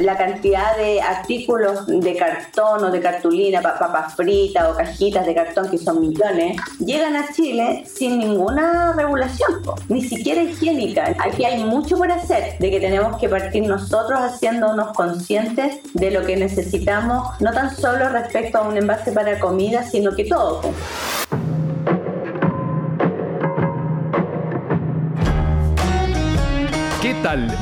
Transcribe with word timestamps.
la 0.00 0.16
cantidad 0.16 0.76
de 0.76 1.00
artículos 1.00 1.86
de 1.86 2.16
cartón 2.16 2.84
o 2.84 2.90
de 2.90 3.00
cartulina, 3.00 3.60
papas 3.62 4.14
fritas 4.14 4.68
o 4.68 4.76
cajitas 4.76 5.26
de 5.26 5.34
cartón, 5.34 5.70
que 5.70 5.78
son 5.78 6.00
millones, 6.00 6.56
llegan 6.78 7.16
a 7.16 7.32
Chile 7.32 7.84
sin 7.86 8.18
ninguna 8.18 8.92
regulación, 8.92 9.60
ni 9.88 10.02
siquiera 10.02 10.42
higiénica. 10.42 11.14
Aquí 11.18 11.44
hay 11.44 11.62
mucho 11.62 11.96
por 11.96 12.10
hacer, 12.10 12.58
de 12.58 12.70
que 12.70 12.80
tenemos 12.80 13.18
que 13.18 13.28
partir 13.28 13.66
nosotros 13.66 14.20
haciéndonos 14.20 14.96
conscientes 14.96 15.80
de 15.94 16.10
lo 16.10 16.24
que 16.24 16.36
necesitamos, 16.36 17.40
no 17.40 17.52
tan 17.52 17.74
solo 17.76 18.08
respecto 18.08 18.58
a 18.58 18.62
un 18.62 18.76
envase 18.76 19.12
para 19.12 19.38
comida, 19.38 19.82
sino 19.82 20.14
que 20.14 20.24
todo. 20.24 20.60
¿Qué 20.62 21.19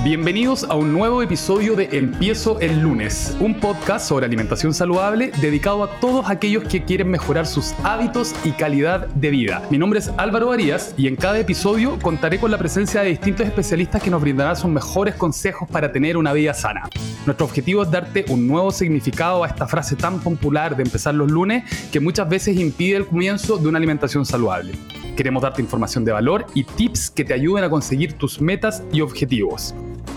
Bienvenidos 0.02 0.64
a 0.64 0.76
un 0.76 0.94
nuevo 0.94 1.22
episodio 1.22 1.76
de 1.76 1.90
Empiezo 1.92 2.58
el 2.58 2.80
lunes, 2.80 3.36
un 3.38 3.60
podcast 3.60 4.08
sobre 4.08 4.24
alimentación 4.24 4.72
saludable 4.72 5.30
dedicado 5.42 5.84
a 5.84 6.00
todos 6.00 6.30
aquellos 6.30 6.64
que 6.64 6.84
quieren 6.84 7.10
mejorar 7.10 7.46
sus 7.46 7.74
hábitos 7.84 8.34
y 8.44 8.52
calidad 8.52 9.08
de 9.08 9.28
vida. 9.28 9.62
Mi 9.68 9.76
nombre 9.76 9.98
es 9.98 10.10
Álvaro 10.16 10.52
Arias 10.52 10.94
y 10.96 11.06
en 11.06 11.16
cada 11.16 11.38
episodio 11.38 11.98
contaré 12.00 12.40
con 12.40 12.50
la 12.50 12.56
presencia 12.56 13.02
de 13.02 13.10
distintos 13.10 13.46
especialistas 13.46 14.02
que 14.02 14.08
nos 14.08 14.22
brindarán 14.22 14.56
sus 14.56 14.70
mejores 14.70 15.16
consejos 15.16 15.68
para 15.68 15.92
tener 15.92 16.16
una 16.16 16.32
vida 16.32 16.54
sana. 16.54 16.88
Nuestro 17.26 17.44
objetivo 17.44 17.82
es 17.82 17.90
darte 17.90 18.24
un 18.30 18.48
nuevo 18.48 18.70
significado 18.70 19.44
a 19.44 19.48
esta 19.48 19.66
frase 19.66 19.96
tan 19.96 20.20
popular 20.20 20.76
de 20.78 20.84
empezar 20.84 21.14
los 21.14 21.30
lunes 21.30 21.64
que 21.92 22.00
muchas 22.00 22.26
veces 22.26 22.56
impide 22.56 22.96
el 22.96 23.06
comienzo 23.06 23.58
de 23.58 23.68
una 23.68 23.76
alimentación 23.76 24.24
saludable. 24.24 24.72
Queremos 25.18 25.42
darte 25.42 25.60
información 25.60 26.04
de 26.04 26.12
valor 26.12 26.46
y 26.54 26.62
tips 26.62 27.10
que 27.10 27.24
te 27.24 27.34
ayuden 27.34 27.64
a 27.64 27.68
conseguir 27.68 28.12
tus 28.12 28.40
metas 28.40 28.84
y 28.92 29.00
objetivos. 29.00 29.57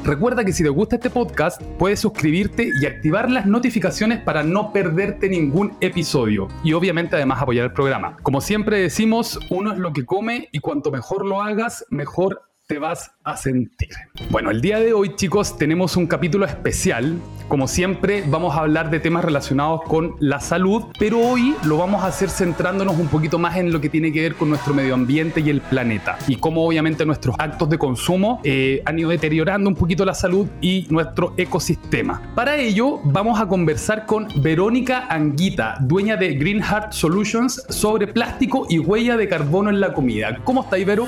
Recuerda 0.03 0.43
que 0.43 0.51
si 0.51 0.63
te 0.63 0.69
gusta 0.69 0.95
este 0.95 1.11
podcast, 1.11 1.61
puedes 1.77 1.99
suscribirte 1.99 2.69
y 2.81 2.85
activar 2.87 3.29
las 3.29 3.45
notificaciones 3.45 4.19
para 4.19 4.41
no 4.41 4.73
perderte 4.73 5.29
ningún 5.29 5.73
episodio. 5.79 6.47
Y 6.63 6.73
obviamente 6.73 7.15
además 7.15 7.41
apoyar 7.41 7.65
el 7.65 7.73
programa. 7.73 8.17
Como 8.23 8.41
siempre 8.41 8.79
decimos, 8.79 9.39
uno 9.51 9.73
es 9.73 9.77
lo 9.77 9.93
que 9.93 10.05
come 10.05 10.49
y 10.51 10.59
cuanto 10.59 10.89
mejor 10.89 11.25
lo 11.25 11.41
hagas, 11.43 11.85
mejor 11.91 12.41
te 12.71 12.79
vas 12.79 13.11
a 13.25 13.35
sentir. 13.35 13.89
Bueno, 14.29 14.49
el 14.49 14.61
día 14.61 14.79
de 14.79 14.93
hoy 14.93 15.17
chicos 15.17 15.57
tenemos 15.57 15.97
un 15.97 16.07
capítulo 16.07 16.45
especial. 16.45 17.19
Como 17.49 17.67
siempre 17.67 18.23
vamos 18.25 18.55
a 18.55 18.61
hablar 18.61 18.89
de 18.89 19.01
temas 19.01 19.25
relacionados 19.25 19.81
con 19.81 20.15
la 20.21 20.39
salud, 20.39 20.85
pero 20.97 21.19
hoy 21.19 21.53
lo 21.65 21.75
vamos 21.75 22.01
a 22.01 22.07
hacer 22.07 22.29
centrándonos 22.29 22.97
un 22.97 23.09
poquito 23.09 23.37
más 23.37 23.57
en 23.57 23.73
lo 23.73 23.81
que 23.81 23.89
tiene 23.89 24.13
que 24.13 24.21
ver 24.21 24.35
con 24.35 24.47
nuestro 24.47 24.73
medio 24.73 24.93
ambiente 24.93 25.41
y 25.41 25.49
el 25.49 25.59
planeta 25.59 26.17
y 26.29 26.37
cómo 26.37 26.65
obviamente 26.65 27.05
nuestros 27.05 27.35
actos 27.39 27.69
de 27.69 27.77
consumo 27.77 28.39
eh, 28.45 28.81
han 28.85 28.97
ido 28.97 29.09
deteriorando 29.09 29.69
un 29.69 29.75
poquito 29.75 30.05
la 30.05 30.13
salud 30.13 30.47
y 30.61 30.87
nuestro 30.89 31.33
ecosistema. 31.35 32.21
Para 32.35 32.55
ello 32.55 33.01
vamos 33.03 33.41
a 33.41 33.47
conversar 33.47 34.05
con 34.05 34.29
Verónica 34.41 35.07
Anguita, 35.09 35.75
dueña 35.81 36.15
de 36.15 36.35
Green 36.35 36.63
Heart 36.63 36.93
Solutions 36.93 37.65
sobre 37.67 38.07
plástico 38.07 38.65
y 38.69 38.79
huella 38.79 39.17
de 39.17 39.27
carbono 39.27 39.69
en 39.69 39.81
la 39.81 39.93
comida. 39.93 40.39
¿Cómo 40.45 40.63
está 40.63 40.79
Ibero? 40.79 41.05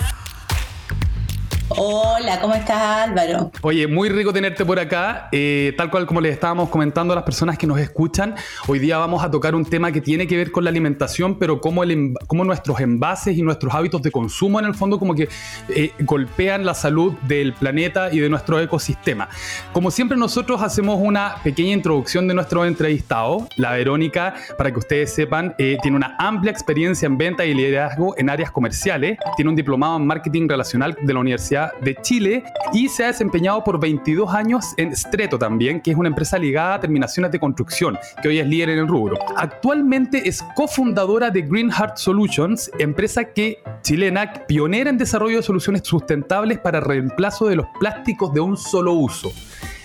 Hola, 1.76 2.40
¿cómo 2.40 2.54
estás 2.54 3.08
Álvaro? 3.10 3.52
Oye, 3.62 3.88
muy 3.88 4.08
rico 4.10 4.32
tenerte 4.32 4.64
por 4.64 4.80
acá. 4.80 5.30
Eh, 5.32 5.74
tal 5.76 5.90
cual 5.90 6.06
como 6.06 6.22
les 6.22 6.34
estábamos 6.34 6.70
comentando 6.70 7.14
a 7.14 7.16
las 7.16 7.24
personas 7.24 7.58
que 7.58 7.66
nos 7.66 7.80
escuchan, 7.80 8.36
hoy 8.68 8.78
día 8.78 8.98
vamos 9.00 9.24
a 9.24 9.32
tocar 9.32 9.56
un 9.56 9.66
tema 9.66 9.92
que 9.92 10.00
tiene 10.00 10.28
que 10.28 10.38
ver 10.38 10.52
con 10.52 10.64
la 10.64 10.70
alimentación, 10.70 11.40
pero 11.40 11.62
cómo, 11.62 11.84
el, 11.84 12.14
cómo 12.28 12.46
nuestros 12.46 12.80
envases 12.80 13.38
y 13.38 13.42
nuestros 13.42 13.74
hábitos 13.74 14.04
de 14.04 14.12
consumo 14.12 14.60
en 14.60 14.66
el 14.66 14.76
fondo 14.76 15.00
como 15.00 15.16
que 15.16 15.30
eh, 15.70 15.92
golpean 16.02 16.64
la 16.64 16.76
salud 16.76 17.14
del 17.28 17.54
planeta 17.54 18.14
y 18.14 18.20
de 18.20 18.30
nuestro 18.30 18.60
ecosistema. 18.60 19.30
Como 19.72 19.90
siempre 19.90 20.16
nosotros 20.16 20.62
hacemos 20.62 21.00
una 21.02 21.38
pequeña 21.44 21.74
introducción 21.74 22.28
de 22.28 22.36
nuestro 22.36 22.66
entrevistado. 22.66 23.48
La 23.58 23.72
Verónica, 23.72 24.36
para 24.58 24.72
que 24.72 24.78
ustedes 24.78 25.14
sepan, 25.14 25.56
eh, 25.58 25.78
tiene 25.82 25.98
una 25.98 26.16
amplia 26.20 26.52
experiencia 26.52 27.08
en 27.08 27.18
venta 27.18 27.46
y 27.46 27.54
liderazgo 27.56 28.14
en 28.18 28.30
áreas 28.30 28.52
comerciales. 28.52 29.18
Tiene 29.36 29.50
un 29.50 29.56
diplomado 29.56 29.98
en 29.98 30.06
marketing 30.06 30.48
relacional 30.48 30.96
de 31.02 31.14
la 31.14 31.20
Universidad 31.20 31.63
de 31.82 31.96
Chile 31.96 32.44
y 32.74 32.90
se 32.90 33.04
ha 33.04 33.08
desempeñado 33.08 33.64
por 33.64 33.80
22 33.80 34.34
años 34.34 34.66
en 34.78 34.96
Streto 34.96 35.38
también, 35.38 35.82
que 35.82 35.92
es 35.92 35.98
una 35.98 36.10
empresa 36.10 36.38
ligada 36.38 36.76
a 36.76 36.80
terminaciones 36.80 37.32
de 37.32 37.40
construcción, 37.40 37.98
que 38.22 38.30
hoy 38.30 38.40
es 38.40 38.48
líder 38.48 38.70
en 38.70 38.80
el 38.80 38.88
rubro. 38.88 39.18
Actualmente 39.36 40.28
es 40.28 40.44
cofundadora 40.56 41.30
de 41.30 41.42
Green 41.42 41.72
Heart 41.72 41.98
Solutions, 41.98 42.72
empresa 42.80 43.26
que 43.26 43.60
chilena 43.82 44.34
pionera 44.48 44.90
en 44.90 44.98
desarrollo 44.98 45.38
de 45.38 45.44
soluciones 45.44 45.82
sustentables 45.86 46.60
para 46.60 46.80
reemplazo 46.80 47.48
de 47.48 47.56
los 47.56 47.68
plásticos 47.80 48.34
de 48.34 48.40
un 48.40 48.58
solo 48.58 48.94
uso. 48.94 49.32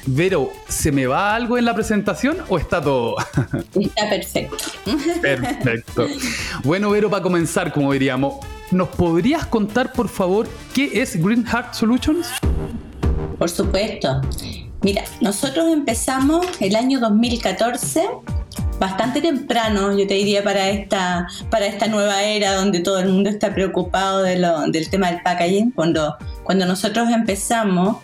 Vero, 0.07 0.51
¿se 0.69 0.91
me 0.91 1.07
va 1.07 1.35
algo 1.35 1.59
en 1.59 1.65
la 1.65 1.75
presentación 1.75 2.39
o 2.49 2.59
está 2.59 2.81
todo? 2.81 3.17
Está 3.79 4.09
perfecto. 4.09 4.57
Perfecto. 5.21 6.07
Bueno, 6.65 6.91
Vero, 6.91 7.11
para 7.11 7.23
comenzar, 7.23 7.73
como 7.73 7.93
diríamos, 7.93 8.37
¿Nos 8.71 8.89
podrías 8.89 9.47
contar, 9.47 9.93
por 9.93 10.09
favor, 10.09 10.47
qué 10.75 11.01
es 11.01 11.23
Green 11.23 11.45
Heart 11.45 11.75
Solutions? 11.75 12.29
Por 13.39 13.49
supuesto. 13.49 14.21
Mira, 14.83 15.05
nosotros 15.21 15.73
empezamos 15.73 16.47
el 16.61 16.77
año 16.77 17.01
2014 17.01 18.09
bastante 18.79 19.21
temprano, 19.21 19.97
yo 19.97 20.07
te 20.07 20.15
diría, 20.15 20.43
para 20.43 20.69
esta, 20.69 21.27
para 21.51 21.67
esta 21.67 21.89
nueva 21.89 22.23
era 22.23 22.55
donde 22.55 22.81
todo 22.81 22.99
el 23.01 23.09
mundo 23.09 23.31
está 23.31 23.55
preocupado 23.55 24.23
del 24.23 24.91
tema 24.91 25.11
del 25.11 25.23
packaging. 25.23 25.73
Cuando, 25.73 26.17
cuando 26.45 26.67
nosotros 26.67 27.09
empezamos, 27.11 27.97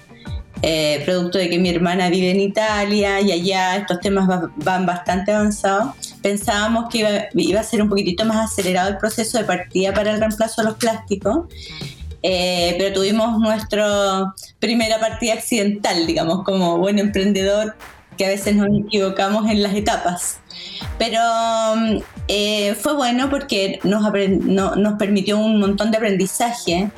eh, 0.63 1.03
producto 1.05 1.39
de 1.39 1.51
que 1.51 1.59
mi 1.59 1.69
hermana 1.69 2.09
vive 2.09 2.31
en 2.31 2.41
Italia 2.41 3.21
y 3.21 3.33
allá 3.33 3.77
estos 3.77 4.01
temas 4.01 4.29
van 4.57 4.87
bastante 4.87 5.33
avanzados, 5.33 5.95
pensábamos 6.23 6.87
que 6.91 7.29
iba, 7.35 7.61
a 7.61 7.63
ser 7.63 7.83
un 7.83 7.89
poquitito 7.89 8.25
más 8.25 8.53
acelerado 8.53 8.89
el 8.89 8.97
proceso 8.97 9.39
de 9.39 9.45
partida 9.45 9.93
para 9.93 10.13
el 10.13 10.21
reemplazo 10.21 10.63
de 10.63 10.69
los 10.69 10.77
plásticos. 10.77 11.49
Eh, 12.23 12.75
pero 12.79 12.95
tuvimos 12.95 13.39
nuestra 13.39 14.33
primera 14.59 14.99
partida 14.99 15.35
accidental, 15.35 16.07
digamos, 16.07 16.43
como 16.45 16.79
buen 16.79 16.99
emprendedor, 16.99 17.77
que 18.17 18.25
a 18.25 18.29
veces 18.29 18.57
nos 18.57 18.69
equivocamos 18.87 19.51
en 19.51 19.63
las 19.63 19.75
etapas. 19.75 20.41
Pero 20.99 21.21
eh, 22.29 22.75
fue 22.81 22.95
bueno 22.95 23.29
porque 23.29 23.81
nos, 23.83 24.03
nos 24.77 24.95
permitió 24.95 25.37
un 25.39 25.61
montón 25.61 25.91
de 25.91 25.99
aprendizaje 25.99 26.91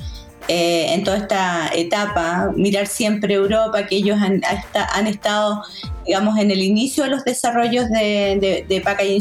eh, 0.48 0.94
en 0.94 1.04
toda 1.04 1.18
esta 1.18 1.70
etapa, 1.74 2.52
mirar 2.54 2.86
siempre 2.86 3.34
Europa, 3.34 3.86
que 3.86 3.96
ellos 3.96 4.18
han, 4.20 4.40
han, 4.94 5.06
estado, 5.06 5.62
digamos, 6.04 6.38
en 6.38 6.50
el 6.50 6.62
inicio 6.62 7.04
de 7.04 7.10
los 7.10 7.24
desarrollos 7.24 7.88
de, 7.90 8.38
de, 8.40 8.66
de 8.68 8.80
packaging 8.80 9.20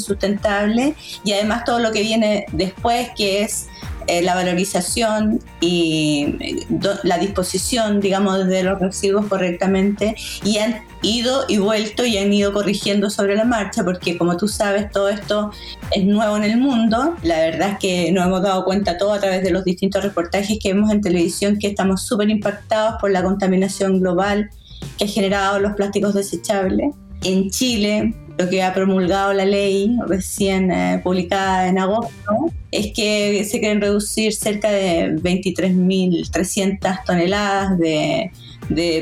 y 1.24 1.32
además 1.34 1.64
todo 1.66 1.80
lo 1.80 1.92
que 1.92 2.02
viene 2.02 2.46
después, 2.52 3.10
que 3.18 3.42
es 3.42 3.68
eh, 4.08 4.22
la 4.22 4.36
valorización 4.36 5.40
y 5.60 6.36
eh, 6.40 6.66
la 7.04 7.18
disposición, 7.18 8.00
digamos, 8.00 8.46
de 8.48 8.64
los 8.64 8.80
residuos 8.80 9.26
correctamente 9.28 10.16
y 10.44 10.58
han 10.58 10.82
ido 11.02 11.46
y 11.48 11.58
vuelto 11.58 12.06
y 12.06 12.18
han 12.18 12.32
ido 12.32 12.54
corrigiendo 12.54 13.10
sobre 13.10 13.36
la 13.36 13.46
marcha 13.46 13.84
porque 13.84 14.18
como 14.18 14.38
tú 14.38 14.48
sabes 14.48 14.92
todo 14.92 15.10
esto 15.10 15.52
es 15.92 16.06
nuevo 16.06 16.38
en 16.38 16.44
el 16.44 16.58
mundo. 16.58 17.16
La 17.24 17.40
verdad 17.40 17.72
es 17.72 17.80
que 17.80 18.12
nos 18.12 18.26
hemos 18.26 18.44
dado 18.44 18.64
cuenta 18.64 18.98
todo 18.98 19.14
a 19.14 19.20
través 19.20 19.44
de 19.44 19.52
los 19.52 19.66
distintos 19.66 20.04
reportajes 20.04 20.58
que 20.62 20.74
vemos 20.74 20.92
en 20.92 21.02
televisión 21.02 21.58
que 21.58 21.68
estamos 21.68 22.04
súper 22.04 22.30
impactados 22.30 22.96
por 23.02 23.12
la 23.12 23.24
contaminación 23.24 24.00
global 24.00 24.50
que 24.98 25.06
ha 25.06 25.08
generado 25.08 25.60
los 25.60 25.74
plásticos 25.74 26.14
desechables. 26.14 26.94
En 27.24 27.50
Chile 27.50 28.14
lo 28.38 28.50
que 28.50 28.64
ha 28.64 28.74
promulgado 28.74 29.34
la 29.34 29.46
ley 29.46 29.96
recién 30.08 30.72
eh, 30.72 31.00
publicada 31.04 31.68
en 31.68 31.80
agosto 31.80 32.52
es 32.72 32.94
que 32.94 33.46
se 33.46 33.60
quieren 33.60 33.80
reducir 33.80 34.34
cerca 34.34 34.70
de 34.70 35.16
23.300 35.16 37.06
toneladas 37.06 37.78
de, 37.78 38.32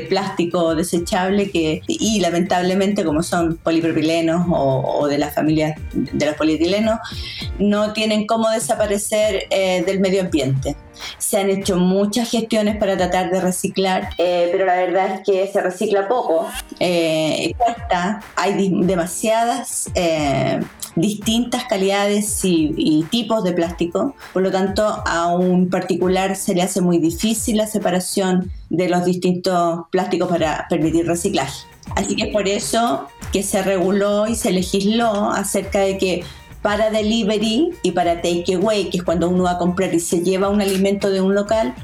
plástico 0.08 0.74
desechable 0.74 1.50
que, 1.50 1.80
y 1.88 2.20
lamentablemente 2.20 3.02
como 3.02 3.22
son 3.22 3.56
polipropilenos 3.56 4.46
o, 4.50 5.00
o, 5.00 5.08
de 5.08 5.16
las 5.16 5.34
familias 5.34 5.80
de 5.94 6.26
los 6.26 6.34
polietilenos 6.36 6.98
no 7.58 7.94
tienen 7.94 8.26
cómo 8.26 8.50
desaparecer 8.50 9.44
eh, 9.50 9.82
del 9.86 10.00
medio 10.00 10.20
ambiente. 10.20 10.76
Se 11.18 11.38
han 11.38 11.50
hecho 11.50 11.76
muchas 11.76 12.30
gestiones 12.30 12.76
para 12.76 12.96
tratar 12.96 13.30
de 13.30 13.40
reciclar, 13.40 14.10
eh, 14.18 14.48
pero 14.52 14.66
la 14.66 14.76
verdad 14.76 15.14
es 15.14 15.20
que 15.24 15.46
se 15.52 15.60
recicla 15.60 16.08
poco, 16.08 16.46
eh, 16.80 17.52
cuesta, 17.56 18.20
hay 18.36 18.70
demasiadas 18.72 19.90
eh, 19.94 20.60
distintas 20.96 21.64
calidades 21.64 22.40
y, 22.44 23.04
tipos 23.10 23.44
de 23.44 23.52
plástico, 23.52 24.14
por 24.32 24.42
lo 24.42 24.50
tanto 24.50 24.84
a 24.84 25.34
un 25.34 25.68
particular 25.68 26.36
se 26.36 26.54
le 26.54 26.62
hace 26.62 26.80
muy 26.80 26.98
difícil 26.98 27.56
la 27.56 27.66
separación 27.66 28.50
de 28.70 28.88
los 28.88 29.04
distintos 29.04 29.80
plásticos 29.90 30.28
para 30.28 30.66
permitir 30.68 31.06
reciclaje. 31.06 31.66
Así 31.96 32.16
que 32.16 32.28
por 32.28 32.48
eso 32.48 33.08
que 33.32 33.42
se 33.42 33.62
reguló 33.62 34.26
y 34.26 34.36
se 34.36 34.52
legisló 34.52 35.30
acerca 35.30 35.80
de 35.80 35.98
que 35.98 36.24
para 36.64 36.88
delivery 36.88 37.72
y 37.82 37.90
para 37.90 38.22
takeaway, 38.22 38.88
que 38.88 38.96
es 38.96 39.02
cuando 39.04 39.28
uno 39.28 39.44
va 39.44 39.50
a 39.50 39.58
comprar 39.58 39.92
y 39.92 40.00
se 40.00 40.22
lleva 40.22 40.48
un 40.48 40.62
alimento 40.62 41.10
de 41.10 41.20
un 41.20 41.34
local, 41.34 41.74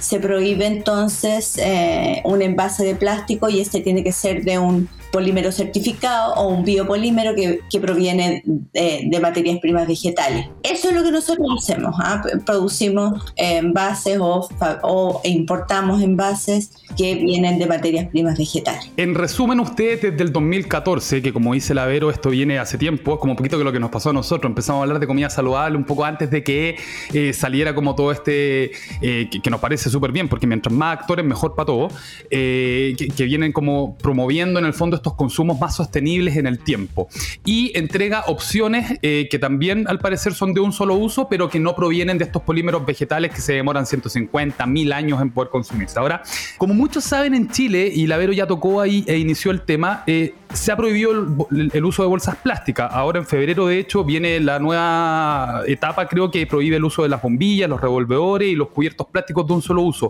se 0.00 0.20
prohíbe 0.20 0.64
entonces 0.64 1.58
eh, 1.58 2.22
un 2.24 2.40
envase 2.40 2.82
de 2.82 2.94
plástico 2.94 3.50
y 3.50 3.60
este 3.60 3.82
tiene 3.82 4.02
que 4.02 4.12
ser 4.12 4.42
de 4.42 4.58
un 4.58 4.88
polímero 5.12 5.52
certificado 5.52 6.34
o 6.34 6.48
un 6.48 6.64
biopolímero 6.64 7.34
que, 7.34 7.60
que 7.70 7.78
proviene 7.78 8.42
de, 8.44 9.20
materias 9.22 9.58
primas 9.60 9.86
vegetales. 9.86 10.48
Eso 10.64 10.88
es 10.88 10.94
lo 10.94 11.04
que 11.04 11.12
nosotros 11.12 11.46
hacemos. 11.56 11.94
¿ah? 12.00 12.22
Producimos 12.44 13.32
envases 13.36 14.18
o, 14.20 14.48
o 14.82 15.20
importamos 15.22 16.02
envases 16.02 16.72
que 16.96 17.14
vienen 17.14 17.58
de 17.58 17.66
materias 17.66 18.08
primas 18.08 18.36
vegetales. 18.36 18.90
En 18.96 19.14
resumen, 19.14 19.60
ustedes 19.60 20.02
desde 20.02 20.22
el 20.22 20.32
2014, 20.32 21.22
que 21.22 21.32
como 21.32 21.54
dice 21.54 21.74
la 21.74 21.86
Vero, 21.86 22.10
esto 22.10 22.30
viene 22.30 22.58
hace 22.58 22.78
tiempo, 22.78 23.14
es 23.14 23.20
como 23.20 23.32
un 23.32 23.36
poquito 23.36 23.58
que 23.58 23.64
lo 23.64 23.72
que 23.72 23.80
nos 23.80 23.90
pasó 23.90 24.10
a 24.10 24.12
nosotros, 24.12 24.50
empezamos 24.50 24.80
a 24.80 24.82
hablar 24.84 24.98
de 24.98 25.06
comida 25.06 25.30
saludable 25.30 25.76
un 25.76 25.84
poco 25.84 26.04
antes 26.04 26.30
de 26.30 26.42
que 26.42 26.76
eh, 27.12 27.32
saliera 27.32 27.74
como 27.74 27.94
todo 27.94 28.12
este, 28.12 28.72
eh, 29.00 29.28
que, 29.30 29.50
nos 29.50 29.60
parece 29.60 29.90
súper 29.90 30.12
bien, 30.12 30.28
porque 30.28 30.46
mientras 30.46 30.74
más 30.74 30.98
actores, 31.00 31.24
mejor 31.24 31.54
para 31.54 31.66
todos, 31.66 31.92
eh, 32.30 32.94
que, 33.16 33.24
vienen 33.24 33.52
como 33.52 33.96
promoviendo 33.98 34.58
en 34.58 34.66
el 34.66 34.74
fondo 34.74 34.96
estos 35.02 35.14
consumos 35.14 35.58
más 35.60 35.76
sostenibles 35.76 36.36
en 36.36 36.46
el 36.46 36.58
tiempo. 36.58 37.08
Y 37.44 37.76
entrega 37.76 38.24
opciones 38.26 38.98
que 39.00 39.38
también 39.40 39.86
al 39.88 39.98
parecer 39.98 40.34
son 40.34 40.54
de 40.54 40.60
un 40.60 40.72
solo 40.72 40.94
uso, 40.94 41.28
pero 41.28 41.48
que 41.48 41.58
no 41.58 41.74
provienen 41.74 42.18
de 42.18 42.24
estos 42.24 42.42
polímeros 42.42 42.86
vegetales 42.86 43.32
que 43.32 43.40
se 43.40 43.54
demoran 43.54 43.86
150, 43.86 44.64
1000 44.66 44.92
años 44.92 45.20
en 45.20 45.30
poder 45.30 45.50
consumirse. 45.50 45.98
Ahora, 45.98 46.22
como 46.58 46.74
muchos 46.74 47.04
saben 47.04 47.34
en 47.34 47.50
Chile, 47.50 47.90
y 47.92 48.06
la 48.06 48.16
Vero 48.16 48.32
ya 48.32 48.46
tocó 48.46 48.80
ahí 48.80 49.04
e 49.06 49.18
inició 49.18 49.50
el 49.50 49.62
tema, 49.62 50.04
se 50.52 50.72
ha 50.72 50.76
prohibido 50.76 51.12
el, 51.50 51.84
uso 51.84 52.02
de 52.02 52.08
bolsas 52.08 52.36
plásticas. 52.36 52.90
Ahora 52.92 53.18
en 53.18 53.26
febrero, 53.26 53.66
de 53.66 53.78
hecho, 53.78 54.04
viene 54.04 54.38
la 54.40 54.58
nueva 54.58 55.62
etapa, 55.66 56.06
creo 56.06 56.30
que 56.30 56.46
prohíbe 56.46 56.76
el 56.76 56.84
uso 56.84 57.02
de 57.02 57.08
las 57.08 57.22
bombillas, 57.22 57.68
los 57.68 57.80
revolvedores 57.80 58.48
y 58.48 58.54
los 58.54 58.68
cubiertos 58.68 59.06
plásticos 59.06 59.46
de 59.46 59.54
un 59.54 59.62
solo 59.62 59.82
uso. 59.82 60.08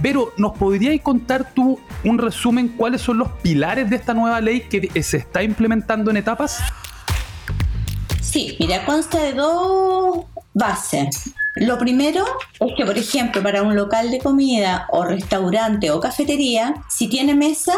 Pero, 0.00 0.32
¿nos 0.36 0.52
podrías 0.52 0.98
contar 1.02 1.52
tú 1.54 1.78
un 2.04 2.18
resumen 2.18 2.68
cuáles 2.68 3.02
son 3.02 3.18
los 3.18 3.28
pilares 3.42 3.90
de 3.90 3.96
esta 3.96 4.14
nueva 4.14 4.31
ley 4.40 4.62
que 4.62 5.02
se 5.02 5.18
está 5.18 5.42
implementando 5.42 6.10
en 6.10 6.16
etapas? 6.16 6.58
Sí, 8.20 8.56
mira, 8.58 8.84
consta 8.84 9.18
de 9.22 9.34
dos 9.34 10.24
bases. 10.54 11.32
Lo 11.54 11.76
primero 11.78 12.24
es 12.60 12.72
que, 12.74 12.86
por 12.86 12.96
ejemplo, 12.96 13.42
para 13.42 13.62
un 13.62 13.76
local 13.76 14.10
de 14.10 14.20
comida 14.20 14.86
o 14.90 15.04
restaurante 15.04 15.90
o 15.90 16.00
cafetería, 16.00 16.74
si 16.88 17.08
tiene 17.08 17.34
mesa, 17.34 17.74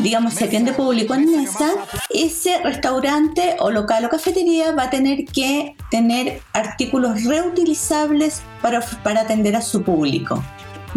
digamos, 0.00 0.34
se 0.34 0.44
atiende 0.44 0.74
público 0.74 1.14
en 1.14 1.34
mesa, 1.34 1.72
ese 2.10 2.58
restaurante 2.58 3.56
o 3.60 3.70
local 3.70 4.04
o 4.04 4.10
cafetería 4.10 4.72
va 4.72 4.84
a 4.84 4.90
tener 4.90 5.24
que 5.24 5.76
tener 5.90 6.42
artículos 6.52 7.24
reutilizables 7.24 8.42
para, 8.60 8.80
para 9.02 9.22
atender 9.22 9.56
a 9.56 9.62
su 9.62 9.82
público. 9.82 10.44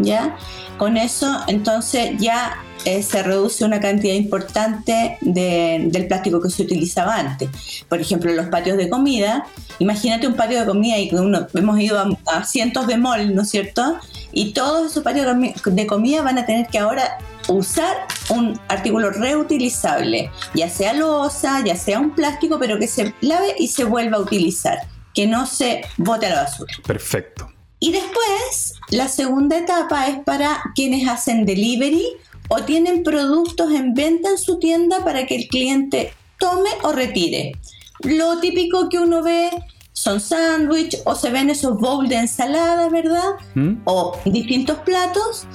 ¿Ya? 0.01 0.38
Con 0.78 0.98
eso, 0.98 1.42
entonces, 1.48 2.12
ya 2.19 2.57
eh, 2.86 3.04
se 3.04 3.22
reduce 3.24 3.66
una 3.66 3.81
cantidad 3.81 4.13
importante 4.13 5.18
del 5.22 6.07
plástico 6.07 6.42
que 6.42 6.50
se 6.50 6.63
utilizaba 6.63 7.18
antes. 7.18 7.50
Por 7.90 8.00
ejemplo, 8.00 8.31
los 8.31 8.48
patios 8.48 8.78
de 8.78 8.90
comida, 8.90 9.46
imagínate 9.80 10.28
un 10.28 10.36
patio 10.36 10.62
de 10.62 10.66
comida 10.66 10.98
y 10.98 11.13
uno, 11.13 11.48
hemos 11.54 11.80
ido 11.80 12.18
a, 12.25 12.46
cientos 12.46 12.88
de 12.88 12.98
mol, 12.98 13.36
¿no 13.36 13.42
es 13.42 13.50
cierto? 13.50 14.00
Y 14.31 14.54
todos 14.54 14.92
esos 14.92 15.04
patios 15.04 15.28
de 15.66 15.88
comida 15.88 16.22
van 16.22 16.38
a 16.38 16.45
tener 16.45 16.68
que 16.68 16.80
ahora 16.80 17.18
usar 17.50 17.98
un 18.30 18.57
artículo 18.69 19.10
reutilizable, 19.10 20.31
ya 20.54 20.69
sea 20.69 20.94
losa, 20.94 21.62
ya 21.66 21.75
sea 21.75 22.00
un 22.00 22.12
plástico, 22.12 22.60
pero 22.60 22.80
que 22.80 22.88
se 22.88 23.13
lave 23.19 23.56
y 23.57 23.68
se 23.68 23.84
vuelva 23.84 24.18
a 24.18 24.22
utilizar, 24.22 24.80
que 25.13 25.28
no 25.28 25.45
se 25.45 25.81
bote 25.98 26.28
a 26.28 26.30
la 26.30 26.44
basura. 26.44 26.72
Perfecto. 26.86 27.59
Y 27.80 27.92
después, 27.92 28.74
la 28.90 29.08
segunda 29.08 29.58
etapa 29.58 30.08
es 30.08 30.20
para 30.24 30.62
quienes 30.76 31.08
hacen 31.08 31.46
delivery 31.46 32.08
o 32.50 32.64
tienen 32.64 33.04
productos 33.04 33.72
en 33.72 33.94
venta 33.94 34.30
en 34.30 34.38
su 34.38 34.60
tienda 34.60 35.04
para 35.04 35.26
que 35.26 35.36
el 35.36 35.48
cliente 35.48 36.14
tome 36.38 36.70
o 36.84 36.92
retire. 36.92 37.54
Lo 38.02 38.40
típico 38.40 38.90
que 38.90 39.00
uno 39.00 39.24
ve 39.24 39.50
son 39.94 40.20
sándwiches 40.20 41.02
o 41.06 41.16
se 41.16 41.30
ven 41.30 41.50
esos 41.50 41.78
bowls 41.80 42.10
de 42.10 42.16
ensalada, 42.16 42.90
¿verdad? 42.90 43.31
¿Mm? 43.56 43.81
O 43.86 44.18
distintos 44.26 44.80
platos. 44.80 45.46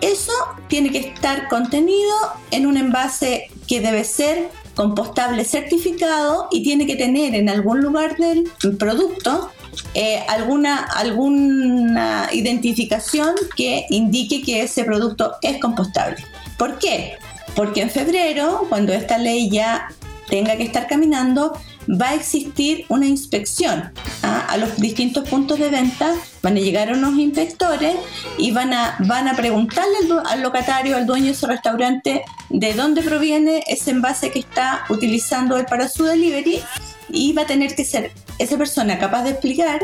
Eso 0.00 0.32
tiene 0.68 0.90
que 0.90 0.98
estar 0.98 1.48
contenido 1.48 2.14
en 2.50 2.66
un 2.66 2.76
envase 2.78 3.48
que 3.68 3.80
debe 3.80 4.04
ser 4.04 4.50
compostable 4.74 5.44
certificado 5.44 6.48
y 6.50 6.62
tiene 6.62 6.86
que 6.86 6.96
tener 6.96 7.34
en 7.34 7.50
algún 7.50 7.80
lugar 7.82 8.16
del 8.16 8.50
producto 8.78 9.50
eh, 9.94 10.22
alguna, 10.28 10.84
alguna 10.84 12.28
identificación 12.32 13.34
que 13.56 13.86
indique 13.90 14.42
que 14.42 14.62
ese 14.62 14.84
producto 14.84 15.34
es 15.42 15.60
compostable. 15.60 16.24
¿Por 16.56 16.78
qué? 16.78 17.16
Porque 17.54 17.82
en 17.82 17.90
febrero, 17.90 18.66
cuando 18.68 18.92
esta 18.92 19.18
ley 19.18 19.50
ya 19.50 19.88
tenga 20.28 20.56
que 20.56 20.62
estar 20.62 20.86
caminando, 20.86 21.58
va 21.88 22.10
a 22.10 22.14
existir 22.14 22.84
una 22.88 23.06
inspección 23.06 23.92
¿ah? 24.22 24.46
a 24.48 24.56
los 24.56 24.76
distintos 24.76 25.28
puntos 25.28 25.58
de 25.58 25.70
venta. 25.70 26.14
Van 26.42 26.56
a 26.56 26.60
llegar 26.60 26.92
unos 26.92 27.18
inspectores 27.18 27.96
y 28.38 28.52
van 28.52 28.72
a, 28.72 28.96
van 29.00 29.26
a 29.26 29.34
preguntarle 29.34 29.96
al, 30.04 30.26
al, 30.26 30.42
locatario, 30.42 30.96
al 30.96 31.06
dueño 31.06 31.26
de 31.26 31.32
ese 31.32 31.46
restaurante, 31.46 32.24
de 32.48 32.74
dónde 32.74 33.02
proviene 33.02 33.64
ese 33.66 33.90
envase 33.90 34.30
que 34.30 34.38
está 34.38 34.84
utilizando 34.88 35.56
él 35.56 35.66
para 35.66 35.88
su 35.88 36.04
delivery 36.04 36.60
y 37.12 37.32
va 37.32 37.42
a 37.42 37.46
tener 37.46 37.74
que 37.74 37.84
ser 37.84 38.12
esa 38.38 38.56
persona 38.56 38.98
capaz 38.98 39.24
de 39.24 39.30
explicar 39.30 39.80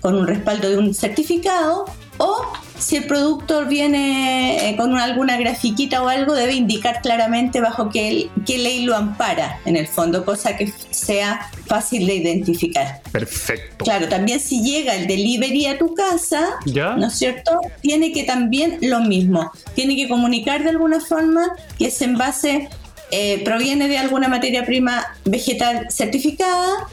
con 0.00 0.16
un 0.16 0.26
respaldo 0.26 0.68
de 0.68 0.78
un 0.78 0.94
certificado 0.94 1.86
o 2.18 2.42
si 2.78 2.96
el 2.96 3.04
producto 3.04 3.64
viene 3.66 4.68
eh, 4.68 4.76
con 4.76 4.96
alguna 4.98 5.36
grafiquita 5.36 6.02
o 6.02 6.08
algo, 6.08 6.34
debe 6.34 6.54
indicar 6.54 7.00
claramente 7.00 7.60
bajo 7.60 7.90
qué, 7.90 8.28
qué, 8.44 8.58
ley 8.58 8.84
lo 8.84 8.96
ampara, 8.96 9.60
en 9.64 9.76
el 9.76 9.86
fondo, 9.86 10.24
cosa 10.24 10.56
que 10.56 10.72
sea 10.90 11.48
fácil 11.66 12.06
de 12.06 12.16
identificar. 12.16 13.00
Perfecto. 13.12 13.84
Claro, 13.84 14.08
también 14.08 14.40
si 14.40 14.62
llega 14.62 14.94
el 14.96 15.06
delivery 15.06 15.66
a 15.66 15.78
tu 15.78 15.94
casa, 15.94 16.56
¿no 16.66 17.06
es 17.06 17.14
cierto? 17.14 17.60
Tiene 17.80 18.12
que 18.12 18.24
también 18.24 18.78
lo 18.82 19.00
mismo, 19.00 19.52
tiene 19.74 19.94
que 19.94 20.08
comunicar 20.08 20.64
de 20.64 20.70
alguna 20.70 21.00
forma 21.00 21.52
que 21.78 21.86
ese 21.86 22.04
envase 22.04 22.68
eh, 23.14 23.42
proviene 23.44 23.88
de 23.88 23.98
alguna 23.98 24.26
materia 24.26 24.64
prima 24.64 25.04
vegetal 25.26 25.86
certificada 25.90 26.88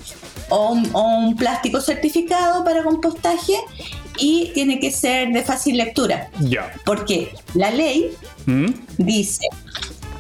o 0.50 0.74
un, 0.74 1.38
plástico 1.38 1.80
certificado 1.80 2.66
para 2.66 2.84
compostaje 2.84 3.54
y 4.18 4.52
tiene 4.54 4.82
que 4.82 4.92
ser 4.92 5.32
de 5.32 5.42
fácil 5.44 5.78
lectura. 5.78 6.30
Porque 6.84 7.32
la 7.54 7.72
ley 7.72 8.12
¿Mm? 8.46 8.68
dice 8.98 9.48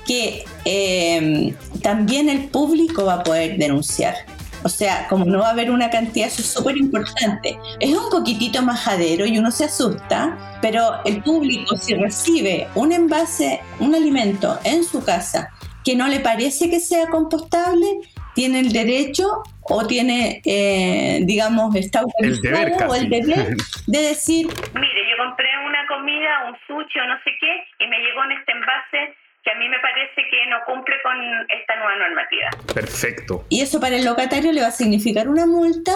que 0.07 0.45
em, 0.63 1.53
también 1.81 2.29
el 2.29 2.45
público 2.45 3.03
va 3.03 3.15
a 3.15 3.23
poder 3.23 3.57
denunciar. 3.57 4.15
O 4.63 4.69
sea, 4.69 5.05
como 5.09 5.25
no 5.25 5.39
va 5.39 5.49
a 5.49 5.51
haber 5.51 5.69
una 5.69 5.89
cantidad, 5.89 6.27
eso 6.27 6.41
es 6.41 6.47
súper 6.47 6.77
importante. 6.77 7.59
Es 7.81 7.93
un 7.93 8.09
poquitito 8.09 8.61
majadero 8.61 9.25
y 9.25 9.37
uno 9.37 9.51
se 9.51 9.65
asusta, 9.65 10.57
pero 10.61 11.03
el 11.03 11.21
público 11.23 11.75
si 11.75 11.93
recibe 11.95 12.69
un 12.75 12.93
envase, 12.93 13.59
un 13.81 13.93
alimento 13.95 14.57
en 14.63 14.85
su 14.85 15.03
casa 15.03 15.49
que 15.89 15.95
no 15.95 16.07
le 16.07 16.19
parece 16.19 16.69
que 16.69 16.79
sea 16.79 17.07
compostable, 17.07 17.87
tiene 18.35 18.59
el 18.59 18.71
derecho 18.71 19.41
o 19.63 19.87
tiene, 19.87 20.39
eh, 20.45 21.21
digamos, 21.23 21.75
está 21.75 22.01
autorizado 22.01 22.91
o 22.91 22.93
el 22.93 23.09
deber 23.09 23.57
de 23.87 23.99
decir, 23.99 24.45
mire, 24.75 25.01
yo 25.09 25.17
compré 25.17 25.49
una 25.65 25.87
comida, 25.87 26.45
un 26.47 26.55
sushi 26.67 26.99
o 26.99 27.07
no 27.07 27.15
sé 27.23 27.31
qué, 27.41 27.83
y 27.83 27.87
me 27.87 27.97
llegó 27.97 28.23
en 28.25 28.33
este 28.33 28.51
envase 28.51 29.15
que 29.43 29.49
a 29.49 29.55
mí 29.55 29.67
me 29.67 29.79
parece 29.79 30.29
que 30.29 30.45
no 30.47 30.57
cumple 30.67 30.93
con 31.01 31.17
esta 31.59 31.75
nueva 31.77 31.95
normativa. 31.95 32.49
Perfecto. 32.71 33.43
Y 33.49 33.61
eso 33.61 33.79
para 33.79 33.95
el 33.95 34.05
locatario 34.05 34.51
le 34.51 34.61
va 34.61 34.67
a 34.67 34.71
significar 34.71 35.27
una 35.27 35.47
multa 35.47 35.91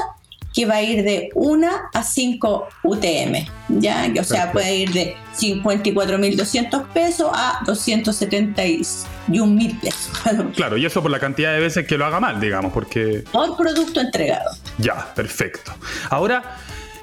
que 0.55 0.65
va 0.65 0.75
a 0.75 0.81
ir 0.81 1.03
de 1.03 1.29
1 1.35 1.67
a 1.93 2.03
5 2.03 2.67
UTM, 2.83 3.45
¿ya? 3.79 4.07
O 4.19 4.23
sea, 4.23 4.51
puede 4.51 4.75
ir 4.75 4.91
de 4.91 5.15
54.200 5.35 6.87
pesos 6.93 7.29
a 7.31 7.59
271.000 9.27 9.79
pesos. 9.79 10.11
Claro, 10.55 10.77
y 10.77 10.85
eso 10.85 11.01
por 11.01 11.11
la 11.11 11.19
cantidad 11.19 11.53
de 11.53 11.59
veces 11.59 11.87
que 11.87 11.97
lo 11.97 12.05
haga 12.05 12.19
mal, 12.19 12.39
digamos, 12.39 12.71
porque... 12.73 13.23
Por 13.31 13.55
producto 13.57 13.99
entregado. 13.99 14.51
Ya, 14.77 15.13
perfecto. 15.13 15.73
Ahora, 16.09 16.57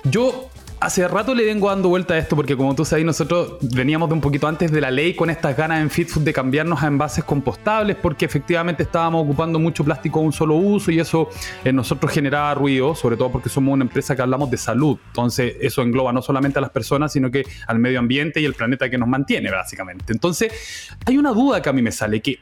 yo 0.05 0.50
hace 0.81 1.07
rato 1.07 1.35
le 1.35 1.45
vengo 1.45 1.69
dando 1.69 1.91
vuelta 1.91 2.15
a 2.15 2.19
esto 2.19 2.35
porque 2.35 2.57
como 2.57 2.75
tú 2.75 2.87
sabes 2.87 3.05
nosotros 3.05 3.59
veníamos 3.61 4.09
de 4.09 4.15
un 4.15 4.21
poquito 4.23 4.49
antes 4.49 4.73
de 4.73 4.81
la 4.81 4.91
ley 4.91 5.15
con 5.15 5.29
estas 5.29 5.55
ganas 5.55 5.83
en 5.83 5.91
FitFood 5.91 6.23
de 6.23 6.33
cambiarnos 6.33 6.83
a 6.83 6.87
envases 6.87 7.23
compostables 7.23 7.97
porque 7.97 8.25
efectivamente 8.25 8.83
estábamos 8.85 9.25
ocupando 9.25 9.59
mucho 9.59 9.85
plástico 9.85 10.21
de 10.21 10.27
un 10.27 10.33
solo 10.33 10.55
uso 10.55 10.91
y 10.91 10.99
eso 10.99 11.29
en 11.65 11.77
nosotros 11.77 12.11
generaba 12.11 12.55
ruido, 12.55 12.95
sobre 12.95 13.19
todo 13.19 13.31
porque 13.31 13.51
somos 13.51 13.75
una 13.75 13.85
empresa 13.85 14.17
que 14.17 14.23
hablamos 14.23 14.51
de 14.51 14.57
salud. 14.57 14.99
Entonces 15.09 15.55
eso 15.61 15.83
engloba 15.83 16.13
no 16.13 16.23
solamente 16.23 16.59
a 16.59 16.63
las 16.63 16.71
personas 16.71 17.13
sino 17.13 17.31
que 17.31 17.45
al 17.67 17.79
medio 17.79 17.99
ambiente 17.99 18.41
y 18.41 18.47
el 18.47 18.55
planeta 18.55 18.89
que 18.89 18.97
nos 18.97 19.09
mantiene 19.09 19.51
básicamente. 19.51 20.15
Entonces 20.15 20.89
hay 21.05 21.19
una 21.19 21.33
duda 21.33 21.61
que 21.61 21.69
a 21.69 21.73
mí 21.75 21.83
me 21.83 21.93
sale 21.93 22.21
que 22.23 22.39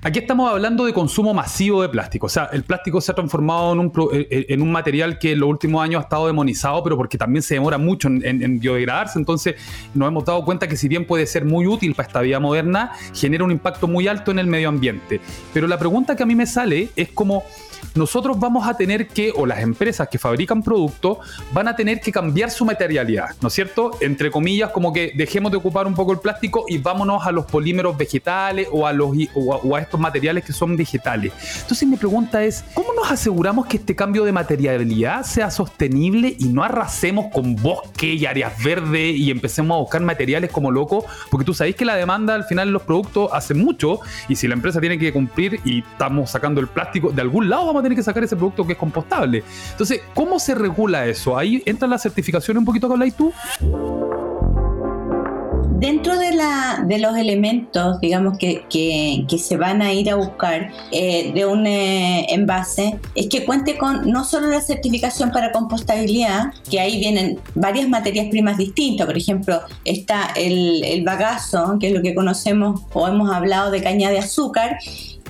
Aquí 0.00 0.20
estamos 0.20 0.48
hablando 0.48 0.84
de 0.84 0.92
consumo 0.92 1.34
masivo 1.34 1.82
de 1.82 1.88
plástico. 1.88 2.26
O 2.26 2.28
sea, 2.28 2.48
el 2.52 2.62
plástico 2.62 3.00
se 3.00 3.10
ha 3.10 3.16
transformado 3.16 3.72
en 3.72 3.80
un, 3.80 3.92
eh, 4.12 4.28
eh, 4.30 4.46
en 4.50 4.70
material 4.70 5.18
que 5.18 5.32
en 5.32 5.40
los 5.40 5.48
últimos 5.48 5.82
años 5.82 5.98
ha 5.98 6.02
estado 6.04 6.28
demonizado, 6.28 6.84
pero 6.84 6.96
porque 6.96 7.18
también 7.18 7.42
se 7.42 7.54
demora 7.54 7.78
mucho 7.78 8.06
en, 8.06 8.60
biodegradarse. 8.60 9.18
Entonces, 9.18 9.56
nos 9.94 10.06
hemos 10.06 10.24
dado 10.24 10.44
cuenta 10.44 10.68
que 10.68 10.76
si 10.76 10.86
bien 10.86 11.04
puede 11.04 11.26
ser 11.26 11.44
muy 11.44 11.66
útil 11.66 11.96
para 11.96 12.06
esta 12.06 12.20
vida 12.20 12.38
moderna, 12.38 12.92
genera 13.12 13.42
un 13.42 13.50
impacto 13.50 13.88
muy 13.88 14.06
alto 14.06 14.30
en 14.30 14.38
el 14.38 14.46
medio 14.46 14.68
ambiente. 14.68 15.20
Pero 15.52 15.66
la 15.66 15.80
pregunta 15.80 16.14
que 16.14 16.22
a 16.22 16.26
mí 16.26 16.36
me 16.36 16.46
sale 16.46 16.90
es 16.94 17.08
como 17.08 17.42
nosotros 17.94 18.38
vamos 18.38 18.66
a 18.66 18.74
tener 18.74 19.08
que, 19.08 19.32
o 19.34 19.46
las 19.46 19.60
empresas 19.60 20.08
que 20.08 20.18
fabrican 20.18 20.62
productos, 20.62 21.18
van 21.52 21.68
a 21.68 21.76
tener 21.76 22.00
que 22.00 22.12
cambiar 22.12 22.50
su 22.50 22.64
materialidad, 22.64 23.30
¿no 23.40 23.48
es 23.48 23.54
cierto? 23.54 23.90
Entre 24.00 24.30
comillas, 24.30 24.70
como 24.70 24.92
que 24.92 25.12
dejemos 25.16 25.50
de 25.50 25.58
ocupar 25.58 25.86
un 25.86 25.94
poco 25.94 26.12
el 26.12 26.18
plástico 26.18 26.64
y 26.68 26.78
vámonos 26.78 27.26
a 27.26 27.32
los 27.32 27.46
polímeros 27.46 27.96
vegetales 27.96 28.68
o 28.70 28.86
a, 28.86 28.92
los, 28.92 29.10
o 29.34 29.76
a, 29.76 29.80
estos 29.80 29.98
materiales 29.98 30.44
que 30.44 30.52
son 30.52 30.76
vegetales. 30.76 31.32
Entonces 31.60 31.88
mi 31.88 31.96
pregunta 31.96 32.44
es, 32.44 32.64
¿cómo 32.74 32.92
nos 32.94 33.10
aseguramos 33.10 33.66
que 33.66 33.78
este 33.78 33.94
cambio 33.94 34.24
de 34.24 34.32
materialidad 34.32 35.24
sea 35.24 35.50
sostenible 35.50 36.36
y 36.38 36.48
no 36.48 36.62
arrasemos 36.62 37.26
con 37.32 37.56
bosque 37.56 38.14
y 38.14 38.26
áreas 38.26 38.62
verdes 38.62 39.16
y 39.16 39.30
empecemos 39.30 39.76
a 39.76 39.80
buscar 39.80 40.02
materiales 40.02 40.50
como 40.50 40.70
locos? 40.70 41.04
Porque 41.30 41.44
tú 41.44 41.54
sabéis 41.54 41.76
que 41.76 41.84
la 41.84 41.96
demanda 41.96 42.34
al 42.34 42.44
final 42.44 42.68
de 42.68 42.72
los 42.72 42.82
productos 42.82 43.30
hace 43.32 43.54
mucho 43.54 44.00
y 44.28 44.36
si 44.36 44.48
la 44.48 44.54
empresa 44.54 44.80
tiene 44.80 44.98
que 44.98 45.12
cumplir 45.12 45.60
y 45.64 45.80
estamos 45.80 46.30
sacando 46.30 46.60
el 46.60 46.68
plástico 46.68 47.10
de 47.10 47.22
algún 47.22 47.48
lado, 47.48 47.67
vamos 47.68 47.80
a 47.80 47.82
tener 47.84 47.96
que 47.96 48.02
sacar 48.02 48.24
ese 48.24 48.36
producto 48.36 48.66
que 48.66 48.72
es 48.72 48.78
compostable. 48.78 49.44
Entonces, 49.70 50.00
¿cómo 50.14 50.38
se 50.38 50.54
regula 50.54 51.06
eso? 51.06 51.36
Ahí 51.36 51.62
entra 51.66 51.86
la 51.88 51.98
certificación 51.98 52.58
un 52.58 52.64
poquito 52.64 52.88
con 52.88 52.98
la 52.98 53.06
ITU. 53.06 53.32
Dentro 55.78 56.18
de, 56.18 56.34
la, 56.34 56.84
de 56.88 56.98
los 56.98 57.16
elementos, 57.16 58.00
digamos, 58.00 58.36
que, 58.36 58.64
que, 58.68 59.38
se 59.38 59.56
van 59.56 59.80
a 59.80 59.92
ir 59.92 60.10
a 60.10 60.16
buscar 60.16 60.72
eh, 60.90 61.30
de 61.32 61.46
un 61.46 61.68
eh, 61.68 62.26
envase, 62.30 62.98
es 63.14 63.28
que 63.28 63.44
cuente 63.44 63.78
con 63.78 64.10
no 64.10 64.24
solo 64.24 64.48
la 64.48 64.60
certificación 64.60 65.30
para 65.30 65.52
compostabilidad, 65.52 66.52
que 66.68 66.80
ahí 66.80 66.98
vienen 66.98 67.38
varias 67.54 67.88
materias 67.88 68.26
primas 68.28 68.58
distintas, 68.58 69.06
por 69.06 69.16
ejemplo, 69.16 69.60
está 69.84 70.32
el, 70.34 70.82
el 70.82 71.04
bagazo, 71.04 71.76
que 71.78 71.88
es 71.88 71.94
lo 71.94 72.02
que 72.02 72.12
conocemos 72.12 72.82
o 72.92 73.06
hemos 73.06 73.30
hablado 73.30 73.70
de 73.70 73.80
caña 73.80 74.10
de 74.10 74.18
azúcar, 74.18 74.78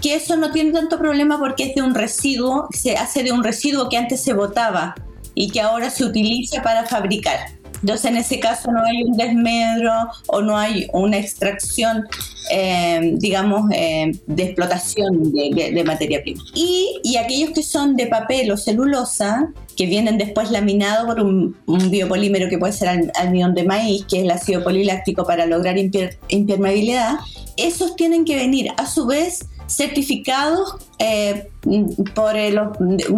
que 0.00 0.14
eso 0.14 0.36
no 0.36 0.50
tiene 0.50 0.72
tanto 0.72 0.98
problema 0.98 1.38
porque 1.38 1.64
es 1.64 1.74
de 1.74 1.82
un 1.82 1.94
residuo, 1.94 2.68
se 2.72 2.96
hace 2.96 3.22
de 3.22 3.32
un 3.32 3.42
residuo 3.42 3.88
que 3.88 3.96
antes 3.96 4.20
se 4.20 4.32
botaba 4.32 4.94
y 5.34 5.50
que 5.50 5.60
ahora 5.60 5.90
se 5.90 6.04
utiliza 6.04 6.62
para 6.62 6.86
fabricar. 6.86 7.58
Entonces, 7.82 8.10
en 8.10 8.16
ese 8.16 8.40
caso 8.40 8.72
no 8.72 8.82
hay 8.82 9.04
un 9.04 9.16
desmedro 9.16 9.92
o 10.26 10.42
no 10.42 10.58
hay 10.58 10.88
una 10.92 11.16
extracción, 11.16 12.08
eh, 12.50 13.12
digamos, 13.14 13.70
eh, 13.72 14.12
de 14.26 14.42
explotación 14.42 15.32
de, 15.32 15.84
materia 15.86 16.20
prima. 16.22 16.42
Y, 16.54 16.98
y, 17.04 17.16
aquellos 17.16 17.50
que 17.50 17.62
son 17.62 17.94
de 17.94 18.08
papel 18.08 18.50
o 18.50 18.56
celulosa, 18.56 19.52
que 19.76 19.86
vienen 19.86 20.18
después 20.18 20.50
laminados 20.50 21.06
por 21.06 21.20
un, 21.20 21.56
biopolímero 21.66 22.48
que 22.48 22.58
puede 22.58 22.72
ser 22.72 23.10
almidón 23.14 23.54
de 23.54 23.62
maíz, 23.62 24.04
que 24.06 24.18
es 24.18 24.24
el 24.24 24.30
ácido 24.32 24.64
poliláctico 24.64 25.24
para 25.24 25.46
lograr 25.46 25.76
impermeabilidad, 25.78 27.14
esos 27.56 27.94
tienen 27.94 28.24
que 28.24 28.34
venir 28.34 28.72
a 28.76 28.86
su 28.86 29.06
vez 29.06 29.46
certificados 29.68 30.76
eh, 30.98 31.48
por, 32.14 32.34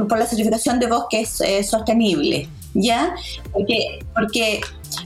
por, 0.09 0.19
la 0.19 0.27
certificación 0.27 0.79
de 0.79 0.87
bosques 0.89 1.41
eh, 1.41 1.65
sostenible, 1.65 2.49
¿ya? 2.75 3.15
Porque, 3.53 4.01
porque 4.15 4.61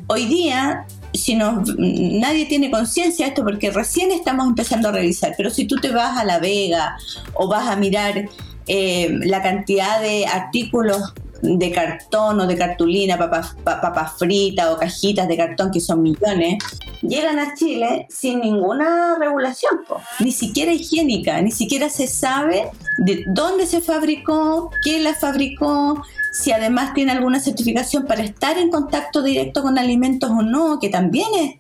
hoy 0.08 0.26
día 0.26 0.86
si 1.12 1.36
no, 1.36 1.62
nadie 1.78 2.46
tiene 2.46 2.70
conciencia 2.70 3.26
de 3.26 3.30
esto 3.30 3.44
porque 3.44 3.70
recién 3.70 4.10
estamos 4.10 4.48
empezando 4.48 4.88
a 4.88 4.92
revisar, 4.92 5.34
pero 5.36 5.48
si 5.48 5.64
tú 5.64 5.76
te 5.76 5.92
vas 5.92 6.18
a 6.18 6.24
La 6.24 6.40
Vega 6.40 6.96
o 7.34 7.46
vas 7.46 7.68
a 7.68 7.76
mirar 7.76 8.28
eh, 8.66 9.08
la 9.22 9.42
cantidad 9.42 10.00
de 10.00 10.26
artículos 10.26 11.14
de 11.44 11.70
cartón 11.70 12.40
o 12.40 12.46
de 12.46 12.56
cartulina, 12.56 13.18
papas, 13.18 13.54
papas 13.64 14.18
fritas 14.18 14.68
o 14.68 14.78
cajitas 14.78 15.28
de 15.28 15.36
cartón, 15.36 15.70
que 15.70 15.80
son 15.80 16.02
millones, 16.02 16.62
llegan 17.02 17.38
a 17.38 17.54
Chile 17.54 18.06
sin 18.08 18.40
ninguna 18.40 19.16
regulación, 19.18 19.80
ni 20.20 20.32
siquiera 20.32 20.72
higiénica, 20.72 21.40
ni 21.42 21.50
siquiera 21.50 21.88
se 21.90 22.06
sabe 22.06 22.70
de 22.98 23.24
dónde 23.26 23.66
se 23.66 23.80
fabricó, 23.80 24.70
quién 24.82 25.04
la 25.04 25.14
fabricó, 25.14 26.02
si 26.32 26.50
además 26.50 26.94
tiene 26.94 27.12
alguna 27.12 27.38
certificación 27.38 28.06
para 28.06 28.22
estar 28.22 28.58
en 28.58 28.70
contacto 28.70 29.22
directo 29.22 29.62
con 29.62 29.78
alimentos 29.78 30.30
o 30.30 30.42
no, 30.42 30.78
que 30.80 30.88
también 30.88 31.28
es, 31.38 31.54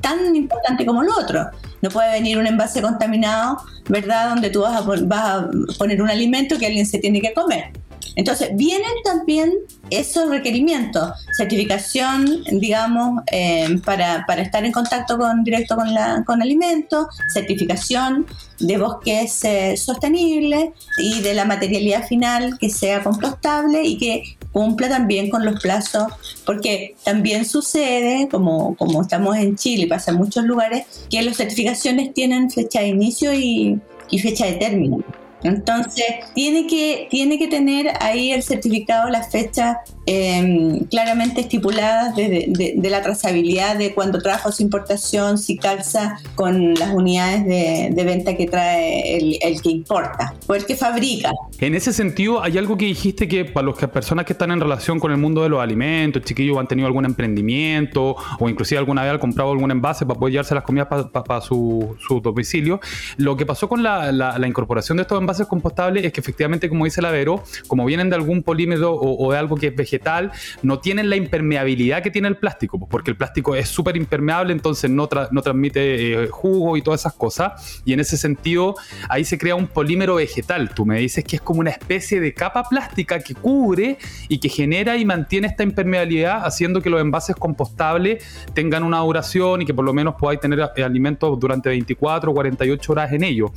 tan 0.00 0.34
importante 0.34 0.86
como 0.86 1.02
lo 1.02 1.12
otro. 1.18 1.50
No 1.82 1.90
puede 1.90 2.12
venir 2.12 2.38
un 2.38 2.46
envase 2.46 2.80
contaminado, 2.80 3.58
¿verdad? 3.90 4.30
Donde 4.30 4.48
tú 4.48 4.62
vas 4.62 4.80
a, 4.80 4.80
vas 4.80 5.24
a 5.26 5.50
poner 5.76 6.00
un 6.00 6.08
alimento 6.08 6.58
que 6.58 6.64
alguien 6.64 6.86
se 6.86 6.98
tiene 7.00 7.20
que 7.20 7.34
comer. 7.34 7.70
Entonces, 8.16 8.50
vienen 8.54 8.92
también 9.04 9.52
esos 9.90 10.28
requerimientos, 10.28 11.12
certificación, 11.36 12.44
digamos, 12.52 13.22
eh, 13.30 13.80
para, 13.84 14.24
estar 14.38 14.64
en 14.64 14.72
contacto 14.72 15.18
con, 15.18 15.42
directo 15.42 15.76
con, 15.76 15.92
la, 15.92 16.22
con 16.24 16.40
alimentos, 16.40 17.06
certificación 17.32 18.26
de 18.60 18.78
bosques 18.78 19.44
eh, 19.44 19.76
sostenibles 19.76 20.70
y 20.98 21.20
de 21.22 21.34
la 21.34 21.44
materialidad 21.44 22.06
final 22.06 22.56
que 22.58 22.70
sea 22.70 23.02
compostable 23.02 23.82
y 23.84 23.98
que 23.98 24.36
cumpla 24.52 24.88
también 24.88 25.28
con 25.28 25.44
los 25.44 25.60
plazos, 25.60 26.12
porque 26.46 26.94
también 27.02 27.44
sucede, 27.44 28.28
como, 28.30 28.76
como 28.76 29.02
estamos 29.02 29.36
en 29.36 29.56
Chile 29.56 29.88
pasa 29.88 30.12
en 30.12 30.18
muchos 30.18 30.44
lugares, 30.44 30.86
que 31.10 31.20
las 31.22 31.36
certificaciones 31.36 32.14
tienen 32.14 32.50
fecha 32.50 32.80
de 32.80 32.88
inicio 32.88 33.32
y 33.34 33.80
fecha 34.22 34.46
de 34.46 34.52
término. 34.52 35.04
Entonces, 35.44 36.06
tiene 36.34 36.66
que, 36.66 37.06
tiene 37.10 37.38
que 37.38 37.48
tener 37.48 37.92
ahí 38.00 38.32
el 38.32 38.42
certificado, 38.42 39.10
las 39.10 39.30
fechas 39.30 39.76
em, 40.06 40.84
claramente 40.86 41.42
estipuladas 41.42 42.16
de, 42.16 42.74
la 42.82 43.02
trazabilidad 43.02 43.76
de 43.76 43.94
cuando 43.94 44.20
trajo 44.20 44.50
su 44.52 44.62
importación, 44.62 45.36
si 45.36 45.58
calza 45.58 46.18
con 46.34 46.74
las 46.74 46.94
unidades 46.94 47.44
de, 47.44 48.04
venta 48.04 48.36
que 48.36 48.46
trae 48.46 49.38
el, 49.42 49.60
que 49.60 49.68
importa 49.68 50.34
o 50.46 50.54
el 50.54 50.64
que 50.64 50.76
fabrica. 50.76 51.30
En 51.60 51.74
ese 51.74 51.92
sentido, 51.92 52.42
hay 52.42 52.56
algo 52.56 52.78
que 52.78 52.86
dijiste 52.86 53.28
que 53.28 53.44
para 53.44 53.66
las 53.66 53.76
personas 53.90 54.24
que 54.24 54.32
están 54.32 54.50
en 54.50 54.60
relación 54.60 54.98
con 54.98 55.12
el 55.12 55.18
mundo 55.18 55.42
de 55.42 55.50
los 55.50 55.60
alimentos, 55.60 56.22
chiquillos 56.22 56.56
han 56.58 56.68
tenido 56.68 56.86
algún 56.86 57.04
emprendimiento 57.04 58.16
o 58.38 58.48
inclusive 58.48 58.78
alguna 58.78 59.02
vez 59.02 59.12
han 59.12 59.18
comprado 59.18 59.52
algún 59.52 59.70
envase 59.70 60.06
para 60.06 60.18
poder 60.18 60.32
llevarse 60.32 60.54
las 60.54 60.64
comidas 60.64 60.88
para 60.88 61.40
su, 61.42 61.96
domicilio, 62.22 62.80
lo 63.18 63.36
que 63.36 63.44
pasó 63.44 63.68
con 63.68 63.82
la, 63.82 64.10
la 64.10 64.46
incorporación 64.46 64.96
de 64.96 65.02
estos 65.02 65.18
envases 65.18 65.33
compostables 65.42 66.04
es 66.04 66.12
que 66.12 66.20
efectivamente, 66.20 66.68
como 66.68 66.84
dice 66.84 67.02
la 67.02 67.10
Vero, 67.10 67.42
como 67.66 67.84
vienen 67.84 68.10
de 68.10 68.16
algún 68.16 68.42
polímero 68.42 68.94
o, 68.94 69.32
de 69.32 69.38
algo 69.38 69.56
que 69.56 69.68
es 69.68 69.76
vegetal, 69.76 70.32
no 70.62 70.78
tienen 70.78 71.10
la 71.10 71.16
impermeabilidad 71.16 72.02
que 72.02 72.10
tiene 72.10 72.28
el 72.28 72.36
plástico, 72.36 72.78
pues, 72.78 72.90
porque 72.90 73.10
el 73.10 73.16
plástico 73.16 73.54
es 73.54 73.68
súper 73.68 73.96
impermeable, 73.96 74.52
entonces 74.52 74.90
no, 74.90 75.08
no 75.30 75.42
transmite 75.42 76.24
eh, 76.24 76.28
jugo 76.28 76.76
y 76.76 76.82
todas 76.82 77.00
esas 77.00 77.14
cosas. 77.14 77.82
Y 77.84 77.92
en 77.92 78.00
ese 78.00 78.16
sentido, 78.16 78.74
ahí 79.08 79.24
se 79.24 79.38
crea 79.38 79.54
un 79.54 79.66
polímero 79.66 80.16
vegetal. 80.16 80.70
Tú 80.74 80.86
me 80.86 80.98
dices 80.98 81.24
que 81.24 81.36
es 81.36 81.42
como 81.42 81.60
una 81.60 81.70
especie 81.70 82.20
de 82.20 82.32
capa 82.32 82.64
plástica 82.68 83.18
que 83.20 83.34
cubre 83.34 83.98
y 84.28 84.38
que 84.38 84.48
genera 84.48 84.96
y 84.96 85.04
mantiene 85.04 85.48
esta 85.48 85.62
impermeabilidad, 85.62 86.44
haciendo 86.44 86.80
que 86.80 86.90
los 86.90 87.00
envases 87.00 87.36
compostables 87.36 88.24
tengan 88.54 88.82
una 88.82 88.98
duración 89.00 89.62
y 89.62 89.66
que 89.66 89.74
por 89.74 89.84
lo 89.84 89.92
menos 89.92 90.14
podáis 90.14 90.40
tener 90.40 90.70
eh, 90.76 90.82
alimentos 90.82 91.38
durante 91.38 91.68
24 91.68 92.30
o 92.30 92.34
48 92.34 92.92
horas 92.92 93.12
en 93.12 93.24
ellos. 93.24 93.50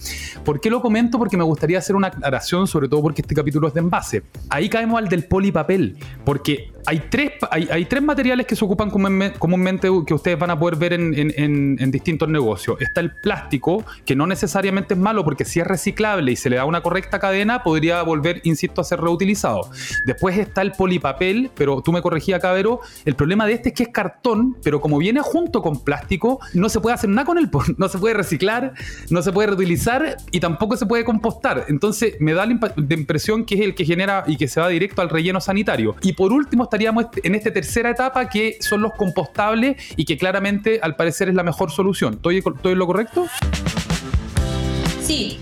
¿Por 0.44 0.60
qué 0.60 0.70
lo 0.70 0.82
comento? 0.82 1.18
Porque 1.20 1.38
me 1.38 1.44
gustaría 1.44 1.67
hacer 1.76 1.96
una 1.96 2.08
aclaración, 2.08 2.68
sobre 2.68 2.88
todo 2.88 3.02
porque 3.02 3.22
este 3.22 3.36
capítulo 3.36 3.68
es 3.68 3.74
de 3.74 3.80
envase. 3.80 4.24
Ahí 4.50 4.70
caemos 4.70 4.98
al 4.98 5.10
del 5.10 5.26
polipapel, 5.26 5.98
porque 6.24 6.72
hay 6.88 7.04
tres, 7.10 7.34
hay, 7.52 7.84
tres 7.84 8.02
materiales 8.02 8.48
que 8.48 8.56
se 8.56 8.64
ocupan 8.64 8.90
comúnmente 8.90 9.90
que 10.06 10.14
ustedes 10.14 10.40
van 10.40 10.52
a 10.52 10.58
poder 10.58 10.78
ver 10.78 10.94
en, 10.94 11.92
distintos 11.92 12.30
negocios. 12.30 12.78
Está 12.80 13.02
el 13.02 13.12
plástico, 13.12 13.84
que 14.06 14.16
no 14.16 14.26
necesariamente 14.26 14.94
es 14.94 15.00
malo 15.00 15.26
porque 15.26 15.44
si 15.44 15.60
es 15.60 15.68
reciclable 15.68 16.32
y 16.32 16.38
se 16.38 16.50
le 16.50 16.56
da 16.56 16.64
una 16.64 16.82
correcta 16.82 17.20
cadena, 17.20 17.62
podría 17.62 18.02
volver, 18.04 18.40
insisto, 18.46 18.80
a 18.80 18.84
ser 18.86 19.02
reutilizado. 19.02 19.70
Después 20.06 20.38
está 20.38 20.62
el 20.62 20.72
polipapel, 20.72 21.52
pero 21.56 21.82
tú 21.82 21.92
me 21.92 22.02
corregías, 22.02 22.42
Cabero, 22.42 22.80
el 23.04 23.16
problema 23.16 23.46
de 23.46 23.54
este 23.54 23.70
es 23.70 23.76
que 23.76 23.84
es 23.84 23.90
cartón, 23.90 24.56
pero 24.64 24.80
como 24.80 24.98
viene 24.98 25.20
junto 25.22 25.62
con 25.62 25.84
plástico, 25.84 26.40
no 26.54 26.70
se 26.70 26.80
puede 26.80 26.94
hacer 26.96 27.10
nada 27.10 27.26
con 27.26 27.38
él, 27.38 27.50
no 27.78 27.90
se 27.90 27.98
puede 27.98 28.14
reciclar, 28.14 28.74
no 29.10 29.22
se 29.22 29.34
puede 29.34 29.48
reutilizar 29.48 30.16
y 30.32 30.40
tampoco 30.40 30.78
se 30.78 30.86
puede 30.86 31.04
compostar. 31.04 31.47
Entonces 31.68 32.16
me 32.20 32.34
da 32.34 32.46
la 32.46 32.54
impresión 32.90 33.46
que 33.46 33.56
es 33.56 33.62
el 33.62 33.76
que 33.76 33.86
genera 33.86 34.24
y 34.28 34.38
que 34.38 34.48
se 34.48 34.60
va 34.60 34.68
directo 34.68 35.02
al 35.02 35.10
relleno 35.10 35.40
sanitario. 35.40 35.96
Y 36.02 36.14
por 36.14 36.34
último 36.34 36.64
estaríamos 36.64 37.06
en 37.24 37.36
esta 37.36 37.52
tercera 37.52 37.90
etapa 37.90 38.30
que 38.30 38.58
son 38.60 38.82
los 38.82 38.94
compostables 38.94 39.78
y 39.96 40.06
que 40.06 40.18
claramente 40.18 40.80
al 40.82 40.96
parecer 40.96 41.30
es 41.30 41.36
la 41.36 41.44
mejor 41.44 41.72
solución. 41.72 42.16
¿Estoy, 42.16 42.44
en 42.64 42.80
lo 42.80 42.88
correcto? 42.88 43.28
Sí, 45.02 45.40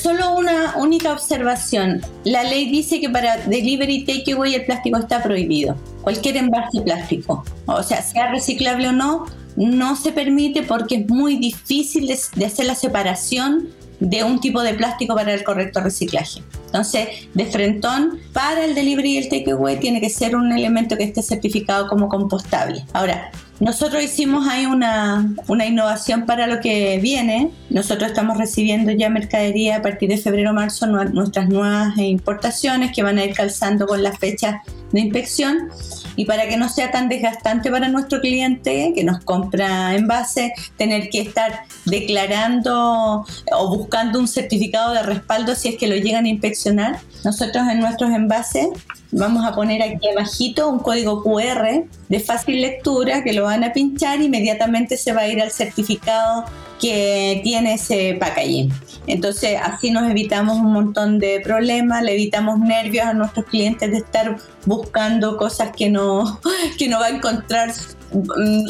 solo 0.00 0.34
una 0.34 0.76
única 0.76 1.12
observación. 1.12 2.00
La 2.24 2.42
ley 2.42 2.70
dice 2.70 3.00
que 3.00 3.08
para 3.08 3.36
delivery 3.36 4.04
takeaway 4.04 4.54
el 4.54 4.64
plástico 4.64 4.98
está 4.98 5.22
prohibido. 5.22 5.76
Cualquier 6.02 6.36
envase 6.38 6.80
plástico, 6.82 7.44
o 7.66 7.82
sea, 7.82 8.02
sea 8.02 8.30
reciclable 8.30 8.88
o 8.88 8.92
no, 8.92 9.26
no 9.56 9.96
se 9.96 10.12
permite 10.12 10.62
porque 10.62 10.96
es 10.96 11.08
muy 11.08 11.36
difícil 11.36 12.06
de, 12.06 12.44
hacer 12.44 12.66
la 12.66 12.74
separación 12.74 13.68
de 14.00 14.24
un 14.24 14.40
tipo 14.40 14.62
de 14.62 14.74
plástico 14.74 15.14
para 15.14 15.32
el 15.32 15.44
correcto 15.44 15.80
reciclaje. 15.80 16.42
Entonces, 16.66 17.08
de 17.32 17.46
frentón, 17.46 18.18
para 18.32 18.64
el 18.64 18.74
delivery 18.74 19.12
y 19.12 19.18
el 19.18 19.28
takeaway 19.28 19.80
tiene 19.80 20.00
que 20.00 20.10
ser 20.10 20.36
un 20.36 20.52
elemento 20.52 20.96
que 20.96 21.04
esté 21.04 21.22
certificado 21.22 21.88
como 21.88 22.08
compostable. 22.08 22.84
Ahora, 22.92 23.30
nosotros 23.58 24.02
hicimos 24.02 24.46
ahí 24.46 24.66
una, 24.66 25.34
una, 25.48 25.64
innovación 25.64 26.26
para 26.26 26.46
lo 26.46 26.60
que 26.60 26.98
viene. 27.00 27.50
Nosotros 27.70 28.10
estamos 28.10 28.36
recibiendo 28.36 28.92
ya 28.92 29.08
mercadería 29.08 29.76
a 29.76 29.82
partir 29.82 30.10
de 30.10 30.18
febrero-marzo 30.18 30.86
nuestras 30.86 31.48
nuevas 31.48 31.96
importaciones 31.96 32.92
que 32.94 33.02
van 33.02 33.16
a 33.16 33.24
ir 33.24 33.34
calzando 33.34 33.86
con 33.86 34.02
las 34.02 34.18
fechas 34.18 34.56
de 34.92 35.00
inspección 35.00 35.68
y 36.16 36.24
para 36.24 36.48
que 36.48 36.56
no 36.56 36.68
sea 36.68 36.90
tan 36.90 37.08
desgastante 37.08 37.70
para 37.70 37.88
nuestro 37.88 38.20
cliente 38.20 38.92
que 38.94 39.04
nos 39.04 39.22
compra 39.24 39.94
en 39.94 40.06
base, 40.06 40.52
tener 40.76 41.10
que 41.10 41.20
estar 41.20 41.64
declarando 41.84 43.24
o 43.52 43.76
buscando 43.76 44.18
un 44.18 44.28
certificado 44.28 44.92
de 44.92 45.02
respaldo 45.02 45.54
si 45.54 45.68
es 45.68 45.76
que 45.76 45.86
lo 45.86 45.96
llegan 45.96 46.24
a 46.24 46.28
inspeccionar. 46.28 47.00
Nosotros 47.24 47.64
en 47.70 47.80
nuestros 47.80 48.10
envases 48.10 48.68
vamos 49.12 49.44
a 49.46 49.54
poner 49.54 49.82
aquí 49.82 50.08
abajito 50.08 50.68
un 50.68 50.78
código 50.78 51.22
QR 51.22 51.84
de 52.08 52.20
fácil 52.20 52.60
lectura 52.60 53.22
que 53.22 53.32
lo 53.32 53.44
van 53.44 53.64
a 53.64 53.72
pinchar 53.72 54.20
inmediatamente 54.20 54.96
se 54.96 55.12
va 55.12 55.22
a 55.22 55.28
ir 55.28 55.40
al 55.40 55.50
certificado 55.50 56.44
que 56.80 57.40
tiene 57.42 57.74
ese 57.74 58.16
packaging. 58.18 58.72
Entonces 59.06 59.58
así 59.62 59.90
nos 59.90 60.10
evitamos 60.10 60.58
un 60.58 60.72
montón 60.72 61.18
de 61.18 61.40
problemas, 61.40 62.02
le 62.02 62.14
evitamos 62.14 62.58
nervios 62.58 63.06
a 63.06 63.14
nuestros 63.14 63.46
clientes 63.46 63.90
de 63.90 63.98
estar 63.98 64.36
buscando 64.66 65.36
cosas 65.36 65.70
que 65.74 65.88
no, 65.88 66.40
que 66.78 66.88
no 66.88 67.00
va 67.00 67.06
a 67.06 67.10
encontrar 67.10 67.72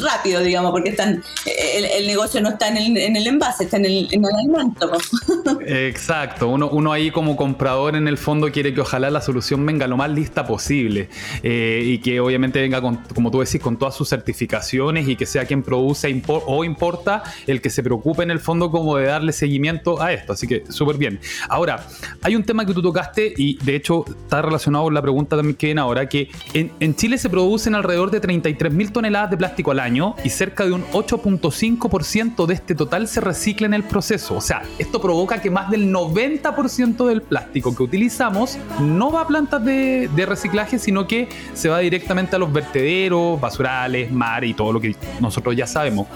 rápido, 0.03 0.41
digamos, 0.41 0.71
porque 0.71 0.89
están 0.89 1.23
el, 1.45 2.07
negocio 2.07 2.41
no 2.41 2.49
está 2.49 2.67
en 2.69 2.77
el, 2.77 2.97
en 2.97 3.15
el, 3.15 3.27
envase, 3.27 3.65
está 3.65 3.77
en 3.77 3.85
el, 3.85 4.07
en 4.11 4.23
el 4.23 4.35
alimento. 4.35 4.91
Exacto, 5.65 6.47
uno, 6.49 6.69
uno 6.69 6.91
ahí 6.91 7.11
como 7.11 7.35
comprador 7.35 7.95
en 7.95 8.07
el 8.07 8.17
fondo 8.17 8.51
quiere 8.51 8.73
que 8.73 8.81
ojalá 8.81 9.09
la 9.09 9.21
solución 9.21 9.65
venga 9.65 9.87
lo 9.87 9.97
más 9.97 10.09
lista 10.09 10.45
posible 10.45 11.09
eh, 11.43 11.81
y 11.83 11.99
que 11.99 12.19
obviamente 12.19 12.61
venga, 12.61 12.81
con, 12.81 12.97
como 13.13 13.31
tú 13.31 13.39
decís, 13.39 13.61
con 13.61 13.77
todas 13.77 13.95
sus 13.95 14.09
certificaciones 14.09 15.07
y 15.07 15.15
que 15.15 15.25
sea 15.25 15.45
quien 15.45 15.63
produce 15.63 16.07
o 16.27 16.63
importa 16.63 17.23
el 17.45 17.61
que 17.61 17.69
se 17.69 17.83
preocupe 17.83 18.23
en 18.23 18.31
el 18.31 18.39
fondo 18.39 18.71
como 18.71 18.97
de 18.97 19.05
darle 19.05 19.33
seguimiento 19.33 20.01
a 20.01 20.13
esto. 20.13 20.33
Así 20.33 20.47
que 20.47 20.63
súper 20.69 20.97
bien. 20.97 21.19
Ahora, 21.49 21.85
hay 22.21 22.35
un 22.35 22.43
tema 22.43 22.65
que 22.65 22.73
tú 22.73 22.81
tocaste 22.81 23.33
y 23.37 23.57
de 23.63 23.75
hecho 23.75 24.05
está 24.07 24.41
relacionado 24.41 24.85
con 24.85 24.93
la 24.93 25.01
pregunta 25.01 25.35
también 25.35 25.55
que 25.55 25.67
viene 25.67 25.81
ahora, 25.81 26.07
que 26.07 26.29
en, 26.53 26.71
en 26.79 26.95
Chile 26.95 27.17
se 27.17 27.29
producen 27.29 27.75
alrededor 27.75 28.11
de 28.11 28.19
33 28.19 28.73
mil 28.73 28.91
toneladas 28.91 29.26
de 29.29 29.37
plástico 29.37 29.71
al 29.71 29.79
año 29.79 30.15
y 30.23 30.29
cerca 30.29 30.65
de 30.65 30.71
un 30.71 30.83
8.5% 30.85 32.45
de 32.45 32.53
este 32.53 32.75
total 32.75 33.07
se 33.07 33.21
recicla 33.21 33.67
en 33.67 33.73
el 33.73 33.83
proceso. 33.83 34.35
O 34.35 34.41
sea, 34.41 34.63
esto 34.77 35.01
provoca 35.01 35.41
que 35.41 35.49
más 35.49 35.69
del 35.69 35.93
90% 35.93 37.07
del 37.07 37.21
plástico 37.21 37.75
que 37.75 37.83
utilizamos 37.83 38.57
no 38.81 39.11
va 39.11 39.21
a 39.21 39.27
plantas 39.27 39.63
de, 39.63 40.09
reciclaje, 40.27 40.77
sino 40.77 41.07
que 41.07 41.29
se 41.53 41.69
va 41.69 41.79
directamente 41.79 42.35
a 42.35 42.39
los 42.39 42.51
vertederos, 42.51 43.39
basurales, 43.39 44.11
mar 44.11 44.43
y 44.43 44.53
todo 44.53 44.73
lo 44.73 44.81
que 44.81 44.95
nosotros 45.21 45.55
ya 45.55 45.65
sabemos. 45.67 46.07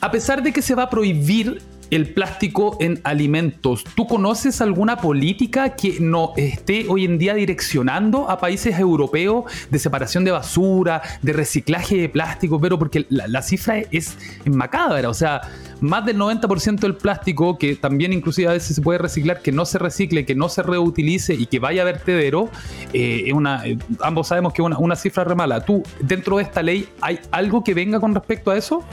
A 0.00 0.10
pesar 0.10 0.42
de 0.42 0.52
que 0.52 0.62
se 0.62 0.74
va 0.74 0.84
a 0.84 0.90
prohibir 0.90 1.60
el 1.90 2.12
plástico 2.12 2.76
en 2.80 3.00
alimentos. 3.04 3.84
¿Tú 3.94 4.06
conoces 4.06 4.60
alguna 4.60 4.98
política 4.98 5.76
que 5.76 5.98
no 6.00 6.32
esté 6.36 6.86
hoy 6.88 7.04
en 7.04 7.18
día 7.18 7.34
direccionando 7.34 8.30
a 8.30 8.38
países 8.38 8.78
europeos 8.78 9.44
de 9.70 9.78
separación 9.78 10.24
de 10.24 10.30
basura, 10.30 11.02
de 11.22 11.32
reciclaje 11.32 11.96
de 11.96 12.08
plástico? 12.08 12.60
Pero 12.60 12.78
porque 12.78 13.06
la, 13.08 13.42
cifra 13.42 13.78
es 13.90 14.16
macabra, 14.44 15.08
o 15.08 15.14
sea, 15.14 15.40
más 15.80 16.04
del 16.04 16.18
90% 16.18 16.80
del 16.80 16.96
plástico 16.96 17.58
que 17.58 17.76
también 17.76 18.12
inclusive 18.12 18.48
a 18.48 18.52
veces 18.52 18.76
se 18.76 18.82
puede 18.82 18.98
reciclar, 18.98 19.42
que 19.42 19.52
no 19.52 19.64
se 19.64 19.78
recicle, 19.78 20.24
que 20.24 20.34
no 20.34 20.48
se 20.48 20.62
reutilice 20.62 21.34
y 21.34 21.46
que 21.46 21.58
vaya 21.58 21.82
a 21.82 21.84
vertedero, 21.84 22.48
eh, 22.92 23.24
es 23.26 23.32
una, 23.32 23.66
eh, 23.66 23.78
ambos 24.00 24.28
sabemos 24.28 24.52
que 24.52 24.62
es 24.62 24.66
una, 24.66 24.78
una 24.78 24.96
cifra 24.96 25.24
re 25.24 25.34
mala. 25.34 25.60
¿Tú, 25.64 25.82
dentro 26.00 26.38
de 26.38 26.42
esta 26.42 26.62
ley, 26.62 26.88
hay 27.00 27.20
algo 27.30 27.62
que 27.62 27.74
venga 27.74 28.00
con 28.00 28.14
respecto 28.14 28.50
a 28.50 28.56
eso? 28.56 28.84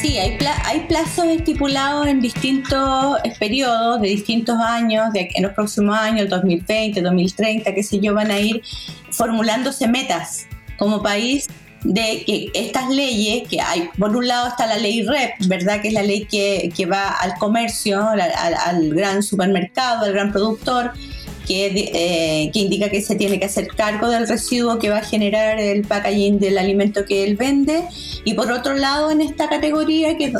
Sí, 0.00 0.16
hay, 0.16 0.38
hay 0.64 0.80
plazos 0.86 1.26
estipulados 1.26 2.06
en 2.06 2.20
distintos 2.20 3.16
periodos, 3.40 4.00
de 4.00 4.08
distintos 4.08 4.56
años, 4.58 5.12
de, 5.12 5.28
en 5.34 5.42
los 5.42 5.52
próximos 5.52 5.96
años, 5.98 6.20
el 6.22 6.28
2020, 6.28 7.02
2030, 7.02 7.74
qué 7.74 7.82
sé 7.82 7.98
yo, 7.98 8.14
van 8.14 8.30
a 8.30 8.38
ir 8.38 8.62
formulándose 9.10 9.88
metas 9.88 10.46
como 10.78 11.02
país 11.02 11.48
de 11.82 12.22
que 12.24 12.50
estas 12.54 12.88
leyes, 12.90 13.48
que 13.48 13.60
hay, 13.60 13.88
por 13.98 14.16
un 14.16 14.26
lado 14.26 14.48
está 14.48 14.66
la 14.66 14.78
ley 14.78 15.02
REP, 15.02 15.34
¿verdad? 15.46 15.80
Que 15.80 15.88
es 15.88 15.94
la 15.94 16.02
ley 16.02 16.26
que, 16.26 16.72
que 16.76 16.86
va 16.86 17.10
al 17.10 17.34
comercio, 17.34 18.00
al, 18.08 18.94
gran 18.94 19.22
supermercado, 19.22 20.04
al 20.04 20.12
gran 20.12 20.32
productor, 20.32 20.92
eh, 21.50 22.50
que, 22.52 22.58
indica 22.60 22.90
que 22.90 23.00
se 23.00 23.16
tiene 23.16 23.38
que 23.38 23.46
hacer 23.46 23.68
cargo 23.68 24.08
del 24.08 24.28
residuo 24.28 24.78
que 24.78 24.90
va 24.90 24.98
a 24.98 25.04
generar 25.04 25.58
el 25.58 25.82
packaging 25.82 26.38
del 26.38 26.58
alimento 26.58 27.04
que 27.04 27.24
él 27.24 27.36
vende. 27.36 27.84
Y 28.24 28.34
por 28.34 28.52
otro 28.52 28.74
lado, 28.74 29.10
en 29.10 29.20
esta 29.20 29.48
categoría 29.48 30.16
que, 30.16 30.32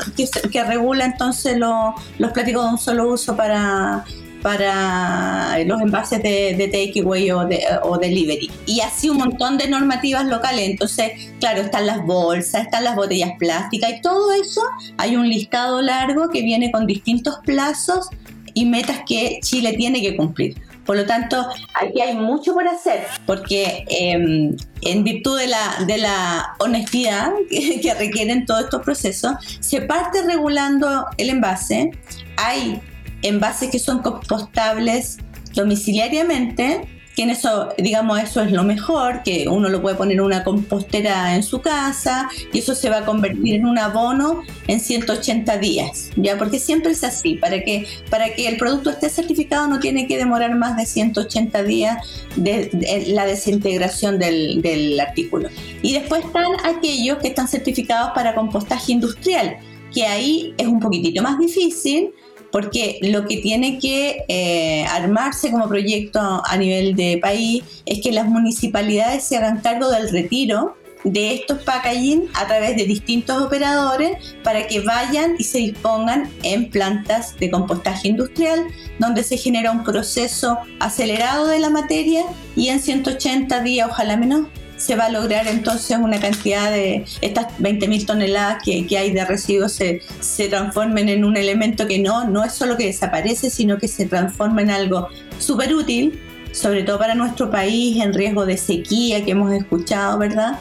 que, 0.51 0.63
regula 0.63 1.05
entonces 1.05 1.57
los 1.57 2.31
plásticos 2.31 2.63
de 2.65 2.69
un 2.71 2.77
solo 2.77 3.09
uso 3.09 3.35
para, 3.35 4.05
para 4.41 5.57
los 5.65 5.81
envases 5.81 6.21
de, 6.21 6.55
de 6.55 6.67
takeaway 6.67 7.31
o, 7.31 7.45
de, 7.45 7.61
o 7.83 7.97
delivery. 7.97 8.51
Y 8.65 8.81
así 8.81 9.09
un 9.09 9.17
montón 9.17 9.57
de 9.57 9.67
normativas 9.67 10.25
locales. 10.25 10.69
Entonces, 10.69 11.11
claro, 11.39 11.61
están 11.61 11.87
las 11.87 12.05
bolsas, 12.05 12.63
están 12.65 12.83
las 12.83 12.95
botellas 12.95 13.31
plásticas 13.39 13.91
y 13.97 14.01
todo 14.01 14.31
eso. 14.33 14.61
Hay 14.97 15.15
un 15.15 15.27
listado 15.27 15.81
largo 15.81 16.29
que 16.29 16.41
viene 16.41 16.71
con 16.71 16.85
distintos 16.85 17.37
plazos 17.43 18.09
y 18.53 18.65
metas 18.65 19.01
que 19.07 19.39
Chile 19.41 19.73
tiene 19.73 20.01
que 20.01 20.15
cumplir. 20.15 20.55
Por 20.89 20.97
lo 20.97 21.05
tanto, 21.05 21.47
aquí 21.75 22.01
hay 22.01 22.15
mucho 22.15 22.55
por 22.55 22.67
hacer, 22.67 23.05
porque 23.27 23.85
em, 23.89 24.57
en 24.81 25.03
virtud 25.03 25.37
de 25.37 25.45
la, 25.45 25.85
de 25.85 25.99
la 25.99 26.55
honestidad 26.57 27.31
que, 27.47 27.79
que 27.83 27.93
requieren 27.93 28.43
todos 28.47 28.63
estos 28.63 28.81
procesos, 28.81 29.33
se 29.59 29.81
parte 29.81 30.23
regulando 30.23 31.05
el 31.17 31.29
envase. 31.29 31.91
Hay 32.37 32.81
envases 33.21 33.69
que 33.69 33.77
son 33.77 33.99
compostables 33.99 35.19
domiciliariamente 35.53 36.98
eso, 37.27 37.69
digamos, 37.77 38.21
eso 38.21 38.41
es 38.41 38.51
lo 38.51 38.63
mejor, 38.63 39.23
que 39.23 39.47
uno 39.49 39.67
lo 39.67 39.81
puede 39.81 39.95
poner 39.95 40.13
en 40.13 40.21
una 40.21 40.43
compostera 40.43 41.35
en 41.35 41.43
su 41.43 41.59
casa 41.59 42.29
y 42.53 42.59
eso 42.59 42.75
se 42.75 42.89
va 42.89 42.99
a 42.99 43.05
convertir 43.05 43.55
en 43.55 43.65
un 43.65 43.77
abono 43.77 44.43
en 44.67 44.79
180 44.79 45.57
días, 45.57 46.11
¿ya? 46.15 46.37
Porque 46.37 46.59
siempre 46.59 46.91
es 46.91 47.03
así, 47.03 47.35
para 47.35 47.61
que, 47.61 47.85
para 48.09 48.33
que 48.33 48.47
el 48.47 48.57
producto 48.57 48.89
esté 48.91 49.09
certificado 49.09 49.67
no 49.67 49.79
tiene 49.79 50.07
que 50.07 50.17
demorar 50.17 50.55
más 50.55 50.77
de 50.77 50.85
180 50.85 51.63
días 51.63 52.25
de, 52.37 52.69
la 53.07 53.25
desintegración 53.25 54.17
del, 54.17 54.61
del 54.61 54.97
artículo. 54.99 55.49
Y 55.81 55.93
después 55.93 56.23
están 56.23 56.45
aquellos 56.63 57.17
que 57.17 57.27
están 57.27 57.49
certificados 57.49 58.11
para 58.15 58.33
compostaje 58.33 58.93
industrial, 58.93 59.57
que 59.93 60.05
ahí 60.05 60.53
es 60.57 60.67
un 60.67 60.79
poquitito 60.79 61.21
más 61.21 61.37
difícil, 61.39 62.13
porque 62.51 62.99
lo 63.01 63.25
que 63.25 63.37
tiene 63.37 63.79
que 63.79 64.23
eh, 64.27 64.85
armarse 64.85 65.51
como 65.51 65.67
proyecto 65.67 66.19
a 66.45 66.57
nivel 66.57 66.95
de 66.95 67.19
país 67.21 67.63
es 67.85 68.01
que 68.01 68.11
las 68.11 68.25
municipalidades 68.27 69.23
se 69.23 69.37
hagan 69.37 69.61
cargo 69.61 69.89
del 69.89 70.09
retiro 70.09 70.75
de 71.03 71.33
estos 71.33 71.63
packaging 71.63 72.27
a 72.33 72.45
través 72.47 72.75
de 72.75 72.83
distintos 72.83 73.41
operadores 73.41 74.35
para 74.43 74.67
que 74.67 74.81
vayan 74.81 75.35
y 75.37 75.43
se 75.43 75.59
dispongan 75.59 76.29
en 76.43 76.69
plantas 76.69 77.37
de 77.39 77.49
compostaje 77.49 78.09
industrial 78.09 78.65
donde 78.97 79.23
se 79.23 79.37
genera 79.37 79.71
un 79.71 79.83
proceso 79.83 80.59
acelerado 80.79 81.47
de 81.47 81.59
la 81.59 81.69
materia 81.69 82.23
y 82.55 82.67
en 82.67 82.81
180 82.81 83.61
días, 83.61 83.87
ojalá 83.89 84.17
menos, 84.17 84.47
se 84.79 84.95
va 84.95 85.05
a 85.05 85.09
lograr 85.09 85.45
entonces 85.47 85.97
una 85.97 86.19
cantidad 86.19 86.71
de 86.71 87.05
estas 87.19 87.47
20.000 87.59 88.05
toneladas 88.05 88.63
que, 88.63 88.87
que, 88.87 88.97
hay 88.97 89.11
de 89.11 89.25
residuos 89.25 89.73
se, 89.73 90.01
se 90.21 90.47
transformen 90.47 91.09
en 91.09 91.25
un 91.25 91.35
elemento 91.35 91.85
que 91.85 91.99
no, 91.99 92.25
no 92.25 92.45
es 92.45 92.53
solo 92.53 92.77
que 92.77 92.85
desaparece, 92.85 93.49
sino 93.49 93.77
que 93.77 93.89
se 93.89 94.05
transforma 94.05 94.61
en 94.61 94.71
algo 94.71 95.09
súper 95.37 95.75
útil, 95.75 96.21
sobre 96.53 96.83
todo 96.83 96.97
para 96.97 97.13
nuestro 97.13 97.51
país 97.51 98.01
en 98.01 98.13
riesgo 98.13 98.45
de 98.45 98.55
sequía 98.57 99.23
que 99.25 99.31
hemos 99.31 99.51
escuchado, 99.51 100.17
¿verdad? 100.17 100.57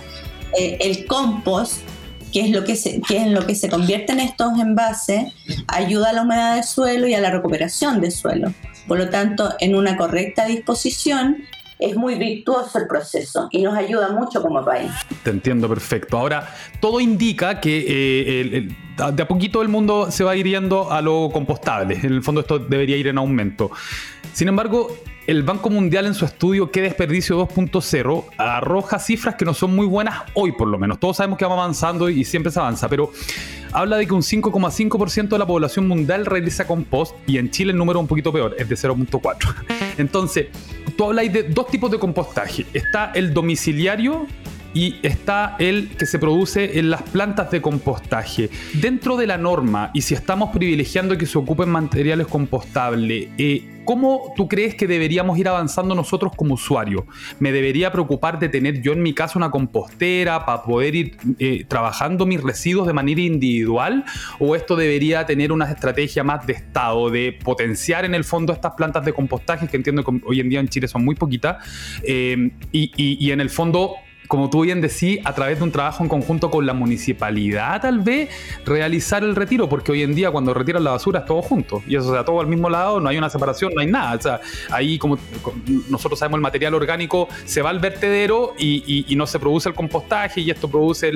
Eh, 0.59 0.78
el 0.81 1.07
compost, 1.07 1.76
que 2.33 2.40
es, 2.40 2.50
lo 2.50 2.64
que, 2.64 2.74
se, 2.74 3.00
que 3.00 3.18
es 3.18 3.22
en 3.22 3.35
lo 3.35 3.46
que 3.46 3.54
se 3.54 3.68
convierte 3.68 4.12
en 4.12 4.20
estos 4.20 4.59
envases, 4.59 5.33
ayuda 5.68 6.11
a 6.11 6.12
la 6.12 6.22
humedad 6.22 6.57
del 6.57 6.64
suelo 6.64 7.07
y 7.07 7.14
a 7.14 7.20
la 7.20 7.31
recuperación 7.31 8.00
del 8.00 8.11
suelo. 8.11 8.52
Por 8.88 8.98
lo 8.98 9.11
tanto, 9.11 9.54
en 9.61 9.76
una 9.76 9.96
correcta 9.96 10.44
disposición, 10.46 11.44
es 11.78 11.96
muy 11.96 12.16
virtuoso 12.16 12.78
el 12.78 12.86
proceso 12.86 13.48
y 13.50 13.62
nos 13.62 13.76
ayuda 13.76 14.10
mucho 14.10 14.42
como 14.42 14.64
país. 14.64 14.90
Te 15.22 15.30
entiendo 15.30 15.68
perfecto. 15.68 16.18
Ahora, 16.18 16.48
todo 16.80 17.00
indica 17.00 17.60
que 17.60 17.84
eh, 17.88 18.68
de 19.12 19.22
a 19.22 19.28
poquito 19.28 19.62
el 19.62 19.68
mundo 19.68 20.10
se 20.10 20.24
va 20.24 20.36
ir 20.36 20.46
yendo 20.46 20.90
a 20.90 21.00
lo 21.00 21.30
compostable. 21.32 21.94
En 21.94 22.12
el 22.12 22.22
fondo 22.22 22.40
esto 22.40 22.58
debería 22.58 22.96
ir 22.96 23.06
en 23.08 23.18
aumento. 23.18 23.70
Sin 24.32 24.48
embargo, 24.48 24.88
el 25.26 25.42
Banco 25.42 25.68
Mundial 25.68 26.06
en 26.06 26.14
su 26.14 26.24
estudio 26.24 26.70
¿Qué 26.70 26.80
desperdicio 26.80 27.46
2.0? 27.46 28.24
arroja 28.38 28.98
cifras 28.98 29.34
que 29.34 29.44
no 29.44 29.52
son 29.52 29.76
muy 29.76 29.86
buenas 29.86 30.22
hoy 30.34 30.52
por 30.52 30.68
lo 30.68 30.78
menos. 30.78 30.98
Todos 30.98 31.18
sabemos 31.18 31.38
que 31.38 31.44
vamos 31.44 31.58
avanzando 31.58 32.08
y 32.08 32.24
siempre 32.24 32.50
se 32.50 32.58
avanza, 32.58 32.88
pero 32.88 33.12
habla 33.72 33.98
de 33.98 34.06
que 34.06 34.14
un 34.14 34.22
5,5% 34.22 35.28
de 35.28 35.38
la 35.38 35.46
población 35.46 35.86
mundial 35.86 36.24
realiza 36.24 36.66
compost 36.66 37.14
y 37.26 37.38
en 37.38 37.50
Chile 37.50 37.72
el 37.72 37.78
número 37.78 37.98
es 37.98 38.02
un 38.02 38.08
poquito 38.08 38.32
peor, 38.32 38.56
es 38.58 38.68
de 38.68 38.74
0,4. 38.74 39.54
Entonces, 39.98 40.46
tú 40.98 41.04
habláis 41.04 41.32
de 41.32 41.44
dos 41.44 41.68
tipos 41.68 41.92
de 41.92 41.98
compostaje. 41.98 42.66
Está 42.74 43.12
el 43.14 43.32
domiciliario 43.32 44.26
y 44.74 44.96
está 45.02 45.57
el 45.59 45.88
que 45.96 46.07
se 46.07 46.18
produce 46.18 46.78
en 46.78 46.90
las 46.90 47.02
plantas 47.02 47.50
de 47.50 47.61
compostaje. 47.61 48.50
Dentro 48.74 49.16
de 49.16 49.26
la 49.26 49.38
norma, 49.38 49.90
y 49.94 50.02
si 50.02 50.14
estamos 50.14 50.50
privilegiando 50.50 51.16
que 51.16 51.26
se 51.26 51.38
ocupen 51.38 51.68
materiales 51.68 52.26
compostables, 52.26 53.28
eh, 53.38 53.83
¿cómo 53.85 54.35
tú 54.37 54.48
crees 54.48 54.74
que 54.74 54.87
deberíamos 54.87 55.38
ir 55.38 55.48
avanzando 55.48 55.94
nosotros 55.94 56.33
como 56.37 56.54
usuarios? 56.54 57.04
¿Me 57.38 57.52
debería 57.52 57.90
preocupar 57.90 58.38
de 58.38 58.48
tener 58.48 58.83
yo 58.83 58.92
en 58.92 59.02
mi 59.02 59.14
casa 59.14 59.38
una 59.38 59.50
compostera 59.50 60.44
para 60.44 60.62
poder 60.62 60.94
ir 60.94 61.16
eh, 61.38 61.64
trabajando 61.66 62.26
mis 62.26 62.42
residuos 62.42 62.87
de 62.87 62.92
manera 62.92 63.20
individual? 63.20 64.04
¿O 64.38 64.54
esto 64.54 64.76
debería 64.76 65.24
tener 65.24 65.52
una 65.52 65.70
estrategia 65.70 66.22
más 66.24 66.46
de 66.46 66.52
Estado, 66.52 67.11
de 67.11 67.38
potenciar 67.42 68.04
en 68.04 68.14
el 68.14 68.24
fondo 68.24 68.52
estas 68.52 68.74
plantas 68.74 69.04
de 69.04 69.12
compostaje, 69.12 69.66
que 69.68 69.76
entiendo 69.76 70.04
que 70.04 70.20
hoy 70.26 70.40
en 70.40 70.50
día 70.50 70.61
en 70.61 70.68
Chile 70.68 70.88
son 70.88 71.04
muy 71.04 71.14
poquitas, 71.14 71.57
eh, 72.02 72.50
y 72.72 73.31
en 73.31 73.40
el 73.40 73.50
fondo 73.50 73.96
como 74.28 74.50
tú 74.50 74.60
bien 74.62 74.80
decís, 74.80 75.18
a 75.24 75.34
través 75.34 75.58
de 75.58 75.64
un 75.64 75.72
trabajo 75.72 76.02
en 76.02 76.08
conjunto 76.08 76.50
con 76.50 76.66
la 76.66 76.74
municipalidad, 76.74 77.80
tal 77.80 78.00
vez, 78.00 78.28
realizar 78.64 79.24
el 79.24 79.34
retiro, 79.34 79.68
porque 79.68 79.90
hoy 79.90 80.02
en 80.02 80.14
día 80.14 80.30
cuando 80.30 80.54
retiran 80.54 80.84
la 80.84 80.90
basura 80.92 81.20
es 81.20 81.26
todo 81.26 81.42
junto, 81.42 81.82
y 81.88 81.96
eso, 81.96 82.10
o 82.10 82.12
sea, 82.12 82.24
todo 82.24 82.40
al 82.40 82.46
mismo 82.46 82.68
lado, 82.68 83.00
no 83.00 83.08
hay 83.08 83.16
una 83.16 83.30
separación, 83.30 83.72
no 83.74 83.80
hay 83.80 83.86
nada. 83.86 84.16
O 84.16 84.20
sea, 84.20 84.40
ahí 84.70 84.98
como 84.98 85.18
nosotros 85.88 86.18
sabemos 86.18 86.38
el 86.38 86.42
material 86.42 86.74
orgánico 86.74 87.28
se 87.44 87.62
va 87.62 87.70
al 87.70 87.80
vertedero 87.80 88.54
y, 88.58 89.06
no 89.18 89.26
se 89.26 89.40
produce 89.40 89.68
el 89.68 89.74
compostaje 89.74 90.42
y 90.42 90.50
esto 90.50 90.68
produce 90.68 91.10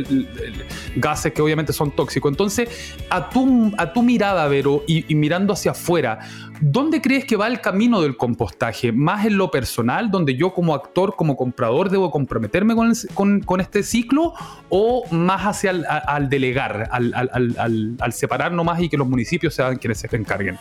gases 0.96 1.32
que 1.32 1.40
obviamente 1.40 1.72
son 1.72 1.92
tóxicos. 1.92 2.32
Entonces, 2.32 2.96
a 3.10 3.28
tu, 3.28 3.72
a 3.78 3.92
tu 3.92 4.02
mirada, 4.02 4.48
Vero, 4.48 4.82
y 4.88 5.14
mirando 5.14 5.52
hacia 5.52 5.70
afuera, 5.70 6.18
¿Dónde 6.64 7.02
crees 7.02 7.24
que 7.24 7.34
va 7.34 7.48
el 7.48 7.60
camino 7.60 8.00
del 8.00 8.16
compostaje? 8.16 8.92
¿Más 8.92 9.26
en 9.26 9.36
lo 9.36 9.50
personal, 9.50 10.12
donde 10.12 10.36
yo 10.36 10.54
como 10.54 10.76
actor, 10.76 11.16
como 11.16 11.36
comprador, 11.36 11.90
debo 11.90 12.12
comprometerme 12.12 12.76
con, 12.76 13.60
este 13.60 13.82
ciclo? 13.82 14.34
¿O 14.68 15.02
más 15.10 15.42
hacia 15.42 15.72
el, 15.72 15.84
al 15.88 16.28
delegar, 16.28 16.88
al, 16.92 17.12
al, 17.14 17.96
al 17.98 18.12
separar 18.12 18.52
y 18.80 18.88
que 18.88 18.96
los 18.96 19.08
municipios 19.08 19.54
sean 19.54 19.76
quienes 19.76 19.98
se 19.98 20.08
encarguen? 20.16 20.56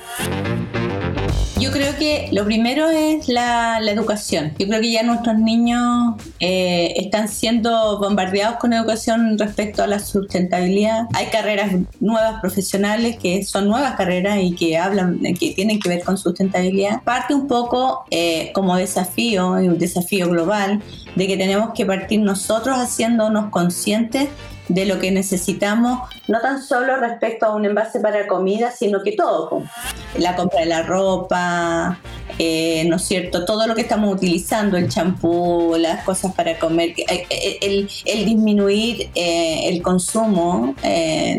Yo 1.61 1.71
creo 1.71 1.95
que 1.95 2.27
lo 2.31 2.43
primero 2.43 2.89
es 2.89 3.27
la, 3.27 3.79
educación. 3.91 4.53
Yo 4.57 4.67
creo 4.67 4.81
que 4.81 4.91
ya 4.91 5.03
nuestros 5.03 5.37
niños 5.37 6.15
eh, 6.39 6.93
están 6.97 7.27
siendo 7.27 7.99
bombardeados 7.99 8.57
con 8.57 8.73
educación 8.73 9.37
respecto 9.37 9.83
a 9.83 9.87
la 9.87 9.99
sustentabilidad. 9.99 11.05
Hay 11.13 11.27
carreras 11.27 11.71
nuevas 11.99 12.41
profesionales 12.41 13.17
que 13.17 13.43
son 13.43 13.67
nuevas 13.67 13.95
carreras 13.95 14.39
y 14.41 14.55
que 14.55 14.75
hablan, 14.75 15.19
que 15.39 15.51
tienen 15.51 15.79
que 15.79 15.87
ver 15.87 16.03
con 16.03 16.17
sustentabilidad. 16.17 17.03
Parte 17.03 17.35
un 17.35 17.47
poco 17.47 18.05
eh, 18.09 18.51
como 18.55 18.75
desafío, 18.75 19.51
un 19.51 19.77
desafío 19.77 20.29
global, 20.29 20.81
de 21.15 21.27
que 21.27 21.37
tenemos 21.37 21.73
que 21.75 21.85
partir 21.85 22.21
nosotros 22.21 22.75
haciéndonos 22.75 23.51
conscientes 23.51 24.29
de 24.73 24.85
lo 24.85 24.99
que 24.99 25.11
necesitamos, 25.11 26.09
no 26.27 26.39
tan 26.39 26.61
solo 26.61 26.97
respecto 26.97 27.45
a 27.45 27.55
un 27.55 27.65
envase 27.65 27.99
para 27.99 28.27
comida, 28.27 28.71
sino 28.71 29.03
que 29.03 29.13
todo, 29.13 29.63
la 30.17 30.35
compra 30.35 30.61
de 30.61 30.65
la 30.67 30.83
ropa, 30.83 31.99
eh, 32.39 32.85
¿no 32.87 32.95
es 32.95 33.03
cierto? 33.03 33.45
Todo 33.45 33.67
lo 33.67 33.75
que 33.75 33.81
estamos 33.81 34.13
utilizando, 34.15 34.77
el 34.77 34.89
champú, 34.89 35.75
las 35.77 36.03
cosas 36.03 36.33
para 36.33 36.57
comer, 36.57 36.93
eh, 36.97 37.25
eh, 37.29 37.87
el, 38.05 38.25
disminuir 38.25 39.09
el 39.15 39.81
consumo, 39.81 40.75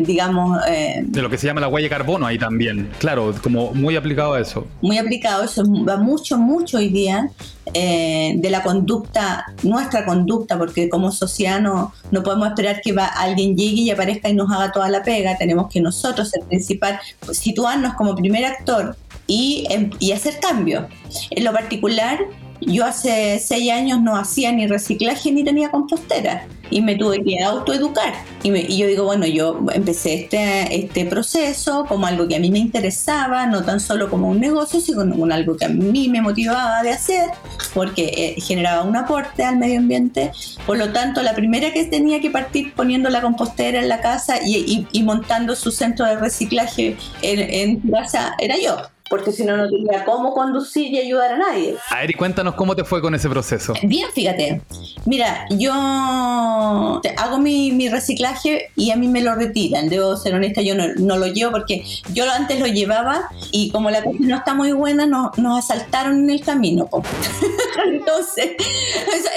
digamos... 0.01 0.61
de 0.67 1.23
lo 1.23 1.31
que 1.31 1.39
se 1.39 1.47
llama 1.47 1.61
la 1.61 1.69
huella 1.69 1.87
de 1.87 1.91
carbono 1.91 2.27
ahí 2.27 2.39
también, 2.39 2.91
claro, 2.99 3.35
como 3.43 3.73
muy 3.73 3.97
aplicado 3.97 4.35
a 4.35 4.41
eso. 4.41 4.67
Muy 4.81 4.99
aplicado, 4.99 5.45
eso 5.45 5.65
va 5.67 5.97
mucho, 5.97 6.39
mucho 6.39 6.79
hoy 6.79 6.89
día. 6.89 7.31
de 7.73 8.49
la 8.51 8.63
conducta, 8.63 9.47
nuestra 9.63 10.05
conducta, 10.05 10.59
porque 10.59 10.89
como 10.89 11.11
sociedad 11.11 11.61
no, 11.61 11.93
podemos 12.23 12.49
esperar 12.49 12.81
que 12.83 12.93
va, 12.93 13.07
alguien 13.23 13.57
llegue 13.57 13.83
y 13.83 13.91
aparezca 13.91 14.29
y 14.29 14.35
nos 14.35 14.51
haga 14.51 14.73
toda 14.73 14.89
la 14.89 15.03
pega, 15.03 15.37
tenemos 15.37 15.69
que 15.69 15.81
nosotros 15.81 16.31
ser 16.31 16.43
principal, 16.45 16.99
situarnos 17.33 17.95
como 17.95 18.15
primer 18.15 18.45
actor 18.45 18.97
y, 19.27 19.67
em, 19.71 19.91
y 19.99 20.13
hacer 20.13 20.39
cambios. 20.41 20.85
En 21.31 21.45
lo 21.45 21.53
particular, 21.53 22.19
yo 22.67 22.85
hace 22.85 23.39
seis 23.39 23.71
años 23.71 24.01
no 24.01 24.17
hacía 24.17 24.53
ni 24.53 24.67
reciclaje 24.67 25.33
ni 25.33 25.45
tenía 25.45 25.71
compostera 25.71 26.47
y 26.73 26.81
me 26.81 26.97
tuve 26.97 27.23
que 27.23 27.43
autoeducar. 27.43 28.15
Y, 28.43 28.51
y 28.57 28.79
yo 28.79 28.87
digo, 28.87 29.05
bueno, 29.05 29.27
yo 29.27 29.61
empecé 29.73 30.15
este, 30.15 30.75
este 30.75 31.05
proceso 31.05 31.85
como 31.87 32.07
algo 32.07 32.27
que 32.27 32.37
a 32.37 32.41
mí 32.41 32.51
me 32.51 32.59
interesaba, 32.59 33.47
no 33.47 33.63
tan 33.63 33.79
solo 33.79 34.09
como 34.09 34.29
un 34.29 34.41
negocio, 34.41 34.81
sino 34.81 35.09
como 35.11 35.27
algo 35.33 35.57
que 35.57 35.67
a 35.67 35.69
mí 35.69 36.09
me 36.09 36.23
motivaba 36.23 36.83
de 36.83 36.91
hacer, 36.91 37.31
porque 37.75 38.35
eh, 38.37 38.41
generaba 38.41 38.83
un 38.83 38.97
aporte 38.97 39.45
al 39.45 39.59
medio 39.59 39.79
ambiente. 39.79 40.33
Por 40.67 40.79
lo 40.79 40.93
tanto, 40.93 41.23
la 41.23 41.35
primera 41.35 41.73
que 41.73 41.85
tenía 41.85 42.21
que 42.21 42.31
partir 42.31 42.73
poniendo 42.75 43.11
la 43.11 43.21
compostera 43.21 43.81
en 43.81 43.89
la 43.89 44.01
casa 44.01 44.39
y, 44.45 44.87
y, 44.91 45.03
montando 45.03 45.55
su 45.55 45.71
centro 45.71 46.07
de 46.07 46.17
reciclaje 46.17 46.97
en, 47.21 47.41
en 47.41 47.91
casa 47.91 48.35
era 48.39 48.57
yo 48.59 48.77
porque 49.13 49.31
si 49.31 49.45
no, 49.45 49.59
no 49.59 49.69
tenía 49.69 50.07
cómo 50.07 50.33
conducir 50.33 50.91
y 50.91 50.99
ayudar 50.99 51.33
a 51.33 51.37
nadie. 51.37 51.77
A 51.91 52.01
ver, 52.01 52.13
y 52.13 52.15
cuéntanos 52.15 52.55
cómo 52.55 52.75
te 52.75 52.83
fue 52.83 53.03
con 53.03 53.15
ese 53.15 53.29
proceso. 53.29 53.75
Bien, 53.83 54.09
fíjate. 54.15 54.63
Mira, 55.05 55.45
yo 55.51 55.75
hago 55.75 57.39
mi, 57.39 57.91
reciclaje 57.91 58.71
y 58.75 58.91
a 58.91 58.97
mí 58.97 59.09
me 59.09 59.21
lo 59.21 59.35
retiran. 59.35 59.91
Debo 59.91 60.17
ser 60.17 60.35
honesta, 60.35 60.63
yo 60.63 60.75
no, 60.75 61.19
lo 61.19 61.27
llevo 61.27 61.53
porque 61.53 61.85
yo 62.15 62.25
antes 62.33 62.59
lo 62.59 62.67
llevaba 62.67 63.29
y 63.51 63.71
como 63.71 63.91
la 63.91 64.03
cosa 64.03 64.17
no 64.19 64.37
está 64.37 64.55
muy 64.55 64.73
buena, 64.73 65.05
nos 65.05 65.59
asaltaron 65.59 66.25
en 66.25 66.31
el 66.31 66.41
camino. 66.41 66.89
Entonces, 67.85 68.53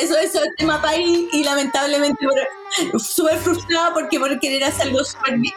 eso, 0.01 0.17
eso, 0.21 0.39
es 0.41 0.55
tema 0.57 0.81
país 0.81 1.27
y 1.33 1.43
lamentablemente 1.43 2.25
súper 2.99 3.37
frustrada 3.37 3.93
porque 3.93 4.19
por 4.19 4.39
querer 4.39 4.63
hacer 4.63 4.87
algo, 4.87 4.99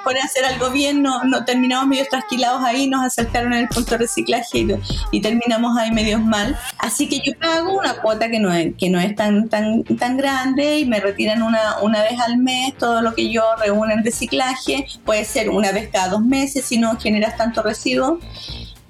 por 0.04 0.18
hacer 0.18 0.44
algo 0.44 0.70
bien 0.70 1.02
no, 1.02 1.24
no 1.24 1.44
terminamos 1.44 1.87
medio 1.87 2.07
trasquilados 2.11 2.62
ahí, 2.62 2.88
nos 2.88 3.04
asaltaron 3.04 3.52
en 3.52 3.61
el 3.61 3.68
punto 3.68 3.92
de 3.92 3.98
reciclaje 3.98 4.66
y, 5.11 5.20
terminamos 5.20 5.76
ahí 5.76 5.90
medios 5.90 6.22
mal. 6.22 6.59
Así 6.78 7.09
que 7.09 7.20
yo 7.20 7.33
pago 7.38 7.78
una 7.78 7.94
cuota 7.94 8.28
que 8.28 8.38
no 8.38 8.52
es, 8.52 8.74
que 8.76 8.90
no 8.90 9.00
es 9.00 9.14
tan, 9.14 9.48
tan, 9.48 9.83
tan 9.85 10.16
grande 10.16 10.78
y 10.78 10.87
me 10.87 11.00
retiran 11.00 11.42
una, 11.42 11.78
una 11.83 12.02
vez 12.02 12.18
al 12.20 12.38
mes 12.38 12.76
todo 12.76 13.02
lo 13.02 13.14
que 13.14 13.31
yo 13.31 13.42
reúno 13.57 13.92
en 13.92 14.04
reciclaje. 14.04 14.87
Puede 15.04 15.24
ser 15.24 15.50
una 15.50 15.72
vez 15.72 15.90
cada 15.92 16.09
dos 16.09 16.22
meses 16.22 16.64
si 16.64 16.78
no 16.78 16.98
generas 16.98 17.37
tanto 17.37 17.62
residuo. 17.62 18.20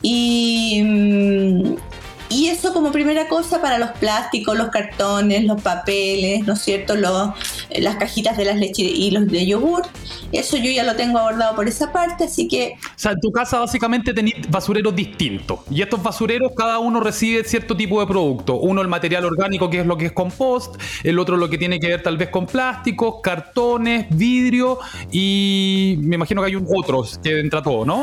Y, 0.03 0.81
mm, 0.85 1.77
y 2.31 2.49
eso 2.49 2.73
como 2.73 2.93
primera 2.93 3.29
cosa 3.29 3.63
para 3.63 3.79
los 3.79 3.91
plásticos, 3.93 4.57
los 4.57 4.69
cartones, 4.69 5.45
los 5.45 5.61
papeles, 5.63 6.47
¿no 6.47 6.53
es 6.55 6.61
cierto? 6.61 6.95
Los, 6.95 7.31
eh, 7.71 7.81
las 7.81 7.97
cajitas 7.97 8.37
de 8.37 8.45
las 8.45 8.57
leches 8.57 8.87
y 8.87 9.11
los 9.11 9.27
de 9.27 9.47
yogur. 9.47 9.83
Eso 10.33 10.57
yo 10.59 10.71
ya 10.71 10.85
lo 10.85 10.95
tengo 10.95 11.19
abordado 11.19 11.57
por 11.57 11.69
esa 11.69 11.93
parte, 11.93 12.25
así 12.25 12.47
que... 12.47 12.75
O 12.85 12.99
sea, 12.99 13.13
en 13.13 13.21
tu 13.21 13.33
casa 13.33 13.61
básicamente 13.61 14.13
tenéis 14.13 14.37
basureros 14.51 14.95
distintos. 14.95 15.61
Y 15.71 15.81
estos 15.81 16.03
basureros 16.03 16.53
cada 16.57 16.79
uno 16.79 17.01
recibe 17.01 17.45
cierto 17.45 17.77
tipo 17.77 18.01
de 18.01 18.07
producto. 18.07 18.57
Uno 18.57 18.83
el 18.83 18.89
material 18.89 19.25
orgánico, 19.25 19.71
que 19.71 19.81
es 19.81 19.87
lo 19.87 19.97
que 19.97 20.07
es 20.07 20.13
compost. 20.13 20.77
El 21.05 21.19
otro 21.19 21.37
lo 21.37 21.49
que 21.49 21.57
tiene 21.57 21.81
que 21.81 21.89
ver 21.89 22.03
tal 22.03 22.19
vez 22.19 22.29
con 22.29 22.47
plásticos, 22.47 23.17
cartones, 23.23 24.07
vidrio. 24.11 24.79
Y 25.11 25.97
me 26.01 26.17
imagino 26.17 26.43
que 26.43 26.49
hay 26.49 26.57
un 26.57 26.67
otros 26.69 27.19
que 27.23 27.41
entra 27.41 27.63
todo, 27.63 27.87
¿no? 27.87 28.03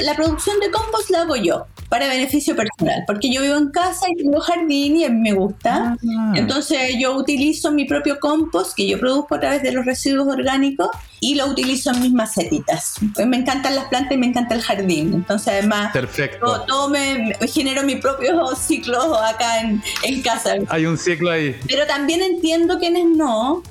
La 0.00 0.14
producción 0.14 0.58
de 0.60 0.70
compost 0.70 1.10
la 1.10 1.22
hago 1.22 1.36
yo 1.36 1.66
para 1.88 2.06
beneficio 2.06 2.54
personal, 2.54 3.02
porque 3.06 3.32
yo 3.32 3.40
vivo 3.42 3.56
en 3.56 3.70
casa 3.70 4.06
y 4.10 4.16
tengo 4.16 4.40
jardín 4.40 4.96
y 4.96 5.08
me 5.08 5.32
gusta. 5.32 5.96
Ah. 5.96 6.32
Entonces 6.36 6.96
yo 6.98 7.16
utilizo 7.16 7.72
mi 7.72 7.84
propio 7.84 8.18
compost 8.20 8.74
que 8.76 8.86
yo 8.86 8.98
produzco 8.98 9.34
a 9.36 9.40
través 9.40 9.62
de 9.62 9.72
los 9.72 9.86
residuos 9.86 10.28
orgánicos 10.28 10.88
y 11.20 11.34
lo 11.34 11.46
utilizo 11.46 11.90
en 11.90 12.02
mis 12.02 12.12
macetitas. 12.12 12.96
Pues 13.14 13.26
me 13.26 13.38
encantan 13.38 13.74
las 13.74 13.86
plantas 13.86 14.12
y 14.12 14.16
me 14.18 14.26
encanta 14.26 14.54
el 14.54 14.62
jardín. 14.62 15.14
Entonces 15.14 15.48
además 15.48 15.92
Perfecto. 15.92 16.64
Todo, 16.66 16.88
me, 16.90 17.34
genero 17.46 17.82
mi 17.82 17.96
propio 17.96 18.54
ciclo 18.56 19.16
acá 19.16 19.60
en, 19.60 19.82
en 20.02 20.22
casa. 20.22 20.56
Hay 20.68 20.86
un 20.86 20.98
ciclo 20.98 21.30
ahí. 21.30 21.56
Pero 21.66 21.86
también 21.86 22.22
entiendo 22.22 22.78
quienes 22.78 23.06
no, 23.06 23.62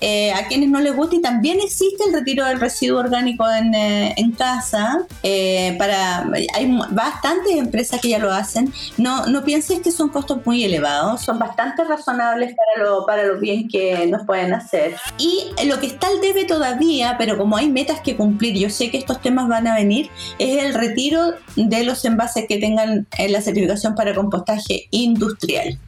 eh, 0.00 0.32
a 0.32 0.46
quienes 0.48 0.68
no 0.68 0.80
les 0.80 0.94
gusta 0.94 1.16
y 1.16 1.22
también 1.22 1.60
existe 1.60 2.04
el 2.04 2.12
retiro 2.12 2.44
del 2.44 2.60
residuo 2.60 3.00
orgánico 3.00 3.48
en, 3.50 3.74
eh, 3.74 4.14
casa. 4.36 5.06
Eh, 5.22 5.76
para, 5.78 6.28
hay 6.54 6.78
bastantes 6.90 7.56
empresas 7.56 8.00
que 8.00 8.08
ya 8.08 8.18
lo 8.18 8.32
hacen. 8.32 8.72
No, 8.96 9.26
no 9.26 9.44
pienses 9.44 9.80
que 9.80 9.90
son 9.90 10.08
costos 10.08 10.44
muy 10.44 10.64
elevados, 10.64 11.22
son 11.22 11.38
bastante 11.38 11.84
razonables 11.84 12.54
para 12.54 12.84
lo, 12.84 13.06
para 13.06 13.24
lo 13.24 13.38
bien 13.38 13.68
que 13.68 14.06
nos 14.06 14.26
pueden 14.26 14.52
hacer. 14.52 14.96
Y 15.18 15.50
lo 15.64 15.78
que 15.78 15.86
está 15.86 16.08
al 16.08 16.20
debe 16.20 16.44
todavía, 16.44 17.16
pero 17.18 17.38
como 17.38 17.56
hay 17.56 17.70
metas 17.70 18.00
que 18.00 18.16
cumplir, 18.16 18.56
yo 18.56 18.70
sé 18.70 18.90
que 18.90 18.98
estos 18.98 19.20
temas 19.20 19.48
van 19.48 19.66
a 19.66 19.74
venir, 19.74 20.10
es 20.38 20.62
el 20.62 20.74
retiro 20.74 21.34
de 21.56 21.84
los 21.84 22.04
envases 22.04 22.46
que 22.48 22.58
tengan 22.58 23.06
la 23.28 23.40
certificación 23.40 23.94
para 23.94 24.14
compostaje 24.14 24.88
industrial. 24.90 25.78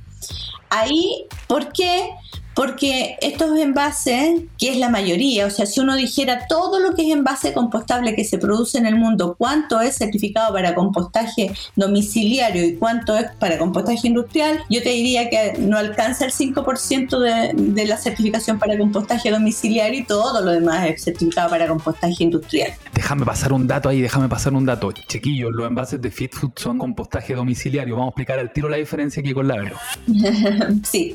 Ahí, 0.70 1.26
¿por 1.46 1.72
qué? 1.72 2.10
Porque 2.56 3.18
estos 3.20 3.58
envases, 3.58 4.40
que 4.56 4.70
es 4.70 4.78
la 4.78 4.88
mayoría, 4.88 5.44
o 5.44 5.50
sea, 5.50 5.66
si 5.66 5.78
uno 5.80 5.94
dijera 5.94 6.46
todo 6.48 6.80
lo 6.80 6.94
que 6.94 7.02
es 7.02 7.14
envase 7.14 7.52
compostable 7.52 8.16
que 8.16 8.24
se 8.24 8.38
produce 8.38 8.78
en 8.78 8.86
el 8.86 8.96
mundo, 8.96 9.36
cuánto 9.36 9.78
es 9.82 9.96
certificado 9.96 10.54
para 10.54 10.74
compostaje 10.74 11.52
domiciliario 11.76 12.64
y 12.64 12.76
cuánto 12.76 13.14
es 13.14 13.26
para 13.38 13.58
compostaje 13.58 14.08
industrial, 14.08 14.64
yo 14.70 14.82
te 14.82 14.88
diría 14.88 15.28
que 15.28 15.58
no 15.58 15.76
alcanza 15.76 16.24
el 16.24 16.32
5% 16.32 17.18
de, 17.18 17.52
de 17.54 17.84
la 17.84 17.98
certificación 17.98 18.58
para 18.58 18.78
compostaje 18.78 19.30
domiciliario 19.30 20.00
y 20.00 20.04
todo 20.04 20.40
lo 20.40 20.50
demás 20.52 20.86
es 20.86 21.04
certificado 21.04 21.50
para 21.50 21.68
compostaje 21.68 22.24
industrial. 22.24 22.72
Déjame 22.94 23.26
pasar 23.26 23.52
un 23.52 23.66
dato 23.66 23.90
ahí, 23.90 24.00
déjame 24.00 24.30
pasar 24.30 24.54
un 24.54 24.64
dato. 24.64 24.92
Chiquillos, 24.92 25.52
los 25.52 25.66
envases 25.66 26.00
de 26.00 26.10
Fit 26.10 26.32
Food 26.32 26.52
son 26.56 26.78
compostaje 26.78 27.34
domiciliario. 27.34 27.96
Vamos 27.96 28.08
a 28.08 28.10
explicar 28.12 28.38
al 28.38 28.50
tiro 28.50 28.70
la 28.70 28.78
diferencia 28.78 29.20
aquí 29.20 29.34
con 29.34 29.46
la 29.46 29.56
sí. 30.82 31.14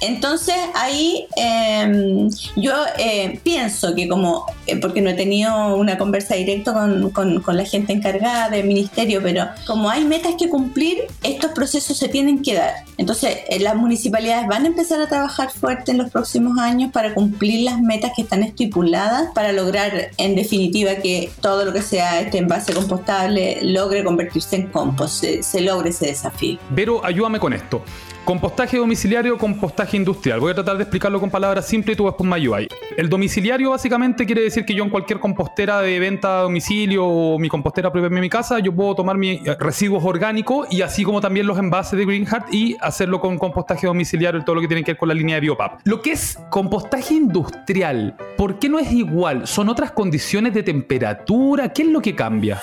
Entonces 0.00 0.54
ahí 0.74 1.26
em, 1.36 2.30
yo 2.56 2.72
eh, 2.98 3.40
pienso 3.42 3.94
que 3.94 4.08
como, 4.08 4.46
eh, 4.66 4.76
porque 4.76 5.00
no 5.00 5.10
he 5.10 5.14
tenido 5.14 5.76
una 5.76 5.98
conversa 5.98 6.34
directa 6.34 6.72
con, 6.72 7.10
con, 7.10 7.56
la 7.56 7.64
gente 7.64 7.92
encargada 7.92 8.48
del 8.50 8.66
ministerio, 8.66 9.20
pero 9.22 9.46
como 9.66 9.88
hay 9.88 10.04
metas 10.04 10.34
que 10.38 10.48
cumplir, 10.48 11.04
estos 11.22 11.52
procesos 11.52 11.96
se 11.96 12.08
tienen 12.08 12.42
que 12.42 12.54
dar. 12.54 12.74
Entonces 12.98 13.38
eh, 13.48 13.60
las 13.60 13.76
municipalidades 13.76 14.46
van 14.48 14.64
a 14.64 14.68
empezar 14.68 15.00
a 15.00 15.08
trabajar 15.08 15.50
fuerte 15.50 15.92
en 15.92 15.98
los 15.98 16.10
próximos 16.10 16.58
años 16.58 16.90
para 16.92 17.14
cumplir 17.14 17.62
las 17.62 17.80
metas 17.80 18.12
que 18.16 18.22
están 18.22 18.42
estipuladas 18.42 19.30
para 19.34 19.52
lograr 19.52 20.10
en 20.16 20.34
definitiva 20.34 20.96
que 20.96 21.30
todo 21.40 21.64
lo 21.64 21.72
que 21.72 21.82
sea 21.82 22.20
este 22.20 22.38
envase 22.38 22.72
compostable 22.72 23.58
logre 23.62 24.04
convertirse 24.04 24.56
en 24.56 24.66
compost, 24.68 25.20
se, 25.20 25.42
se 25.42 25.60
logre 25.60 25.90
ese 25.90 26.06
desafío. 26.06 26.58
Vero, 26.70 27.04
ayúdame 27.04 27.38
con 27.38 27.52
esto. 27.52 27.82
Compostaje 28.24 28.78
domiciliario, 28.78 29.36
compostaje 29.36 29.98
industrial. 29.98 30.40
Voy 30.40 30.52
a 30.52 30.54
tratar 30.54 30.78
de 30.78 30.84
explicarlo 30.84 31.20
con 31.20 31.30
palabras 31.30 31.66
simples 31.66 31.92
y 31.92 31.96
tú 31.98 32.06
después 32.06 32.26
me 32.26 32.36
ayudas. 32.36 32.62
El 32.96 33.10
domiciliario 33.10 33.68
básicamente 33.70 34.24
quiere 34.24 34.40
decir 34.40 34.64
que 34.64 34.74
yo 34.74 34.82
en 34.82 34.88
cualquier 34.88 35.20
compostera 35.20 35.82
de 35.82 35.98
venta 35.98 36.38
a 36.38 36.42
domicilio 36.44 37.04
o 37.04 37.38
mi 37.38 37.50
compostera 37.50 37.92
propia 37.92 38.06
en 38.06 38.20
mi 38.20 38.30
casa, 38.30 38.60
yo 38.60 38.74
puedo 38.74 38.94
tomar 38.94 39.18
mis 39.18 39.46
eh, 39.46 39.54
residuos 39.60 40.02
orgánicos 40.02 40.66
y 40.70 40.80
así 40.80 41.04
como 41.04 41.20
también 41.20 41.46
los 41.46 41.58
envases 41.58 41.98
de 41.98 42.06
Green 42.06 42.24
Heart 42.24 42.54
y 42.54 42.78
hacerlo 42.80 43.20
con 43.20 43.36
compostaje 43.36 43.86
domiciliario 43.86 44.40
y 44.40 44.44
todo 44.44 44.54
lo 44.54 44.62
que 44.62 44.68
tiene 44.68 44.82
que 44.82 44.92
ver 44.92 44.98
con 44.98 45.08
la 45.08 45.14
línea 45.14 45.34
de 45.34 45.42
Biopap. 45.42 45.80
Lo 45.84 46.00
que 46.00 46.12
es 46.12 46.38
compostaje 46.48 47.12
industrial, 47.12 48.16
¿por 48.38 48.58
qué 48.58 48.70
no 48.70 48.78
es 48.78 48.90
igual? 48.90 49.46
¿Son 49.46 49.68
otras 49.68 49.92
condiciones 49.92 50.54
de 50.54 50.62
temperatura? 50.62 51.74
¿Qué 51.74 51.82
es 51.82 51.88
lo 51.88 52.00
que 52.00 52.14
cambia? 52.14 52.62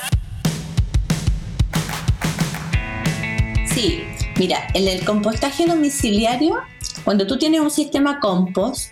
Sí, 3.68 4.04
Mira, 4.42 4.68
en 4.74 4.88
el 4.88 5.06
compostaje 5.06 5.68
domiciliario, 5.68 6.56
cuando 7.04 7.28
tú 7.28 7.38
tienes 7.38 7.62
un 7.62 7.70
sistema 7.70 8.20
compost, 8.20 8.92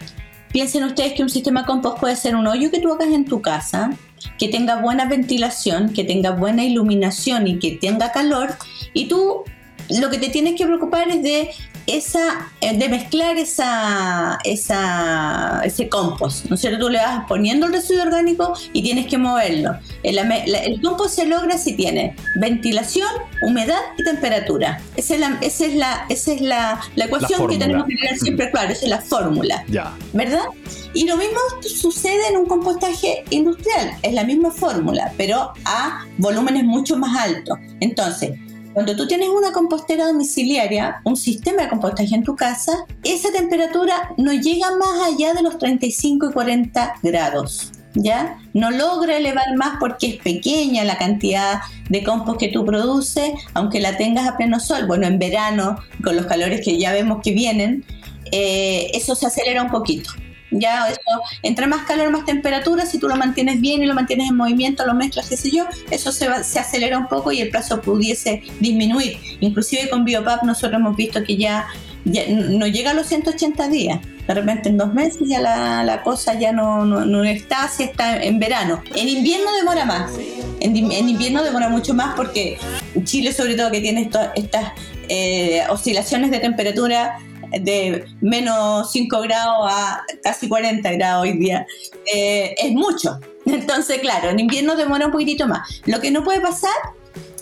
piensen 0.51 0.83
ustedes 0.83 1.13
que 1.13 1.23
un 1.23 1.29
sistema 1.31 1.65
compost 1.65 1.99
puede 1.99 2.15
ser 2.17 2.35
un 2.35 2.45
hoyo 2.45 2.69
que 2.69 2.79
tú 2.79 2.93
hagas 2.93 3.07
en 3.07 3.25
tu 3.25 3.41
casa, 3.41 3.89
que 4.37 4.49
tenga 4.49 4.79
buena 4.79 5.05
ventilación, 5.05 5.91
que 5.91 6.03
tenga 6.03 6.29
buena 6.29 6.63
iluminación 6.63 7.47
y 7.47 7.57
que 7.57 7.71
tenga 7.71 8.11
calor, 8.11 8.55
y 8.93 9.07
tú 9.07 9.43
lo 9.89 10.11
que 10.11 10.19
te 10.19 10.29
tienes 10.29 10.53
que 10.53 10.67
preocupar 10.67 11.09
es 11.09 11.23
de 11.23 11.49
esa, 11.89 12.51
eh, 12.61 12.77
de 12.77 12.89
mezclar 12.89 13.37
esa, 13.37 14.37
esa, 14.43 15.61
ese 15.63 15.89
compost, 15.89 16.45
¿no 16.45 16.55
es 16.55 16.61
cierto? 16.61 16.85
Tú 16.85 16.89
le 16.89 16.99
vas 16.99 17.25
poniendo 17.27 17.65
el 17.65 17.73
residuo 17.73 18.03
orgánico 18.03 18.53
y 18.73 18.81
tienes 18.81 19.07
que 19.07 19.17
moverlo. 19.17 19.77
El, 20.03 20.17
el 20.17 20.81
compost 20.81 21.15
se 21.15 21.25
logra 21.25 21.57
si 21.57 21.73
tiene 21.73 22.15
ventilación, 22.35 23.09
humedad 23.41 23.79
y 23.97 24.03
temperatura. 24.03 24.81
Esa 24.95 25.15
es 25.15 25.19
la, 25.19 25.37
esa 25.41 25.65
es 25.65 25.75
la, 25.75 26.05
esa 26.09 26.33
es 26.33 26.41
la, 26.41 26.81
la 26.95 27.05
ecuación 27.05 27.47
que 27.47 27.57
tenemos 27.57 27.85
que 27.85 27.95
tener 27.95 28.17
siempre 28.17 28.51
claro, 28.51 28.71
esa 28.71 28.83
es 28.85 28.89
la 28.89 29.01
fórmula. 29.01 29.63
Ya. 29.67 29.93
¿Verdad? 30.13 30.45
Y 30.93 31.05
lo 31.05 31.17
mismo 31.17 31.39
sucede 31.61 32.29
en 32.29 32.37
un 32.37 32.45
compostaje 32.45 33.23
industrial, 33.29 33.91
es 34.01 34.13
la 34.13 34.23
misma 34.23 34.51
fórmula, 34.51 35.13
pero 35.17 35.53
a 35.65 36.05
volúmenes 36.17 36.63
mucho 36.63 36.97
más 36.97 37.17
altos. 37.17 37.57
Entonces, 37.79 38.31
cuando 38.73 38.95
tú 38.95 39.07
tienes 39.07 39.29
una 39.29 39.51
compostera 39.51 40.07
domiciliaria, 40.07 41.01
un 41.03 41.17
sistema 41.17 41.63
de 41.63 41.69
compostaje 41.69 42.13
en 42.13 42.23
tu 42.23 42.35
casa, 42.35 42.71
esa 43.03 43.31
temperatura 43.31 44.13
no 44.17 44.31
llega 44.31 44.67
más 44.77 45.13
allá 45.13 45.33
de 45.33 45.41
los 45.41 45.57
35 45.57 46.29
y 46.29 46.33
40 46.33 46.93
grados. 47.03 47.71
¿Ya? 47.95 48.37
No 48.53 48.69
logra 48.69 49.17
elevar 49.17 49.55
más 49.55 49.77
porque 49.79 50.07
es 50.07 50.15
pequeña 50.17 50.83
la 50.83 50.99
cantidad 50.99 51.61
de 51.89 52.03
compost 52.03 52.39
que 52.39 52.49
tú 52.49 52.63
produces, 52.63 53.31
aunque 53.55 53.79
la 53.79 53.97
tengas 53.97 54.27
a 54.27 54.37
pleno 54.37 54.59
sol. 54.59 54.85
Bueno, 54.85 55.07
en 55.07 55.17
verano, 55.17 55.77
con 56.03 56.15
los 56.15 56.27
calores 56.27 56.63
que 56.63 56.77
ya 56.77 56.93
vemos 56.93 57.21
que 57.23 57.31
vienen, 57.31 57.83
eh, 58.31 58.91
eso 58.93 59.15
se 59.15 59.25
acelera 59.25 59.63
un 59.63 59.71
poquito. 59.71 60.11
Ya 60.51 60.89
eso, 60.89 60.99
entre 61.43 61.67
más 61.67 61.85
calor, 61.85 62.09
más 62.11 62.25
temperatura, 62.25 62.85
si 62.85 62.97
tú 62.97 63.07
lo 63.07 63.15
mantienes 63.15 63.61
bien 63.61 63.83
y 63.83 63.85
lo 63.85 63.93
mantienes 63.93 64.29
en 64.29 64.35
movimiento, 64.35 64.85
lo 64.85 64.93
mezclas, 64.93 65.29
qué 65.29 65.37
sé 65.37 65.51
yo, 65.51 65.65
eso 65.91 66.11
se, 66.11 66.43
se 66.43 66.59
acelera 66.59 66.97
un 66.97 67.07
poco 67.07 67.31
y 67.31 67.41
el 67.41 67.49
plazo 67.49 67.81
pudiese 67.81 68.43
disminuir. 68.59 69.17
Inclusive 69.39 69.89
con 69.89 70.05
Biopap 70.05 70.43
nosotros 70.43 70.79
hemos 70.79 70.95
visto 70.95 71.23
que 71.23 71.37
ya, 71.37 71.67
no 72.05 72.67
llega 72.67 72.91
a 72.91 72.93
los 72.93 73.07
180 73.07 73.67
días. 73.69 73.99
De 74.27 74.33
repente 74.33 74.69
en 74.69 74.77
dos 74.77 74.93
meses 74.93 75.21
ya 75.25 75.39
la, 75.39 76.01
cosa 76.03 76.39
ya 76.39 76.51
no, 76.51 77.23
está 77.23 77.63
así, 77.63 77.83
está 77.83 78.21
en 78.21 78.39
verano. 78.39 78.81
En 78.95 79.07
invierno 79.07 79.51
demora 79.57 79.85
más. 79.85 80.11
En, 80.59 80.75
en, 80.75 81.09
invierno 81.09 81.43
demora 81.43 81.69
mucho 81.69 81.93
más 81.93 82.15
porque 82.15 82.57
Chile 83.03 83.33
sobre 83.33 83.55
todo 83.55 83.71
que 83.71 83.81
tiene 83.81 84.09
estas 84.35 84.73
eh, 85.07 85.63
oscilaciones 85.69 86.29
de 86.31 86.39
temperatura 86.39 87.19
de 87.51 88.05
menos 88.21 88.91
5 88.91 89.21
grados 89.21 89.67
a 89.69 90.03
casi 90.23 90.47
40 90.47 90.91
grados 90.93 91.23
hoy 91.23 91.37
día. 91.37 91.65
Eh, 92.13 92.55
es 92.57 92.71
mucho. 92.71 93.19
Entonces, 93.45 93.99
claro, 93.99 94.29
en 94.29 94.39
invierno 94.39 94.75
demora 94.75 95.07
un 95.07 95.11
poquitito 95.11 95.47
más. 95.47 95.81
Lo 95.85 95.99
que 95.99 96.11
no 96.11 96.23
puede 96.23 96.41
pasar 96.41 96.71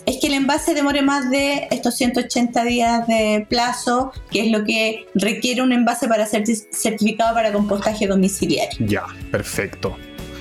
es 0.06 0.16
que 0.20 0.28
el 0.28 0.34
envase 0.34 0.72
demore 0.72 1.02
más 1.02 1.30
de 1.30 1.68
estos 1.70 1.96
180 1.96 2.64
días 2.64 3.06
de 3.06 3.46
plazo, 3.48 4.12
que 4.30 4.46
es 4.46 4.50
lo 4.50 4.64
que 4.64 5.06
requiere 5.14 5.60
un 5.60 5.72
envase 5.72 6.08
para 6.08 6.24
ser 6.24 6.44
certificado 6.46 7.34
para 7.34 7.52
compostaje 7.52 8.06
domiciliario. 8.06 8.86
Ya, 8.86 9.04
perfecto. 9.30 9.96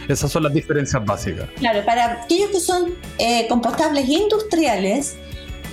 Esas 0.07 0.31
son 0.31 0.43
las 0.43 0.53
diferencias 0.53 1.03
básicas. 1.03 1.49
Claro, 1.57 1.83
para 1.85 2.23
aquellos 2.23 2.49
que 2.49 2.61
son 2.61 2.95
eh, 3.17 3.45
compostables 3.49 4.07
industriales, 4.07 5.17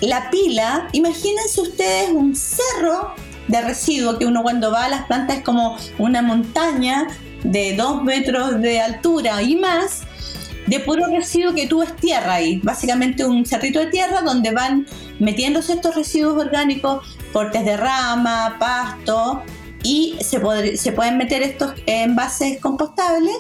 la 0.01 0.29
pila, 0.29 0.89
imagínense 0.93 1.61
ustedes 1.61 2.11
un 2.11 2.35
cerro 2.35 3.15
de 3.49 3.61
residuo 3.61 4.19
que 4.19 4.27
uno 4.27 4.43
cuando 4.43 4.71
va 4.71 4.85
a 4.85 4.89
las 4.89 5.07
plantas 5.07 5.39
es 5.39 5.45
como 5.45 5.77
una 5.99 6.23
montaña 6.23 7.09
de 7.43 7.75
dos 7.77 8.03
metros 8.03 8.61
de 8.61 8.81
altura 8.81 9.43
y 9.43 9.57
más 9.57 10.03
de 10.67 10.81
puro 10.81 11.07
residuo 11.07 11.55
que 11.55 11.67
tú 11.67 11.83
es 11.83 11.95
tierra 11.97 12.35
ahí, 12.35 12.59
básicamente 12.63 13.25
un 13.25 13.45
cerrito 13.45 13.81
de 13.81 13.87
tierra 13.87 14.23
donde 14.23 14.51
van 14.51 14.87
metiéndose 15.19 15.75
estos 15.75 15.95
residuos 15.95 16.43
orgánicos, 16.43 17.07
cortes 17.33 17.65
de 17.65 17.77
rama, 17.77 18.57
pasto 18.59 19.43
y 19.83 20.17
se, 20.21 20.77
se 20.79 20.93
pueden 20.93 21.19
meter 21.19 21.43
estos 21.43 21.75
envases 21.87 22.59
compostables 22.61 23.35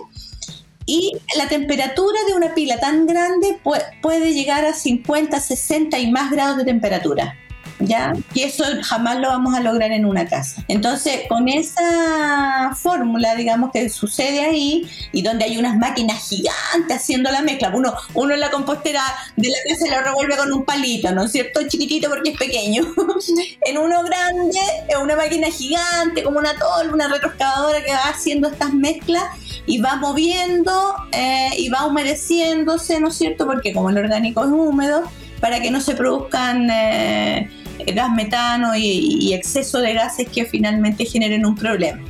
y 0.87 1.13
la 1.37 1.49
temperatura 1.49 2.19
de 2.29 2.35
una 2.35 2.55
pila 2.55 2.79
tan 2.79 3.07
grande 3.07 3.59
puede 4.03 4.35
llegar 4.35 4.67
a 4.67 4.75
50, 4.75 5.41
60 5.41 5.99
y 5.99 6.11
más 6.11 6.31
grados 6.31 6.59
de 6.59 6.65
temperatura. 6.65 7.39
¿Ya? 7.79 8.13
Y 8.33 8.43
eso 8.43 8.65
jamás 8.83 9.19
lo 9.19 9.29
vamos 9.29 9.55
a 9.55 9.61
lograr 9.61 9.93
en 9.93 10.05
una 10.05 10.27
casa. 10.27 10.65
Entonces, 10.69 11.21
con 11.29 11.49
esa 11.49 12.75
fórmula, 12.81 13.35
digamos, 13.35 13.71
que 13.73 13.89
sucede 13.89 14.41
ahí 14.41 14.89
y 15.13 15.23
donde 15.23 15.45
hay 15.45 15.59
unas 15.59 15.77
máquinas 15.77 16.29
gigantes 16.29 16.97
haciendo 16.97 17.31
la 17.31 17.43
mezcla, 17.43 17.73
uno, 17.75 17.95
uno 18.15 18.35
en 18.35 18.41
la 18.41 18.51
compostera 18.51 19.03
de 19.37 19.49
la 19.49 19.57
casa 19.69 19.97
lo 19.97 20.05
revuelve 20.05 20.37
con 20.37 20.53
un 20.53 20.65
palito, 20.65 21.13
¿no 21.13 21.25
es 21.25 21.33
cierto? 21.33 21.61
Chiquitito 21.67 22.09
porque 22.09 22.31
es 22.31 22.39
pequeño. 22.39 22.83
en 23.63 23.79
uno 23.79 24.03
grande, 24.05 24.61
es 24.89 24.97
una 24.97 25.17
máquina 25.17 25.49
gigante, 25.49 26.23
como 26.23 26.39
una 26.39 26.55
tol, 26.55 26.93
una 26.93 27.09
retroexcavadora 27.09 27.83
que 27.83 27.93
va 27.93 28.11
haciendo 28.11 28.49
estas 28.49 28.73
mezclas 28.73 29.25
y 29.67 29.79
va 29.81 29.97
moviendo 29.97 30.95
eh, 31.13 31.51
y 31.59 31.69
va 31.69 31.87
humedeciéndose, 31.87 33.01
¿no 33.01 33.09
es 33.09 33.17
cierto? 33.17 33.47
Porque 33.47 33.73
como 33.73 33.91
el 33.91 33.99
orgánico 33.99 34.45
es 34.45 34.51
húmedo, 34.51 35.05
para 35.41 35.61
que 35.61 35.71
no 35.71 35.81
se 35.81 35.95
produzcan... 35.95 36.71
Eh, 36.71 37.51
gas 37.95 38.11
metano 38.13 38.77
y, 38.77 39.33
exceso 39.35 39.81
de 39.81 39.95
gases 39.95 40.29
que 40.29 40.45
finalmente 40.45 41.05
generen 41.05 41.45
un 41.45 41.55
problema. 41.55 42.01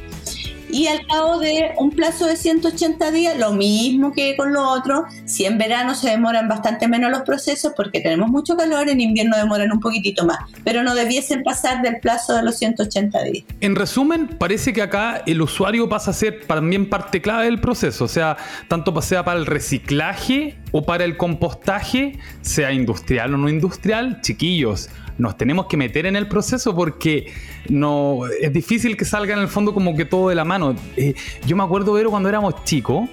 Y 0.70 0.88
al 0.88 1.06
cabo 1.06 1.38
de 1.38 1.70
un 1.78 1.92
plazo 1.92 2.26
de 2.26 2.36
180 2.36 3.12
días, 3.12 3.38
lo 3.38 3.52
mismo 3.52 4.12
que 4.12 4.34
con 4.36 4.52
lo 4.52 4.68
otro, 4.68 5.04
si 5.24 5.44
en 5.44 5.56
verano 5.56 5.94
se 5.94 6.10
demoran 6.10 6.48
bastante 6.48 6.88
menos 6.88 7.12
los 7.12 7.20
procesos 7.20 7.72
porque 7.76 8.00
tenemos 8.00 8.28
mucho 8.28 8.56
calor, 8.56 8.88
en 8.88 9.00
invierno 9.00 9.36
demoran 9.36 9.70
un 9.70 9.78
poquitito 9.78 10.26
más, 10.26 10.38
pero 10.64 10.82
no 10.82 10.96
debiesen 10.96 11.44
pasar 11.44 11.80
del 11.82 12.00
plazo 12.00 12.34
de 12.34 12.42
los 12.42 12.58
180 12.58 13.22
días. 13.22 13.44
En 13.60 13.76
resumen, 13.76 14.26
parece 14.26 14.72
que 14.72 14.82
acá 14.82 15.22
el 15.26 15.42
usuario 15.42 15.88
pasa 15.88 16.10
a 16.10 16.14
ser 16.14 16.44
también 16.44 16.90
parte 16.90 17.22
clave 17.22 17.44
del 17.44 17.60
proceso, 17.60 18.06
o 18.06 18.08
sea, 18.08 18.36
tanto 18.66 19.00
sea 19.00 19.24
para 19.24 19.38
el 19.38 19.46
reciclaje 19.46 20.56
o 20.72 20.84
para 20.84 21.04
el 21.04 21.16
compostaje, 21.16 22.18
sea 22.42 22.72
industrial 22.72 23.34
o 23.34 23.36
no 23.36 23.48
industrial, 23.48 24.20
chiquillos 24.22 24.90
nos 25.18 25.36
tenemos 25.36 25.66
que 25.66 25.76
meter 25.76 26.06
en 26.06 26.16
el 26.16 26.28
proceso 26.28 26.74
porque 26.74 27.32
no 27.68 28.20
es 28.40 28.52
difícil 28.52 28.96
que 28.96 29.04
salga 29.04 29.34
en 29.34 29.40
el 29.40 29.48
fondo 29.48 29.74
como 29.74 29.96
que 29.96 30.04
todo 30.04 30.28
de 30.28 30.34
la 30.34 30.44
mano. 30.44 30.74
Eh, 30.96 31.14
yo 31.46 31.56
me 31.56 31.62
acuerdo, 31.62 31.92
ver 31.92 32.06
cuando 32.06 32.28
éramos 32.28 32.64
chicos, 32.64 33.08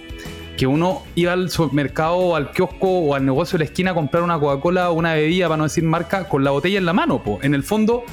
que 0.57 0.67
uno 0.67 1.03
iba 1.15 1.33
al 1.33 1.49
supermercado 1.49 2.15
o 2.17 2.35
al 2.35 2.51
kiosco 2.51 2.87
o 2.87 3.15
al 3.15 3.25
negocio 3.25 3.57
de 3.57 3.65
la 3.65 3.65
esquina 3.65 3.91
a 3.91 3.93
comprar 3.93 4.23
una 4.23 4.39
Coca-Cola 4.39 4.91
o 4.91 4.93
una 4.93 5.13
bebida, 5.13 5.47
para 5.47 5.57
no 5.57 5.63
decir 5.63 5.83
marca, 5.83 6.27
con 6.27 6.43
la 6.43 6.51
botella 6.51 6.77
en 6.77 6.85
la 6.85 6.93
mano. 6.93 7.23
Po. 7.23 7.39
En 7.41 7.53
el 7.53 7.63
fondo, 7.63 8.03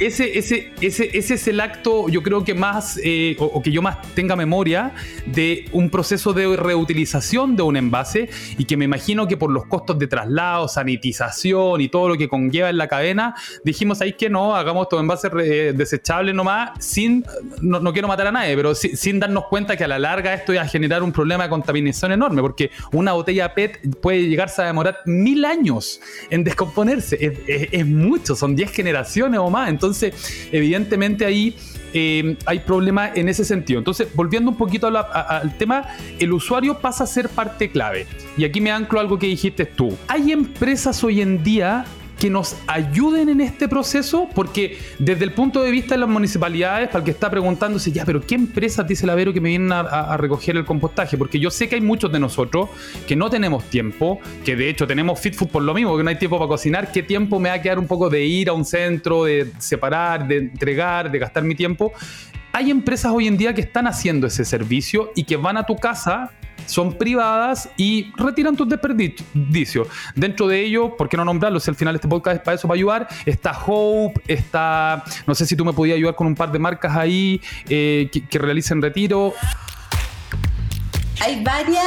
ese, 0.00 0.38
ese, 0.38 0.72
ese, 0.80 1.10
ese 1.12 1.34
es 1.34 1.46
el 1.46 1.60
acto, 1.60 2.08
yo 2.08 2.22
creo 2.22 2.42
que 2.42 2.54
más, 2.54 2.98
eh, 3.04 3.36
o, 3.38 3.60
que 3.60 3.70
yo 3.70 3.82
más 3.82 4.00
tenga 4.14 4.34
memoria 4.34 4.92
de 5.26 5.66
un 5.72 5.90
proceso 5.90 6.32
de 6.32 6.56
reutilización 6.56 7.54
de 7.54 7.62
un 7.62 7.76
envase 7.76 8.30
y 8.56 8.64
que 8.64 8.78
me 8.78 8.86
imagino 8.86 9.28
que 9.28 9.36
por 9.36 9.50
los 9.50 9.66
costos 9.66 9.98
de 9.98 10.06
traslado, 10.06 10.68
sanitización 10.68 11.82
y 11.82 11.88
todo 11.88 12.08
lo 12.08 12.16
que 12.16 12.28
conlleva 12.28 12.70
en 12.70 12.78
la 12.78 12.88
cadena, 12.88 13.34
dijimos 13.62 14.00
ahí 14.00 14.14
que 14.14 14.30
no, 14.30 14.56
hagamos 14.56 14.84
estos 14.84 15.00
envases 15.00 15.30
eh, 15.38 15.74
desechables 15.76 16.34
nomás, 16.34 16.70
sin, 16.82 17.24
no, 17.60 17.92
quiero 17.92 18.08
matar 18.08 18.28
a 18.28 18.32
nadie, 18.32 18.56
pero 18.56 18.74
sin 18.74 19.20
darnos 19.20 19.44
cuenta 19.48 19.76
que 19.76 19.84
a 19.84 19.88
la 19.88 19.98
larga 19.98 20.32
esto 20.32 20.54
iba 20.54 20.62
a 20.62 20.68
generar 20.68 21.02
un 21.02 21.12
problema 21.12 21.44
de 21.44 21.50
contaminación 21.50 22.12
enorme, 22.12 22.40
porque 22.40 22.70
una 22.92 23.12
botella 23.12 23.52
PET 23.52 23.96
puede 24.00 24.28
llegarse 24.28 24.62
a 24.62 24.66
demorar 24.66 25.00
mil 25.04 25.44
años 25.44 26.00
en 26.30 26.42
descomponerse, 26.42 27.18
es, 27.20 27.68
es 27.70 27.86
mucho, 27.86 28.34
son 28.34 28.56
10 28.56 28.70
generaciones 28.70 29.38
o 29.40 29.50
más, 29.50 29.68
entonces 29.68 29.89
entonces, 29.90 30.48
evidentemente 30.52 31.24
ahí 31.24 31.56
eh, 31.92 32.36
hay 32.46 32.60
problemas 32.60 33.16
en 33.16 33.28
ese 33.28 33.44
sentido. 33.44 33.78
Entonces, 33.78 34.08
volviendo 34.14 34.50
un 34.50 34.56
poquito 34.56 34.86
al 34.86 35.58
tema, 35.58 35.88
el 36.18 36.32
usuario 36.32 36.78
pasa 36.78 37.04
a 37.04 37.06
ser 37.06 37.28
parte 37.28 37.70
clave. 37.70 38.06
Y 38.36 38.44
aquí 38.44 38.60
me 38.60 38.70
anclo 38.70 39.00
algo 39.00 39.18
que 39.18 39.26
dijiste 39.26 39.66
tú. 39.66 39.96
Hay 40.06 40.30
empresas 40.30 41.02
hoy 41.02 41.20
en 41.20 41.42
día 41.42 41.84
que 42.20 42.28
nos 42.28 42.54
ayuden 42.66 43.30
en 43.30 43.40
este 43.40 43.66
proceso, 43.66 44.28
porque 44.34 44.76
desde 44.98 45.24
el 45.24 45.32
punto 45.32 45.62
de 45.62 45.70
vista 45.70 45.94
de 45.94 46.00
las 46.00 46.08
municipalidades, 46.08 46.88
para 46.88 46.98
el 46.98 47.04
que 47.06 47.12
está 47.12 47.30
preguntándose, 47.30 47.90
ya, 47.92 48.04
pero 48.04 48.20
¿qué 48.20 48.34
empresas 48.34 48.86
dice 48.86 49.06
la 49.06 49.14
Vero 49.14 49.32
que 49.32 49.40
me 49.40 49.48
vienen 49.48 49.72
a, 49.72 50.16
recoger 50.18 50.58
el 50.58 50.66
compostaje? 50.66 51.16
Porque 51.16 51.40
yo 51.40 51.50
sé 51.50 51.66
que 51.66 51.76
hay 51.76 51.80
muchos 51.80 52.12
de 52.12 52.20
nosotros 52.20 52.68
que 53.08 53.16
no 53.16 53.30
tenemos 53.30 53.64
tiempo, 53.64 54.20
que 54.44 54.54
de 54.54 54.68
hecho 54.68 54.86
tenemos 54.86 55.18
Fit 55.18 55.34
Food 55.34 55.48
por 55.48 55.62
lo 55.62 55.72
mismo, 55.72 55.96
que 55.96 56.02
no 56.02 56.10
hay 56.10 56.18
tiempo 56.18 56.38
para 56.38 56.48
cocinar, 56.48 56.92
¿qué 56.92 57.02
tiempo 57.02 57.40
me 57.40 57.48
va 57.48 57.54
a 57.54 57.62
quedar 57.62 57.78
un 57.78 57.86
poco 57.86 58.10
de 58.10 58.22
ir 58.22 58.50
a 58.50 58.52
un 58.52 58.66
centro, 58.66 59.24
de 59.24 59.50
separar, 59.58 60.28
de 60.28 60.36
entregar, 60.36 61.10
de 61.10 61.18
gastar 61.18 61.42
mi 61.42 61.54
tiempo? 61.54 61.90
Hay 62.52 62.70
empresas 62.70 63.12
hoy 63.12 63.28
en 63.28 63.38
día 63.38 63.54
que 63.54 63.62
están 63.62 63.86
haciendo 63.86 64.26
ese 64.26 64.44
servicio 64.44 65.10
y 65.16 65.24
que 65.24 65.38
van 65.38 65.56
a 65.56 65.64
tu 65.64 65.76
casa 65.76 66.32
son 66.70 66.94
privadas 66.94 67.68
y 67.76 68.12
retiran 68.16 68.56
tus 68.56 68.68
desperdicios. 68.68 69.88
Dentro 70.14 70.46
de 70.46 70.60
ello, 70.62 70.96
¿por 70.96 71.08
qué 71.08 71.16
no 71.16 71.24
nombrarlos? 71.24 71.64
Si 71.64 71.70
al 71.70 71.76
final 71.76 71.94
este 71.94 72.08
podcast 72.08 72.36
es 72.36 72.42
para 72.42 72.54
eso, 72.54 72.68
para 72.68 72.76
ayudar, 72.76 73.08
está 73.26 73.52
Hope, 73.66 74.20
está, 74.26 75.04
no 75.26 75.34
sé 75.34 75.46
si 75.46 75.56
tú 75.56 75.64
me 75.64 75.72
podías 75.72 75.96
ayudar 75.96 76.14
con 76.14 76.26
un 76.26 76.34
par 76.34 76.52
de 76.52 76.58
marcas 76.58 76.96
ahí 76.96 77.40
eh, 77.68 78.08
que, 78.12 78.26
que 78.26 78.38
realicen 78.38 78.80
retiro. 78.80 79.34
Hay 81.22 81.44
varias, 81.44 81.84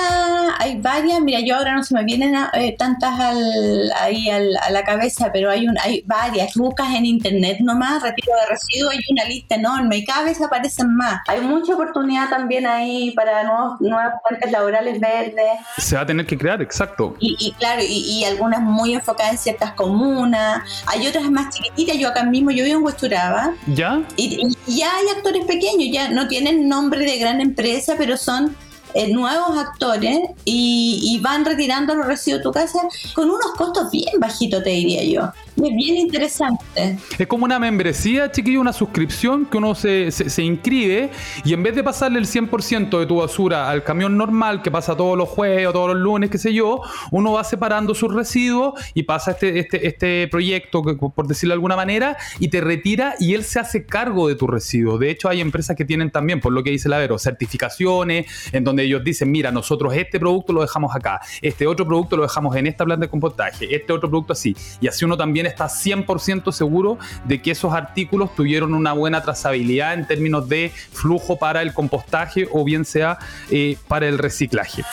hay 0.59 0.79
varias, 0.79 1.19
mira, 1.19 1.39
yo 1.39 1.55
ahora 1.55 1.73
no 1.73 1.83
se 1.83 1.95
me 1.95 2.03
vienen 2.03 2.35
eh, 2.53 2.75
tantas 2.77 3.19
al, 3.19 3.91
ahí 3.99 4.29
al, 4.29 4.55
a 4.57 4.69
la 4.69 4.83
cabeza, 4.83 5.31
pero 5.33 5.49
hay, 5.49 5.67
un, 5.67 5.75
hay 5.79 6.03
varias. 6.05 6.53
buscas 6.53 6.93
en 6.93 7.07
internet 7.07 7.57
nomás, 7.61 8.03
retiro 8.03 8.31
de 8.35 8.45
residuos, 8.45 8.93
hay 8.93 8.99
una 9.09 9.25
lista 9.25 9.55
enorme 9.55 9.97
y 9.97 10.05
cada 10.05 10.25
vez 10.25 10.39
aparecen 10.39 10.95
más. 10.95 11.21
Hay 11.27 11.41
mucha 11.41 11.73
oportunidad 11.73 12.29
también 12.29 12.67
ahí 12.67 13.11
para 13.15 13.43
nuevos, 13.43 13.81
nuevas 13.81 14.13
fuentes 14.21 14.51
laborales 14.51 14.99
verdes. 14.99 15.59
Se 15.79 15.95
va 15.95 16.03
a 16.03 16.05
tener 16.05 16.27
que 16.27 16.37
crear, 16.37 16.61
exacto. 16.61 17.15
Y, 17.19 17.53
claro, 17.53 17.81
y, 17.83 18.23
algunas 18.25 18.61
muy 18.61 18.93
enfocadas 18.93 19.33
en 19.33 19.37
ciertas 19.39 19.71
comunas, 19.73 20.61
hay 20.85 21.07
otras 21.07 21.29
más 21.31 21.53
chiquititas, 21.53 21.97
yo 21.97 22.09
acá 22.09 22.23
mismo, 22.23 22.51
yo 22.51 22.63
vivo 22.63 22.77
en 22.77 22.85
Huesturaba. 22.85 23.53
¿Ya? 23.65 24.03
Y, 24.15 24.55
y 24.67 24.77
ya 24.77 24.95
hay 24.95 25.07
actores 25.15 25.45
pequeños, 25.45 25.89
ya 25.91 26.09
no 26.09 26.27
tienen 26.27 26.69
nombre 26.69 27.03
de 27.03 27.17
gran 27.17 27.41
empresa, 27.41 27.95
pero 27.97 28.15
son 28.15 28.55
eh, 28.93 29.11
nuevos 29.11 29.57
actores 29.57 30.19
y, 30.45 31.19
van 31.21 31.45
retirando 31.45 31.95
los 31.95 32.05
residuos 32.05 32.39
de 32.39 32.43
tu 32.43 32.51
casa 32.51 32.79
con 33.13 33.29
unos 33.29 33.51
costos 33.57 33.89
bien 33.91 34.19
bajitos, 34.19 34.63
te 34.63 34.71
diría 34.71 35.03
yo. 35.03 35.31
Es 35.55 35.75
bien 35.75 35.95
interesante. 35.97 36.97
Es 37.17 37.27
como 37.27 37.45
una 37.45 37.59
membresía, 37.59 38.31
chiquillo, 38.31 38.59
una 38.59 38.73
suscripción 38.73 39.45
que 39.45 39.57
uno 39.57 39.75
se, 39.75 40.11
se, 40.11 40.43
inscribe 40.43 41.11
y 41.45 41.53
en 41.53 41.61
vez 41.61 41.75
de 41.75 41.83
pasarle 41.83 42.19
el 42.19 42.25
100% 42.25 42.99
de 42.99 43.05
tu 43.05 43.17
basura 43.17 43.69
al 43.69 43.83
camión 43.83 44.17
normal 44.17 44.61
que 44.61 44.71
pasa 44.71 44.97
todos 44.97 45.17
los 45.17 45.29
jueves 45.29 45.67
o 45.67 45.71
todos 45.71 45.89
los 45.89 45.97
lunes, 45.97 46.29
qué 46.31 46.37
sé 46.37 46.53
yo, 46.53 46.81
uno 47.11 47.33
va 47.33 47.43
separando 47.43 47.93
sus 47.93 48.13
residuos 48.13 48.73
y 48.93 49.03
pasa 49.03 49.31
este, 49.31 49.59
este, 49.59 49.87
este 49.87 50.27
proyecto, 50.27 50.81
por 50.81 51.27
decirlo 51.27 51.51
de 51.51 51.57
alguna 51.57 51.75
manera, 51.75 52.17
y 52.39 52.47
te 52.47 52.59
retira 52.59 53.15
y 53.19 53.35
él 53.35 53.43
se 53.43 53.59
hace 53.59 53.85
cargo 53.85 54.27
de 54.27 54.35
tus 54.35 54.49
residuos. 54.49 54.99
De 54.99 55.11
hecho, 55.11 55.29
hay 55.29 55.39
empresas 55.39 55.75
que 55.75 55.85
tienen 55.85 56.09
también, 56.09 56.39
por 56.39 56.51
lo 56.51 56.63
que 56.63 56.71
dice 56.71 56.89
la 56.89 56.97
Vero, 56.97 57.19
certificaciones 57.19 58.25
en 58.51 58.63
donde 58.63 58.83
ellos 58.83 59.03
dicen, 59.03 59.31
mira, 59.31 59.51
nosotros 59.51 59.93
este 59.95 60.19
producto 60.19 60.51
lo 60.51 60.61
dejamos 60.61 60.95
acá, 60.95 61.21
este 61.41 61.67
otro 61.67 61.85
producto 61.85 62.17
lo 62.17 62.23
dejamos 62.23 62.55
en 62.55 62.67
esta 62.67 62.85
planta 62.85 63.05
de 63.05 63.09
compostaje, 63.09 63.73
este 63.73 63.93
otro 63.93 64.09
producto 64.09 64.33
así. 64.33 64.55
Y 64.81 64.87
así 64.87 65.05
uno 65.05 65.15
también 65.15 65.42
está 65.45 65.65
100% 65.65 66.51
seguro 66.51 66.97
de 67.25 67.41
que 67.41 67.51
esos 67.51 67.73
artículos 67.73 68.35
tuvieron 68.35 68.73
una 68.73 68.93
buena 68.93 69.21
trazabilidad 69.21 69.93
en 69.93 70.07
términos 70.07 70.47
de 70.49 70.71
flujo 70.91 71.37
para 71.37 71.61
el 71.61 71.73
compostaje 71.73 72.47
o 72.51 72.63
bien 72.63 72.85
sea 72.85 73.17
eh, 73.49 73.77
para 73.87 74.07
el 74.07 74.17
reciclaje. 74.17 74.83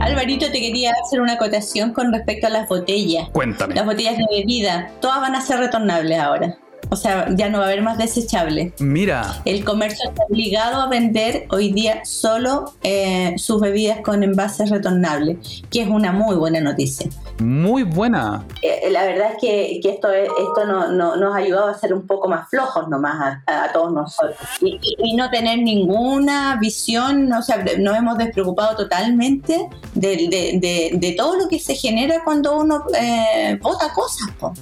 Alvarito, 0.00 0.46
te 0.46 0.60
quería 0.60 0.92
hacer 1.04 1.20
una 1.20 1.34
acotación 1.34 1.92
con 1.92 2.12
respecto 2.12 2.46
a 2.46 2.50
las 2.50 2.68
botellas. 2.68 3.28
Cuéntame. 3.32 3.74
Las 3.74 3.86
botellas 3.86 4.16
de 4.16 4.26
bebida, 4.30 4.90
todas 5.00 5.20
van 5.20 5.34
a 5.34 5.40
ser 5.40 5.58
retornables 5.58 6.18
ahora. 6.18 6.56
O 6.92 6.96
sea, 6.96 7.26
ya 7.34 7.48
no 7.48 7.56
va 7.58 7.64
a 7.64 7.66
haber 7.68 7.80
más 7.80 7.96
desechable. 7.96 8.74
Mira. 8.78 9.40
El 9.46 9.64
comercio 9.64 10.10
está 10.10 10.24
obligado 10.28 10.82
a 10.82 10.88
vender 10.90 11.46
hoy 11.48 11.72
día 11.72 12.04
solo 12.04 12.74
eh, 12.82 13.32
sus 13.38 13.62
bebidas 13.62 14.02
con 14.02 14.22
envases 14.22 14.68
retornables, 14.68 15.62
que 15.70 15.80
es 15.80 15.88
una 15.88 16.12
muy 16.12 16.36
buena 16.36 16.60
noticia. 16.60 17.08
Muy 17.40 17.82
buena. 17.82 18.44
Eh, 18.60 18.90
la 18.90 19.04
verdad 19.04 19.32
es 19.32 19.38
que, 19.40 19.80
que 19.82 19.88
esto, 19.88 20.12
esto 20.12 20.66
no, 20.66 21.16
nos 21.16 21.34
ha 21.34 21.38
ayudado 21.38 21.68
a 21.68 21.74
ser 21.74 21.94
un 21.94 22.06
poco 22.06 22.28
más 22.28 22.50
flojos 22.50 22.86
nomás 22.88 23.40
a, 23.46 23.64
a 23.64 23.72
todos 23.72 23.90
nosotros. 23.90 24.36
Y, 24.60 24.78
y, 24.98 25.16
no 25.16 25.30
tener 25.30 25.58
ninguna 25.58 26.58
visión, 26.60 27.32
o 27.32 27.42
sea, 27.42 27.64
nos 27.78 27.96
hemos 27.96 28.18
despreocupado 28.18 28.76
totalmente 28.76 29.66
de, 29.94 30.60
de, 30.60 30.90
de, 30.92 31.12
todo 31.12 31.36
lo 31.36 31.48
que 31.48 31.58
se 31.58 31.74
genera 31.74 32.22
cuando 32.24 32.58
uno 32.58 32.84
eh, 32.98 33.58
bota 33.62 33.92
cosas. 33.94 34.28
O, 34.40 34.54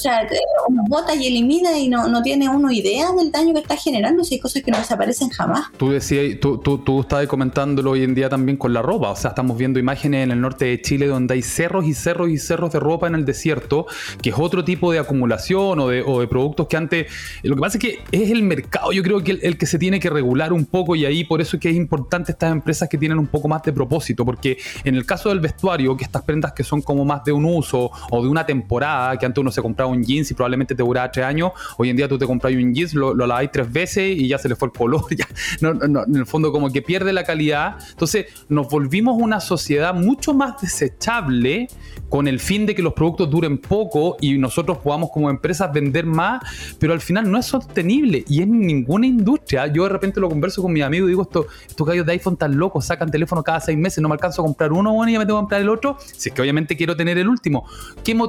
sea, 0.00 0.26
uno 0.68 0.82
bota 0.88 1.14
y 1.14 1.26
elimina 1.26 1.73
y 1.78 1.88
no, 1.88 2.08
no 2.08 2.22
tiene 2.22 2.48
uno 2.48 2.70
idea 2.70 3.12
del 3.12 3.30
daño 3.30 3.52
que 3.54 3.60
está 3.60 3.76
generando 3.76 4.24
si 4.24 4.34
hay 4.34 4.40
cosas 4.40 4.62
que 4.62 4.70
no 4.70 4.78
desaparecen 4.78 5.30
jamás. 5.30 5.66
Tú 5.76 5.90
decías, 5.90 6.38
tú, 6.40 6.58
tú, 6.58 6.78
tú 6.78 7.00
estabas 7.00 7.26
comentándolo 7.26 7.92
hoy 7.92 8.04
en 8.04 8.14
día 8.14 8.28
también 8.28 8.56
con 8.56 8.72
la 8.72 8.82
ropa, 8.82 9.10
o 9.10 9.16
sea, 9.16 9.30
estamos 9.30 9.56
viendo 9.56 9.78
imágenes 9.78 10.24
en 10.24 10.30
el 10.30 10.40
norte 10.40 10.66
de 10.66 10.80
Chile 10.80 11.06
donde 11.06 11.34
hay 11.34 11.42
cerros 11.42 11.86
y 11.86 11.94
cerros 11.94 12.28
y 12.28 12.38
cerros 12.38 12.72
de 12.72 12.80
ropa 12.80 13.06
en 13.06 13.14
el 13.14 13.24
desierto, 13.24 13.86
que 14.22 14.30
es 14.30 14.36
otro 14.38 14.64
tipo 14.64 14.92
de 14.92 14.98
acumulación 14.98 15.80
o 15.80 15.88
de, 15.88 16.02
o 16.02 16.20
de 16.20 16.28
productos 16.28 16.66
que 16.68 16.76
antes... 16.76 17.06
Lo 17.42 17.54
que 17.54 17.60
pasa 17.60 17.78
es 17.78 17.82
que 17.82 17.98
es 18.12 18.30
el 18.30 18.42
mercado, 18.42 18.92
yo 18.92 19.02
creo 19.02 19.22
que 19.22 19.32
el, 19.32 19.58
que 19.58 19.66
se 19.66 19.78
tiene 19.78 20.00
que 20.00 20.10
regular 20.10 20.52
un 20.52 20.66
poco 20.66 20.96
y 20.96 21.04
ahí 21.04 21.24
por 21.24 21.40
eso 21.40 21.56
es 21.56 21.60
que 21.60 21.70
es 21.70 21.76
importante 21.76 22.32
estas 22.32 22.52
empresas 22.52 22.88
que 22.88 22.98
tienen 22.98 23.18
un 23.18 23.26
poco 23.26 23.48
más 23.48 23.62
de 23.62 23.72
propósito, 23.72 24.24
porque 24.24 24.58
en 24.84 24.94
el 24.94 25.06
caso 25.06 25.28
del 25.28 25.40
vestuario, 25.40 25.96
que 25.96 26.04
estas 26.04 26.22
prendas 26.22 26.52
que 26.52 26.64
son 26.64 26.82
como 26.82 27.04
más 27.04 27.24
de 27.24 27.32
un 27.32 27.44
uso 27.44 27.90
o 28.10 28.22
de 28.22 28.28
una 28.28 28.46
temporada, 28.46 29.16
que 29.18 29.26
antes 29.26 29.40
uno 29.40 29.50
se 29.50 29.62
compraba 29.62 29.90
un 29.90 30.02
jeans 30.02 30.30
y 30.30 30.34
probablemente 30.34 30.74
te 30.74 30.82
duraba 30.82 31.10
tres 31.10 31.26
años, 31.26 31.52
hoy 31.78 31.90
en 31.90 31.96
día 31.96 32.08
tú 32.08 32.18
te 32.18 32.26
compras 32.26 32.52
un 32.54 32.74
jeans, 32.74 32.94
lo, 32.94 33.14
lo 33.14 33.26
tres 33.50 33.72
veces 33.72 34.16
y 34.16 34.28
ya 34.28 34.38
se 34.38 34.48
le 34.48 34.56
fue 34.56 34.66
el 34.66 34.72
color, 34.72 35.04
ya, 35.16 35.26
no, 35.60 35.74
no, 35.74 36.04
en 36.04 36.16
el 36.16 36.26
fondo 36.26 36.52
como 36.52 36.72
que 36.72 36.82
pierde 36.82 37.12
la 37.12 37.24
calidad. 37.24 37.76
Entonces 37.90 38.26
nos 38.48 38.68
volvimos 38.68 39.16
una 39.20 39.40
sociedad 39.40 39.94
mucho 39.94 40.34
más 40.34 40.60
desechable 40.60 41.68
con 42.14 42.28
el 42.28 42.38
fin 42.38 42.64
de 42.64 42.76
que 42.76 42.82
los 42.82 42.92
productos 42.92 43.28
duren 43.28 43.58
poco 43.58 44.16
y 44.20 44.38
nosotros 44.38 44.78
podamos 44.78 45.10
como 45.10 45.30
empresas 45.30 45.72
vender 45.72 46.06
más, 46.06 46.44
pero 46.78 46.92
al 46.92 47.00
final 47.00 47.28
no 47.28 47.36
es 47.36 47.46
sostenible 47.46 48.24
y 48.28 48.40
en 48.40 48.60
ninguna 48.60 49.04
industria. 49.04 49.66
Yo 49.66 49.82
de 49.82 49.88
repente 49.88 50.20
lo 50.20 50.28
converso 50.28 50.62
con 50.62 50.72
mi 50.72 50.80
amigo 50.80 51.06
y 51.06 51.08
digo, 51.08 51.22
esto, 51.22 51.48
estos 51.66 51.84
gallos 51.84 52.06
de 52.06 52.12
iPhone 52.12 52.36
tan 52.36 52.56
locos, 52.56 52.84
sacan 52.84 53.10
teléfono 53.10 53.42
cada 53.42 53.58
seis 53.58 53.76
meses, 53.76 54.00
no 54.00 54.08
me 54.08 54.12
alcanzo 54.12 54.42
a 54.42 54.44
comprar 54.44 54.72
uno, 54.72 54.92
bueno, 54.92 55.10
y 55.10 55.14
ya 55.14 55.18
me 55.18 55.26
tengo 55.26 55.38
que 55.38 55.42
comprar 55.42 55.60
el 55.60 55.68
otro, 55.68 55.96
si 55.98 56.28
es 56.28 56.34
que 56.36 56.40
obviamente 56.40 56.76
quiero 56.76 56.96
tener 56.96 57.18
el 57.18 57.28
último. 57.28 57.66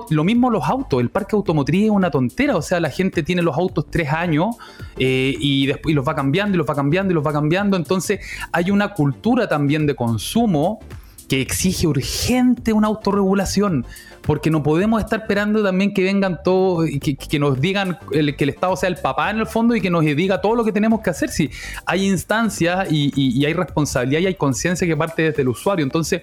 lo 0.09 0.23
mismo 0.23 0.49
los 0.49 0.67
autos, 0.67 0.99
el 0.99 1.11
parque 1.11 1.35
automotriz 1.35 1.83
es 1.83 1.91
una 1.91 2.09
tontera, 2.09 2.57
o 2.57 2.63
sea, 2.63 2.79
la 2.79 2.89
gente 2.89 3.21
tiene 3.21 3.43
los 3.43 3.55
autos 3.55 3.85
tres 3.91 4.11
años 4.11 4.55
eh, 4.97 5.35
y 5.37 5.67
después 5.67 5.93
los 5.93 6.07
va 6.07 6.15
cambiando 6.15 6.55
y 6.55 6.57
los 6.57 6.67
va 6.67 6.73
cambiando 6.73 7.11
y 7.11 7.13
los 7.13 7.23
va 7.23 7.33
cambiando, 7.33 7.77
entonces 7.77 8.19
hay 8.51 8.71
una 8.71 8.95
cultura 8.95 9.47
también 9.47 9.85
de 9.85 9.93
consumo 9.93 10.79
que 11.27 11.41
exige 11.41 11.87
urgente 11.87 12.73
una 12.73 12.87
autorregulación, 12.87 13.85
porque 14.21 14.49
no 14.49 14.63
podemos 14.63 15.03
estar 15.03 15.21
esperando 15.21 15.63
también 15.63 15.93
que 15.93 16.03
vengan 16.03 16.39
todos, 16.43 16.89
que, 17.01 17.15
que 17.15 17.39
nos 17.39 17.59
digan 17.59 17.97
que 18.11 18.43
el 18.43 18.49
Estado 18.49 18.75
sea 18.75 18.89
el 18.89 18.97
papá 18.97 19.29
en 19.29 19.39
el 19.39 19.47
fondo 19.47 19.75
y 19.75 19.81
que 19.81 19.89
nos 19.89 20.03
diga 20.03 20.41
todo 20.41 20.55
lo 20.55 20.63
que 20.63 20.71
tenemos 20.71 21.01
que 21.01 21.09
hacer. 21.09 21.29
Si 21.29 21.49
hay 21.85 22.05
instancias 22.07 22.87
y, 22.91 23.45
hay 23.45 23.53
responsabilidad 23.53 24.21
y 24.21 24.25
hay 24.27 24.35
conciencia 24.35 24.87
que 24.87 24.97
parte 24.97 25.23
desde 25.23 25.41
el 25.41 25.49
usuario. 25.49 25.83
Entonces, 25.83 26.21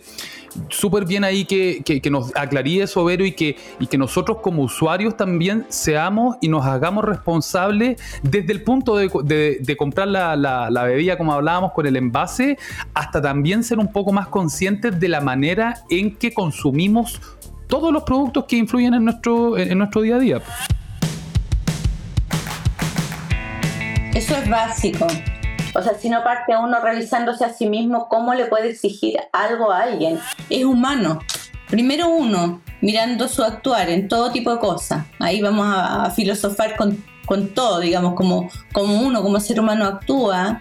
súper 0.69 1.05
bien 1.05 1.25
ahí 1.25 1.45
que, 1.45 2.03
nos 2.11 2.35
aclarí 2.37 2.81
eso, 2.81 3.05
Vero, 3.05 3.25
y 3.25 3.33
que, 3.33 3.57
y 3.81 3.87
que 3.87 3.99
nosotros 3.99 4.39
como 4.43 4.63
usuarios 4.63 5.17
también 5.17 5.67
seamos 5.69 6.37
y 6.41 6.49
nos 6.49 6.67
hagamos 6.67 7.05
responsables 7.05 8.01
desde 8.23 8.53
el 8.53 8.63
punto 8.63 8.97
de, 8.97 9.77
comprar 9.77 10.09
la, 10.09 10.37
la, 10.37 10.85
bebida, 10.85 11.17
como 11.17 11.33
hablábamos, 11.33 11.73
con 11.73 11.87
el 11.87 11.97
envase, 11.97 12.59
hasta 12.95 13.21
también 13.21 13.65
ser 13.65 13.79
un 13.79 13.93
poco 13.93 14.13
más 14.13 14.29
conscientes 14.29 14.99
de 14.99 15.09
la 15.09 15.21
manera 15.21 15.83
en 15.91 16.17
que 16.17 16.33
consumimos 16.33 17.21
todos 17.67 17.93
los 17.93 18.03
productos 18.03 18.45
que 18.45 18.57
influyen 18.57 18.95
en 18.95 19.05
nuestro, 19.05 19.57
en 19.57 19.79
nuestro 19.79 20.03
día 20.03 20.17
a 20.17 20.19
día. 20.19 20.43
Eso 24.15 24.37
es 24.37 24.49
básico. 24.49 25.07
O 25.75 25.83
sea, 25.83 25.95
si 25.95 26.11
no 26.11 26.23
parte 26.23 26.57
uno 26.57 26.81
realizándose 26.81 27.45
a 27.45 27.53
sí 27.53 27.67
mismo, 27.67 28.09
¿cómo 28.09 28.35
le 28.35 28.47
puede 28.47 28.71
exigir 28.71 29.19
algo 29.33 29.71
a 29.71 29.83
alguien? 29.83 30.19
Es 30.51 30.65
humano. 30.65 31.21
Primero 31.69 32.11
uno, 32.11 32.61
mirando 32.83 33.29
su 33.29 33.43
actuar 33.43 33.89
en 33.89 34.07
todo 34.07 34.31
tipo 34.31 34.53
de 34.53 34.59
cosas. 34.59 35.07
Ahí 35.19 35.41
vamos 35.41 35.67
a, 35.69 36.11
filosofar 36.11 36.77
con, 36.77 37.49
todo, 37.55 37.81
digamos, 37.81 38.15
como, 38.15 38.51
como 38.73 39.01
uno, 39.01 39.23
como 39.23 39.41
ser 39.41 39.59
humano 39.59 39.87
actúa. 39.87 40.61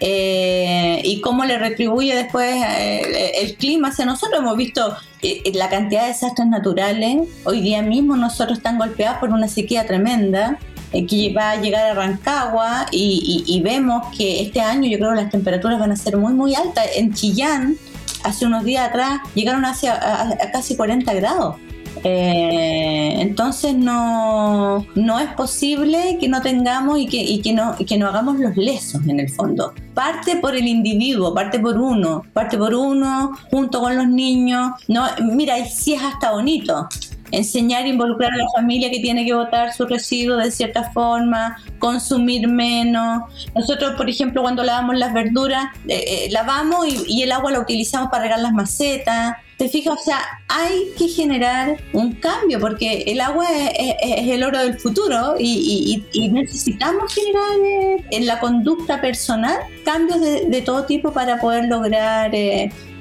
Eh, 0.00 1.00
y 1.04 1.20
cómo 1.20 1.44
le 1.44 1.58
retribuye 1.58 2.14
después 2.14 2.54
eh, 2.54 3.32
el 3.40 3.56
clima 3.56 3.88
hacia 3.88 4.04
nosotros. 4.04 4.40
Hemos 4.40 4.56
visto 4.56 4.96
eh, 5.22 5.42
la 5.54 5.68
cantidad 5.68 6.02
de 6.02 6.08
desastres 6.08 6.48
naturales. 6.48 7.28
Hoy 7.44 7.60
día 7.60 7.82
mismo 7.82 8.16
nosotros 8.16 8.58
están 8.58 8.78
golpeados 8.78 9.18
por 9.18 9.30
una 9.30 9.46
sequía 9.46 9.86
tremenda. 9.86 10.58
Eh, 10.92 11.06
que 11.06 11.34
va 11.34 11.50
a 11.50 11.56
llegar 11.56 11.90
a 11.90 11.94
Rancagua 11.94 12.86
y, 12.90 13.60
vemos 13.62 14.06
que 14.16 14.40
este 14.40 14.60
año 14.60 14.88
yo 14.88 14.98
creo 14.98 15.10
que 15.10 15.22
las 15.22 15.30
temperaturas 15.30 15.78
van 15.78 15.92
a 15.92 15.96
ser 15.96 16.16
muy 16.16 16.32
muy 16.32 16.54
altas. 16.54 16.86
En 16.96 17.12
Chillán, 17.12 17.76
hace 18.24 18.46
unos 18.46 18.64
días 18.64 18.88
atrás, 18.88 19.20
llegaron 19.34 19.64
hacia, 19.64 19.94
a, 19.94 20.50
casi 20.50 20.76
40 20.76 21.12
grados. 21.14 21.56
Eh, 22.04 23.16
entonces 23.18 23.74
no, 23.74 24.86
no 24.94 25.18
es 25.18 25.28
posible 25.32 26.16
que 26.20 26.28
no 26.28 26.40
tengamos 26.40 26.98
y 27.00 27.06
que, 27.06 27.16
y 27.16 27.40
que, 27.40 27.52
no, 27.52 27.74
que 27.74 27.98
no 27.98 28.06
hagamos 28.06 28.38
los 28.38 28.56
lesos 28.56 29.02
en 29.08 29.20
el 29.20 29.28
fondo. 29.28 29.74
Parte 29.94 30.36
por 30.36 30.54
el 30.54 30.66
individuo, 30.66 31.34
parte 31.34 31.58
por 31.58 31.76
uno, 31.76 32.24
parte 32.32 32.56
por 32.56 32.72
uno, 32.72 33.36
junto 33.50 33.80
con 33.80 33.96
los 33.96 34.06
niños. 34.06 34.72
No, 34.86 35.06
mira, 35.32 35.58
y 35.58 35.68
sí 35.68 35.94
es 35.94 36.02
hasta 36.02 36.30
bonito 36.30 36.88
enseñar 37.30 37.84
e 37.84 37.88
involucrar 37.88 38.32
a 38.32 38.36
la 38.36 38.46
familia 38.54 38.90
que 38.90 39.00
tiene 39.00 39.24
que 39.24 39.34
botar 39.34 39.72
su 39.72 39.86
residuo 39.86 40.36
de 40.36 40.50
cierta 40.50 40.90
forma, 40.92 41.56
consumir 41.78 42.48
menos. 42.48 43.22
Nosotros, 43.54 43.94
por 43.96 44.08
ejemplo, 44.08 44.42
cuando 44.42 44.62
lavamos 44.62 44.96
las 44.96 45.12
verduras, 45.12 45.66
eh, 45.86 46.04
eh, 46.06 46.28
lavamos 46.30 46.86
y, 46.88 47.22
el 47.22 47.32
agua 47.32 47.50
la 47.50 47.60
utilizamos 47.60 48.10
para 48.10 48.24
regar 48.24 48.40
las 48.40 48.52
macetas. 48.52 49.36
¿Te 49.56 49.68
fijas? 49.68 49.98
O 50.00 50.04
sea, 50.04 50.20
hay 50.46 50.90
que 50.96 51.08
generar 51.08 51.78
un 51.92 52.12
cambio 52.12 52.60
porque 52.60 53.02
el 53.08 53.20
agua 53.20 53.44
es, 53.50 54.28
el 54.28 54.44
oro 54.44 54.58
del 54.58 54.78
futuro 54.78 55.34
y, 55.38 56.04
necesitamos 56.32 57.12
generar 57.12 57.58
eh, 57.64 58.04
en 58.12 58.26
la 58.26 58.38
conducta 58.38 59.00
personal 59.00 59.56
cambios 59.84 60.20
de, 60.20 60.62
todo 60.64 60.84
tipo 60.84 61.12
para 61.12 61.40
poder 61.40 61.64
lograr 61.64 62.30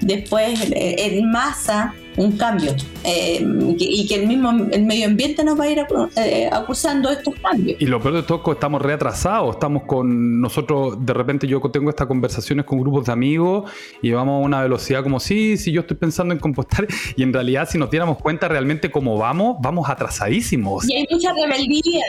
después 0.02 0.60
en 0.72 1.30
masa 1.30 1.94
un 2.18 2.36
cambio 2.36 2.76
eh, 3.03 3.45
y 3.78 4.07
que 4.07 4.15
el 4.15 4.28
mismo 4.28 4.51
el 4.72 4.86
medio 4.86 5.07
ambiente 5.07 5.43
nos 5.43 5.59
va 5.59 5.65
a 5.65 5.70
ir 5.70 5.86
eh, 6.15 6.49
acusando 6.51 7.09
estos 7.09 7.36
cambios. 7.36 7.80
Y 7.80 7.86
lo 7.86 8.01
peor 8.01 8.15
de 8.15 8.24
todo 8.24 8.39
es 8.39 8.43
que 8.43 8.51
estamos 8.51 8.82
reatrasados, 8.82 9.55
estamos 9.55 9.84
con 9.84 10.41
nosotros, 10.41 11.05
de 11.05 11.13
repente 11.13 11.47
yo 11.47 11.61
tengo 11.72 11.89
estas 11.89 12.07
conversaciones 12.07 12.65
con 12.65 12.80
grupos 12.80 13.05
de 13.05 13.11
amigos 13.11 13.70
y 14.01 14.11
vamos 14.11 14.41
a 14.41 14.45
una 14.45 14.61
velocidad 14.61 15.03
como, 15.03 15.20
sí, 15.20 15.57
si 15.57 15.72
yo 15.72 15.82
estoy 15.82 15.97
pensando 15.97 16.34
en 16.34 16.39
compostar 16.39 16.88
y 17.15 17.24
en 17.24 17.32
realidad 17.32 17.68
si 17.70 17.78
nos 17.78 17.89
diéramos 17.91 18.18
cuenta 18.18 18.47
realmente 18.47 18.91
cómo 18.91 19.18
vamos, 19.18 19.57
vamos 19.61 19.89
atrasadísimos. 19.89 20.89
Y 20.89 20.95
hay 20.95 21.07
mucha 21.11 21.34
rebeldía, 21.34 22.03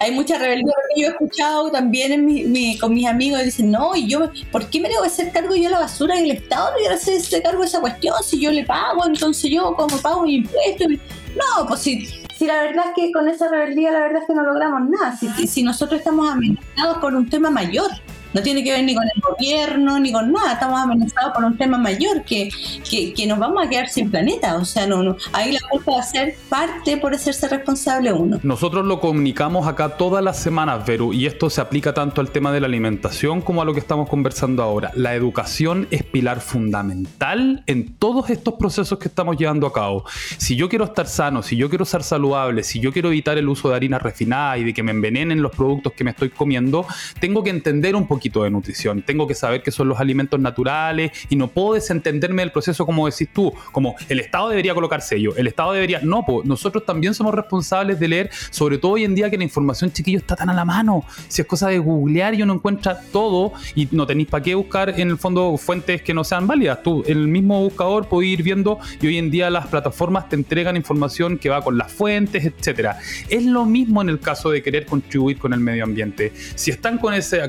hay 0.00 0.12
mucha 0.12 0.38
rebeldía 0.38 0.72
porque 0.74 1.00
yo 1.02 1.06
he 1.08 1.10
escuchado 1.10 1.70
también 1.70 2.12
en 2.12 2.24
mi, 2.24 2.78
con 2.78 2.94
mis 2.94 3.06
amigos, 3.06 3.44
dicen, 3.44 3.70
no, 3.70 3.94
y 3.94 4.08
yo, 4.08 4.30
¿por 4.50 4.66
qué 4.70 4.80
me 4.80 4.88
debo 4.88 5.04
hacer 5.04 5.30
cargo 5.30 5.54
yo 5.54 5.64
de 5.64 5.68
la 5.68 5.80
basura 5.80 6.18
y 6.18 6.30
el 6.30 6.36
Estado 6.38 6.70
no 6.70 6.78
quiere 6.78 6.94
hacerse 6.94 7.42
cargo 7.42 7.60
de 7.60 7.66
esa 7.66 7.80
cuestión 7.80 8.14
si 8.24 8.40
yo 8.40 8.50
le 8.50 8.64
pago, 8.64 9.06
entonces 9.06 9.50
yo 9.50 9.74
como 9.76 9.98
pago 9.98 10.22
mi 10.22 10.36
impuesto. 10.36 10.84
No, 10.88 11.66
pues 11.68 11.80
si, 11.80 12.06
si 12.34 12.46
la 12.46 12.62
verdad 12.62 12.86
es 12.88 12.92
que 12.96 13.12
con 13.12 13.28
esa 13.28 13.48
rebeldía 13.48 13.92
la 13.92 14.00
verdad 14.00 14.22
es 14.22 14.26
que 14.26 14.34
no 14.34 14.42
logramos 14.42 14.88
nada. 14.88 15.16
Si, 15.18 15.46
si 15.46 15.62
nosotros 15.62 16.00
estamos 16.00 16.30
amenazados 16.30 16.98
por 16.98 17.14
un 17.14 17.28
tema 17.28 17.50
mayor. 17.50 17.90
No 18.32 18.42
tiene 18.42 18.62
que 18.62 18.72
ver 18.72 18.84
ni 18.84 18.94
con 18.94 19.04
el 19.04 19.20
gobierno 19.20 19.98
ni 19.98 20.12
con 20.12 20.32
nada. 20.32 20.52
Estamos 20.52 20.80
amenazados 20.80 21.32
por 21.34 21.44
un 21.44 21.56
tema 21.56 21.78
mayor 21.78 22.22
que, 22.22 22.48
que, 22.88 23.26
nos 23.26 23.38
vamos 23.38 23.64
a 23.64 23.68
quedar 23.68 23.88
sin 23.88 24.10
planeta. 24.10 24.56
O 24.56 24.64
sea, 24.64 24.86
no, 24.86 25.02
no. 25.02 25.16
ahí 25.32 25.52
la 25.52 25.60
culpa 25.68 25.92
va 25.92 26.00
a 26.00 26.02
ser 26.02 26.36
parte 26.48 26.96
por 26.96 27.14
hacerse 27.14 27.48
responsable 27.48 28.12
uno. 28.12 28.38
Nosotros 28.42 28.84
lo 28.84 29.00
comunicamos 29.00 29.66
acá 29.66 29.96
todas 29.96 30.22
las 30.22 30.38
semanas, 30.38 30.86
Veru, 30.86 31.12
y 31.12 31.26
esto 31.26 31.50
se 31.50 31.60
aplica 31.60 31.92
tanto 31.92 32.20
al 32.20 32.30
tema 32.30 32.52
de 32.52 32.60
la 32.60 32.66
alimentación 32.66 33.40
como 33.40 33.62
a 33.62 33.64
lo 33.64 33.74
que 33.74 33.80
estamos 33.80 34.08
conversando 34.08 34.62
ahora. 34.62 34.92
La 34.94 35.14
educación 35.14 35.88
es 35.90 36.04
pilar 36.04 36.40
fundamental 36.40 37.64
en 37.66 37.94
todos 37.94 38.30
estos 38.30 38.54
procesos 38.54 38.98
que 38.98 39.08
estamos 39.08 39.36
llevando 39.36 39.66
a 39.66 39.72
cabo. 39.72 40.04
Si 40.38 40.54
yo 40.54 40.68
quiero 40.68 40.84
estar 40.84 41.06
sano, 41.06 41.42
si 41.42 41.56
yo 41.56 41.68
quiero 41.68 41.84
ser 41.84 42.02
saludable, 42.02 42.62
si 42.62 42.80
yo 42.80 42.92
quiero 42.92 43.08
evitar 43.08 43.38
el 43.38 43.48
uso 43.48 43.70
de 43.70 43.76
harina 43.76 43.98
refinada 43.98 44.56
y 44.58 44.64
de 44.64 44.74
que 44.74 44.82
me 44.82 44.92
envenenen 44.92 45.42
los 45.42 45.52
productos 45.52 45.92
que 45.94 46.04
me 46.04 46.10
estoy 46.10 46.30
comiendo, 46.30 46.86
tengo 47.18 47.42
que 47.42 47.50
entender 47.50 47.96
un 47.96 48.06
poquito 48.06 48.19
de 48.20 48.50
nutrición. 48.50 49.02
Tengo 49.02 49.26
que 49.26 49.34
saber 49.34 49.62
qué 49.62 49.70
son 49.70 49.88
los 49.88 49.98
alimentos 49.98 50.38
naturales 50.38 51.12
y 51.28 51.36
no 51.36 51.48
puedo 51.48 51.74
desentenderme 51.74 52.42
del 52.42 52.52
proceso 52.52 52.86
como 52.86 53.06
decís 53.06 53.28
tú, 53.32 53.52
como 53.72 53.96
el 54.08 54.20
Estado 54.20 54.50
debería 54.50 54.74
colocar 54.74 55.00
sello, 55.00 55.34
el 55.36 55.46
Estado 55.46 55.72
debería... 55.72 56.00
No, 56.02 56.24
pues 56.24 56.46
nosotros 56.46 56.84
también 56.84 57.14
somos 57.14 57.34
responsables 57.34 57.98
de 57.98 58.08
leer, 58.08 58.30
sobre 58.50 58.78
todo 58.78 58.92
hoy 58.92 59.04
en 59.04 59.14
día 59.14 59.30
que 59.30 59.36
la 59.36 59.44
información 59.44 59.92
chiquillo 59.92 60.18
está 60.18 60.36
tan 60.36 60.50
a 60.50 60.54
la 60.54 60.64
mano. 60.64 61.04
Si 61.28 61.42
es 61.42 61.48
cosa 61.48 61.68
de 61.68 61.78
googlear 61.78 62.34
y 62.34 62.42
uno 62.42 62.54
encuentra 62.54 63.00
todo 63.12 63.52
y 63.74 63.88
no 63.90 64.06
tenéis 64.06 64.28
para 64.28 64.42
qué 64.42 64.54
buscar 64.54 65.00
en 65.00 65.10
el 65.10 65.18
fondo 65.18 65.56
fuentes 65.56 66.02
que 66.02 66.14
no 66.14 66.24
sean 66.24 66.46
válidas. 66.46 66.82
Tú, 66.82 67.02
el 67.06 67.28
mismo 67.28 67.60
buscador 67.62 68.06
puede 68.06 68.28
ir 68.28 68.42
viendo 68.42 68.78
y 69.00 69.06
hoy 69.06 69.18
en 69.18 69.30
día 69.30 69.50
las 69.50 69.66
plataformas 69.66 70.28
te 70.28 70.36
entregan 70.36 70.76
información 70.76 71.38
que 71.38 71.48
va 71.48 71.62
con 71.62 71.78
las 71.78 71.92
fuentes, 71.92 72.44
etcétera. 72.44 72.98
Es 73.28 73.44
lo 73.44 73.64
mismo 73.64 74.02
en 74.02 74.08
el 74.08 74.20
caso 74.20 74.50
de 74.50 74.62
querer 74.62 74.86
contribuir 74.86 75.38
con 75.38 75.52
el 75.52 75.60
medio 75.60 75.84
ambiente. 75.84 76.32
Si 76.54 76.70
están 76.70 76.98
con 76.98 77.14
ese 77.14 77.40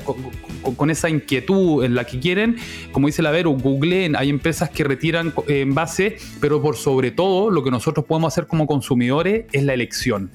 esa 0.90 1.08
inquietud 1.08 1.84
en 1.84 1.94
la 1.94 2.04
que 2.04 2.18
quieren, 2.18 2.56
como 2.92 3.06
dice 3.06 3.22
la 3.22 3.30
Vero, 3.30 3.50
googleen, 3.50 4.16
hay 4.16 4.30
empresas 4.30 4.70
que 4.70 4.84
retiran 4.84 5.32
envases, 5.48 6.36
pero 6.40 6.60
por 6.60 6.76
sobre 6.76 7.10
todo 7.10 7.50
lo 7.50 7.62
que 7.62 7.70
nosotros 7.70 8.06
podemos 8.06 8.32
hacer 8.32 8.46
como 8.46 8.66
consumidores 8.66 9.46
es 9.52 9.62
la 9.62 9.74
elección. 9.74 10.30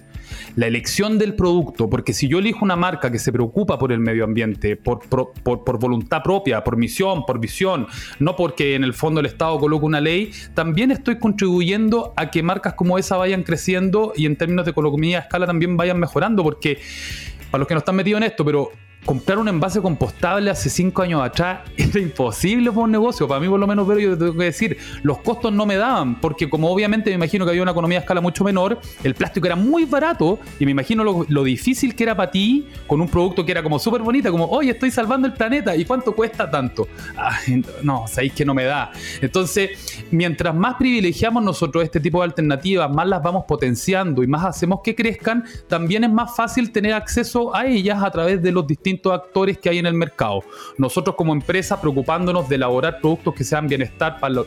La 0.55 0.67
elección 0.67 1.17
del 1.17 1.35
producto, 1.35 1.89
porque 1.89 2.13
si 2.13 2.27
yo 2.27 2.39
elijo 2.39 2.65
una 2.65 2.75
marca 2.75 3.11
que 3.11 3.19
se 3.19 3.31
preocupa 3.31 3.77
por 3.77 3.91
el 3.91 3.99
medio 3.99 4.23
ambiente, 4.23 4.75
por, 4.75 4.99
por, 5.07 5.79
voluntad 5.79 6.23
propia, 6.23 6.63
por 6.63 6.77
misión, 6.77 7.25
por 7.25 7.39
visión, 7.39 7.87
no 8.19 8.35
porque 8.35 8.75
en 8.75 8.83
el 8.83 8.93
fondo 8.93 9.19
el 9.19 9.27
Estado 9.27 9.57
coloque 9.59 9.85
una 9.85 10.01
ley, 10.01 10.31
también 10.53 10.91
estoy 10.91 11.19
contribuyendo 11.19 12.13
a 12.15 12.31
que 12.31 12.43
marcas 12.43 12.73
como 12.73 12.97
esa 12.97 13.17
vayan 13.17 13.43
creciendo 13.43 14.13
y 14.15 14.25
en 14.25 14.35
términos 14.35 14.65
de 14.65 14.71
economía 14.71 15.19
a 15.19 15.21
escala 15.21 15.45
también 15.45 15.77
vayan 15.77 15.99
mejorando, 15.99 16.43
porque 16.43 16.79
para 17.51 17.59
los 17.59 17.67
que 17.67 17.73
no 17.73 17.79
están 17.79 17.95
metidos 17.95 18.21
en 18.21 18.27
esto, 18.27 18.43
pero 18.43 18.71
comprar 19.07 19.37
un 19.39 19.47
envase 19.47 19.81
compostable 19.81 20.51
hace 20.51 20.69
cinco 20.69 21.01
años 21.01 21.23
atrás 21.23 21.61
era 21.77 21.99
imposible 21.99 22.69
por 22.73 22.83
un 22.83 22.91
negocio. 22.91 23.25
Para 23.25 23.39
mí, 23.39 23.47
por 23.47 23.57
lo 23.57 23.65
menos, 23.65 23.87
pero 23.87 23.99
yo 24.01 24.17
tengo 24.17 24.33
que 24.33 24.43
decir, 24.43 24.77
los 25.01 25.19
costos 25.19 25.53
no 25.53 25.65
me 25.65 25.77
daban, 25.77 26.19
porque 26.19 26.49
como 26.49 26.69
obviamente 26.69 27.09
me 27.09 27.15
imagino 27.15 27.45
que 27.45 27.51
había 27.51 27.61
una 27.63 27.71
economía 27.71 27.99
a 27.99 28.01
escala 28.01 28.19
mucho 28.19 28.43
menor, 28.43 28.79
el 29.03 29.15
plástico 29.15 29.47
era 29.47 29.55
muy 29.55 29.85
barato 29.85 30.39
y 30.59 30.65
me 30.65 30.71
imagino 30.71 31.05
lo, 31.05 31.43
difícil 31.45 31.95
que 31.95 32.03
era 32.03 32.17
para 32.17 32.29
ti 32.31 32.67
con 32.85 32.99
un 32.99 33.07
producto 33.07 33.45
que 33.45 33.53
era 33.53 33.63
como 33.63 33.79
súper 33.79 34.01
bonita, 34.01 34.29
como, 34.29 34.45
oye, 34.45 34.71
estoy 34.71 34.91
salvando 34.91 35.25
el 35.25 35.33
planeta 35.33 35.73
y 35.73 35.85
cuánto 35.85 36.13
cuesta 36.13 36.51
tanto. 36.51 36.89
no, 37.83 38.07
sabéis 38.07 38.33
que 38.33 38.43
no 38.43 38.53
me 38.53 38.65
da. 38.65 38.91
Entonces, 39.21 40.03
mientras 40.11 40.53
más 40.53 40.75
privilegiamos 40.75 41.41
nosotros 41.41 41.81
este 41.85 42.01
tipo 42.01 42.19
de 42.19 42.25
alternativas, 42.25 42.91
más 42.91 43.07
las 43.07 43.23
vamos 43.23 43.45
potenciando 43.47 44.21
y 44.21 44.27
más 44.27 44.43
hacemos 44.43 44.81
que 44.83 44.93
crezcan, 44.93 45.45
también 45.69 46.03
es 46.03 46.11
más 46.11 46.35
fácil 46.35 46.73
tener 46.73 46.91
acceso 46.91 47.55
a 47.55 47.65
ellas 47.65 48.03
a 48.03 48.11
través 48.11 48.43
de 48.43 48.51
los 48.51 48.67
distintos 48.67 48.96
actores 49.05 49.57
que 49.57 49.69
hay 49.69 49.77
en 49.77 49.85
el 49.85 49.93
mercado. 49.93 50.43
Nosotros 50.77 51.15
como 51.15 51.33
empresa 51.33 51.79
preocupándonos 51.79 52.49
de 52.49 52.55
elaborar 52.55 52.99
productos 52.99 53.33
que 53.33 53.43
sean 53.43 53.67
bienestar 53.67 54.19
para 54.19 54.45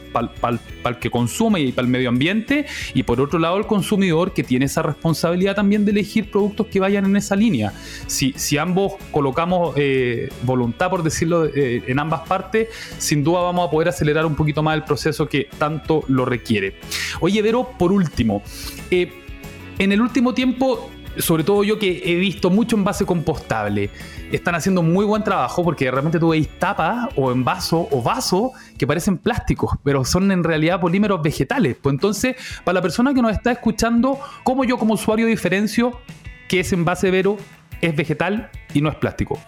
el 0.84 0.98
que 0.98 1.10
consume 1.10 1.60
y 1.60 1.72
para 1.72 1.86
el 1.86 1.90
medio 1.90 2.08
ambiente 2.08 2.66
y 2.94 3.02
por 3.02 3.20
otro 3.20 3.38
lado 3.38 3.56
el 3.56 3.66
consumidor 3.66 4.32
que 4.32 4.42
tiene 4.42 4.66
esa 4.66 4.82
responsabilidad 4.82 5.54
también 5.54 5.84
de 5.84 5.92
elegir 5.92 6.30
productos 6.30 6.66
que 6.66 6.80
vayan 6.80 7.04
en 7.04 7.16
esa 7.16 7.36
línea. 7.36 7.72
Si, 8.06 8.32
si 8.36 8.58
ambos 8.58 8.94
colocamos 9.10 9.74
eh, 9.76 10.28
voluntad, 10.42 10.90
por 10.90 11.02
decirlo, 11.02 11.46
eh, 11.46 11.82
en 11.86 11.98
ambas 11.98 12.26
partes, 12.28 12.68
sin 12.98 13.24
duda 13.24 13.40
vamos 13.40 13.68
a 13.68 13.70
poder 13.70 13.88
acelerar 13.88 14.26
un 14.26 14.34
poquito 14.34 14.62
más 14.62 14.76
el 14.76 14.84
proceso 14.84 15.28
que 15.28 15.48
tanto 15.58 16.04
lo 16.08 16.24
requiere. 16.24 16.76
Oye, 17.20 17.42
Vero, 17.42 17.70
por 17.78 17.92
último, 17.92 18.42
eh, 18.90 19.12
en 19.78 19.92
el 19.92 20.00
último 20.00 20.34
tiempo 20.34 20.90
sobre 21.18 21.44
todo 21.44 21.64
yo 21.64 21.78
que 21.78 22.02
he 22.04 22.14
visto 22.16 22.50
mucho 22.50 22.76
envase 22.76 23.04
compostable, 23.04 23.90
están 24.32 24.54
haciendo 24.54 24.82
muy 24.82 25.04
buen 25.04 25.24
trabajo 25.24 25.62
porque 25.64 25.86
de 25.86 25.90
repente 25.90 26.18
tú 26.18 26.34
tapas 26.58 27.08
o 27.16 27.32
envasos 27.32 27.86
o 27.90 28.02
vasos 28.02 28.52
que 28.78 28.86
parecen 28.86 29.18
plásticos, 29.18 29.72
pero 29.82 30.04
son 30.04 30.30
en 30.32 30.44
realidad 30.44 30.80
polímeros 30.80 31.22
vegetales. 31.22 31.76
Pues 31.80 31.92
entonces, 31.92 32.36
para 32.64 32.74
la 32.74 32.82
persona 32.82 33.14
que 33.14 33.22
nos 33.22 33.32
está 33.32 33.50
escuchando, 33.52 34.18
¿cómo 34.44 34.64
yo 34.64 34.78
como 34.78 34.94
usuario 34.94 35.26
diferencio 35.26 36.00
que 36.48 36.60
ese 36.60 36.74
envase 36.74 37.10
Vero 37.10 37.36
es 37.80 37.94
vegetal 37.96 38.50
y 38.74 38.80
no 38.80 38.88
es 38.88 38.96
plástico? 38.96 39.38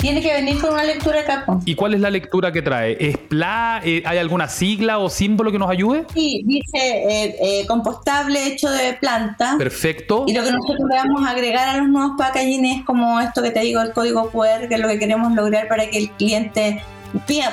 Tiene 0.00 0.22
que 0.22 0.32
venir 0.32 0.60
con 0.60 0.72
una 0.72 0.84
lectura 0.84 1.20
acá. 1.20 1.44
¿Y 1.64 1.74
cuál 1.74 1.94
es 1.94 2.00
la 2.00 2.10
lectura 2.10 2.52
que 2.52 2.62
trae? 2.62 2.96
¿Es 3.00 3.18
PLA? 3.18 3.80
Eh, 3.84 4.02
¿Hay 4.06 4.18
alguna 4.18 4.48
sigla 4.48 4.98
o 4.98 5.10
símbolo 5.10 5.50
que 5.50 5.58
nos 5.58 5.68
ayude? 5.68 6.04
Sí, 6.14 6.42
dice 6.44 6.78
eh, 6.78 7.36
eh, 7.40 7.66
compostable 7.66 8.46
hecho 8.46 8.70
de 8.70 8.94
planta. 8.94 9.56
Perfecto. 9.58 10.24
Y 10.28 10.34
lo 10.34 10.44
que 10.44 10.52
nosotros 10.52 10.88
le 10.88 10.96
vamos 10.96 11.26
a 11.26 11.30
agregar 11.30 11.68
a 11.68 11.78
los 11.78 11.88
nuevos 11.88 12.12
packaging 12.16 12.64
es 12.64 12.84
como 12.84 13.20
esto 13.20 13.42
que 13.42 13.50
te 13.50 13.60
digo, 13.60 13.80
el 13.80 13.92
código 13.92 14.30
QR, 14.30 14.68
que 14.68 14.76
es 14.76 14.80
lo 14.80 14.86
que 14.86 15.00
queremos 15.00 15.34
lograr 15.34 15.66
para 15.66 15.90
que 15.90 15.98
el 15.98 16.10
cliente 16.10 16.80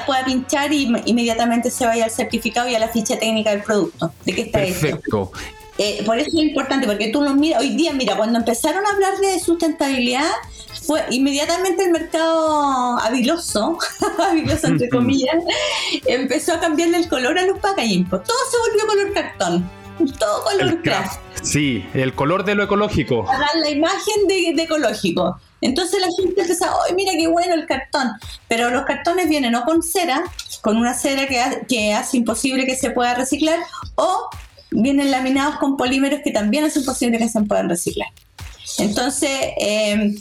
pueda 0.06 0.26
pinchar 0.26 0.72
y 0.72 0.94
inmediatamente 1.06 1.72
se 1.72 1.86
vaya 1.86 2.06
al 2.06 2.12
certificado 2.12 2.70
y 2.70 2.76
a 2.76 2.80
la 2.80 2.90
ficha 2.90 3.18
técnica 3.18 3.52
del 3.52 3.64
producto, 3.64 4.12
de 4.26 4.36
qué 4.36 4.42
está 4.42 4.60
Perfecto. 4.60 5.32
por 6.06 6.20
eso 6.20 6.28
es 6.28 6.44
importante, 6.44 6.86
porque 6.86 7.10
tú 7.10 7.22
lo 7.22 7.34
miras, 7.34 7.62
hoy 7.62 7.70
día, 7.76 7.94
mira, 7.94 8.18
cuando 8.18 8.38
empezaron 8.38 8.86
a 8.86 8.90
hablar 8.90 9.18
de 9.18 9.40
sustentabilidad, 9.40 10.30
fue 10.86 11.04
inmediatamente 11.10 11.84
el 11.84 11.92
mercado 11.92 12.98
habiloso, 13.00 13.78
habiloso 14.30 14.68
entre 14.68 14.90
comillas, 14.90 15.44
empezó 16.06 16.54
a 16.54 16.60
cambiarle 16.60 16.98
el 16.98 17.10
color 17.10 17.38
a 17.38 17.46
los 17.46 17.60
packaging. 17.60 18.08
Pues 18.10 18.24
todo 18.24 18.38
se 18.52 18.58
volvió 18.70 18.88
color 18.88 19.14
cartón. 19.14 19.70
Todo 20.20 20.44
color 20.44 20.82
craft. 20.82 21.20
Sí, 21.42 21.86
el 21.94 22.14
color 22.14 22.44
de 22.44 22.56
lo 22.56 22.64
ecológico. 22.64 23.26
Para 23.26 23.48
la 23.56 23.70
imagen 23.70 24.28
de, 24.28 24.50
ecológico. 24.62 25.40
Entonces 25.62 26.02
la 26.02 26.08
gente 26.18 26.42
empieza, 26.42 26.70
¡ay, 26.86 26.94
mira 26.96 27.14
qué 27.14 27.28
bueno 27.28 27.56
el 27.56 27.66
cartón! 27.66 28.12
Pero 28.48 28.70
los 28.70 28.84
cartones 28.84 29.30
vienen 29.30 29.56
o 29.56 29.64
con 29.64 29.82
cera, 29.82 30.24
con 30.62 30.78
una 30.78 30.94
cera 30.94 31.28
que, 31.28 31.66
que 31.68 31.94
hace 31.94 32.18
imposible 32.18 32.66
que 32.66 32.76
se 32.76 32.92
pueda 32.92 33.16
reciclar, 33.16 33.60
o 33.96 34.30
vienen 34.72 35.12
laminados 35.12 35.58
con 35.58 35.78
polímeros 35.78 36.20
que 36.24 36.32
también 36.32 36.66
hacen 36.66 36.84
posible 36.84 37.18
que 37.18 37.30
se 37.30 37.42
puedan 37.42 37.70
reciclar. 37.70 38.10
Entonces, 38.78 39.30
eh, 39.58 40.16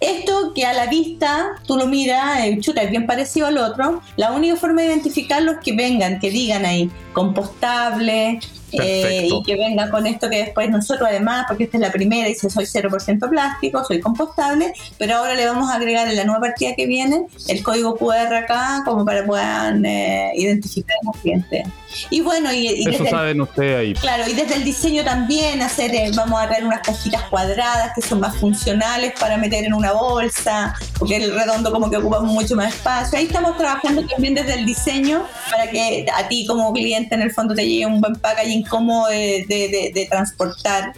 esto 0.00 0.52
que 0.54 0.64
a 0.64 0.72
la 0.72 0.86
vista 0.86 1.50
tú 1.66 1.76
lo 1.76 1.86
miras, 1.86 2.44
eh, 2.44 2.58
chuta, 2.60 2.82
es 2.82 2.90
bien 2.90 3.06
parecido 3.06 3.46
al 3.46 3.58
otro. 3.58 4.02
La 4.16 4.32
única 4.32 4.56
forma 4.56 4.82
de 4.82 4.88
identificarlo 4.88 5.52
es 5.52 5.58
que 5.58 5.74
vengan, 5.74 6.18
que 6.18 6.30
digan 6.30 6.64
ahí 6.64 6.90
compostable, 7.12 8.40
eh, 8.72 9.28
y 9.30 9.42
que 9.42 9.56
venga 9.56 9.90
con 9.90 10.06
esto 10.06 10.28
que 10.28 10.38
después 10.38 10.70
nosotros 10.70 11.08
además, 11.08 11.46
porque 11.48 11.64
esta 11.64 11.76
es 11.76 11.82
la 11.82 11.92
primera, 11.92 12.28
dice 12.28 12.50
soy 12.50 12.64
0% 12.64 13.28
plástico, 13.28 13.84
soy 13.84 14.00
compostable, 14.00 14.72
pero 14.98 15.16
ahora 15.16 15.34
le 15.34 15.46
vamos 15.46 15.70
a 15.70 15.76
agregar 15.76 16.08
en 16.08 16.16
la 16.16 16.24
nueva 16.24 16.40
partida 16.40 16.74
que 16.74 16.86
viene 16.86 17.26
el 17.48 17.62
código 17.62 17.96
QR 17.96 18.34
acá 18.34 18.82
como 18.84 19.04
para 19.04 19.20
puedan 19.24 19.84
eh, 19.84 20.32
identificar 20.34 20.96
a 21.02 21.06
los 21.06 21.22
clientes. 21.22 21.66
Y 22.08 22.20
bueno, 22.20 22.52
y, 22.52 22.88
Eso 22.88 23.04
saben 23.06 23.40
ustedes 23.40 23.76
ahí. 23.76 23.94
Claro, 23.94 24.24
y 24.28 24.34
desde 24.34 24.54
el 24.54 24.64
diseño 24.64 25.04
también 25.04 25.60
hacer, 25.60 25.94
eh, 25.94 26.10
vamos 26.14 26.40
a 26.40 26.46
traer 26.46 26.64
unas 26.64 26.80
cajitas 26.80 27.22
cuadradas 27.24 27.92
que 27.94 28.02
son 28.02 28.20
más 28.20 28.36
funcionales 28.36 29.12
para 29.18 29.36
meter 29.36 29.64
en 29.64 29.74
una 29.74 29.92
bolsa, 29.92 30.74
porque 30.98 31.16
el 31.16 31.34
redondo 31.34 31.72
como 31.72 31.90
que 31.90 31.96
ocupa 31.96 32.20
mucho 32.20 32.54
más 32.54 32.74
espacio. 32.74 33.18
Ahí 33.18 33.26
estamos 33.26 33.56
trabajando 33.56 34.06
también 34.06 34.34
desde 34.34 34.54
el 34.54 34.66
diseño 34.66 35.26
para 35.50 35.68
que 35.70 36.06
a 36.14 36.28
ti 36.28 36.46
como 36.46 36.72
cliente 36.72 37.14
en 37.14 37.22
el 37.22 37.32
fondo 37.32 37.54
te 37.54 37.66
llegue 37.66 37.86
un 37.86 38.00
buen 38.00 38.14
packaging 38.14 38.59
cómo 38.64 39.08
de, 39.08 39.92
de 39.94 40.06
transportar 40.10 40.92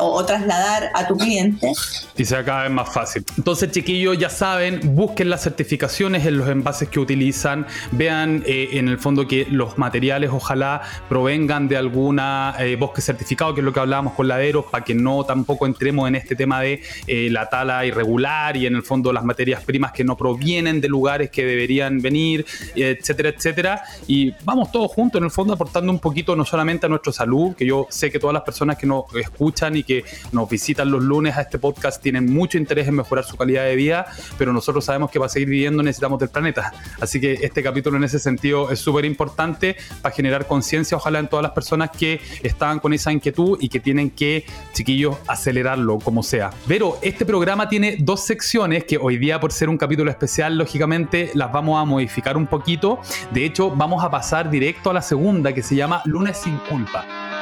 o, 0.00 0.24
trasladar 0.24 0.90
a 0.94 1.06
tu 1.06 1.16
cliente. 1.16 1.72
Y 2.16 2.24
sea 2.24 2.44
cada 2.44 2.62
vez 2.62 2.70
más 2.70 2.92
fácil. 2.92 3.24
Entonces, 3.36 3.70
chiquillos, 3.70 4.18
ya 4.18 4.30
saben, 4.30 4.80
busquen 4.94 5.30
las 5.30 5.42
certificaciones 5.42 6.26
en 6.26 6.38
los 6.38 6.48
envases 6.48 6.88
que 6.88 7.00
utilizan, 7.00 7.66
vean 7.92 8.42
eh, 8.46 8.70
en 8.72 8.88
el 8.88 8.98
fondo 8.98 9.26
que 9.26 9.46
los 9.50 9.78
materiales 9.78 10.30
ojalá 10.32 10.82
provengan 11.08 11.68
de 11.68 11.76
alguna 11.76 12.54
eh, 12.58 12.76
bosque 12.76 13.00
certificado, 13.00 13.54
que 13.54 13.60
es 13.60 13.64
lo 13.64 13.72
que 13.72 13.80
hablábamos 13.80 14.14
con 14.14 14.28
laderos, 14.28 14.66
para 14.66 14.84
que 14.84 14.94
no 14.94 15.24
tampoco 15.24 15.66
entremos 15.66 16.08
en 16.08 16.14
este 16.16 16.36
tema 16.36 16.60
de 16.60 16.82
eh, 17.06 17.28
la 17.30 17.48
tala 17.48 17.84
irregular 17.86 18.56
y 18.56 18.66
en 18.66 18.74
el 18.74 18.82
fondo 18.82 19.12
las 19.12 19.24
materias 19.24 19.62
primas 19.62 19.92
que 19.92 20.04
no 20.04 20.16
provienen 20.16 20.80
de 20.80 20.88
lugares 20.88 21.30
que 21.30 21.44
deberían 21.44 22.00
venir, 22.00 22.44
etcétera, 22.74 23.30
etcétera. 23.30 23.82
Y 24.06 24.32
vamos 24.44 24.72
todos 24.72 24.90
juntos, 24.90 25.18
en 25.18 25.24
el 25.24 25.30
fondo, 25.30 25.54
aportando 25.54 25.92
un 25.92 25.98
poquito 25.98 26.34
no 26.36 26.44
solamente 26.44 26.86
a 26.86 26.88
nuestra 26.88 27.12
salud, 27.12 27.54
que 27.54 27.66
yo 27.66 27.86
sé 27.90 28.10
que 28.10 28.18
todas 28.18 28.34
las 28.34 28.42
personas 28.42 28.76
que 28.76 28.86
nos 28.86 29.04
escuchan 29.14 29.76
y 29.76 29.83
que 29.84 30.04
nos 30.32 30.48
visitan 30.48 30.90
los 30.90 31.02
lunes 31.02 31.36
a 31.36 31.42
este 31.42 31.58
podcast 31.58 32.02
tienen 32.02 32.32
mucho 32.32 32.58
interés 32.58 32.88
en 32.88 32.94
mejorar 32.94 33.24
su 33.24 33.36
calidad 33.36 33.64
de 33.64 33.76
vida, 33.76 34.06
pero 34.38 34.52
nosotros 34.52 34.84
sabemos 34.84 35.10
que 35.10 35.18
para 35.18 35.28
seguir 35.28 35.48
viviendo 35.48 35.82
necesitamos 35.82 36.18
del 36.18 36.28
planeta. 36.28 36.72
Así 37.00 37.20
que 37.20 37.34
este 37.42 37.62
capítulo 37.62 37.96
en 37.96 38.04
ese 38.04 38.18
sentido 38.18 38.70
es 38.70 38.78
súper 38.78 39.04
importante 39.04 39.76
para 40.02 40.14
generar 40.14 40.46
conciencia, 40.46 40.96
ojalá 40.96 41.18
en 41.18 41.28
todas 41.28 41.42
las 41.42 41.52
personas 41.52 41.90
que 41.90 42.20
estaban 42.42 42.80
con 42.80 42.92
esa 42.92 43.12
inquietud 43.12 43.58
y 43.60 43.68
que 43.68 43.80
tienen 43.80 44.10
que, 44.10 44.44
chiquillos, 44.72 45.16
acelerarlo 45.26 45.98
como 45.98 46.22
sea. 46.22 46.50
Pero 46.66 46.98
este 47.02 47.24
programa 47.24 47.68
tiene 47.68 47.96
dos 47.98 48.24
secciones 48.24 48.84
que 48.84 48.96
hoy 48.96 49.18
día, 49.18 49.40
por 49.40 49.52
ser 49.52 49.68
un 49.68 49.78
capítulo 49.78 50.10
especial, 50.10 50.56
lógicamente 50.58 51.30
las 51.34 51.52
vamos 51.52 51.80
a 51.80 51.84
modificar 51.84 52.36
un 52.36 52.46
poquito. 52.46 53.00
De 53.32 53.44
hecho, 53.44 53.70
vamos 53.70 54.04
a 54.04 54.10
pasar 54.10 54.50
directo 54.50 54.90
a 54.90 54.94
la 54.94 55.02
segunda 55.02 55.52
que 55.52 55.62
se 55.62 55.76
llama 55.76 56.02
Lunes 56.04 56.38
sin 56.38 56.56
culpa. 56.58 57.33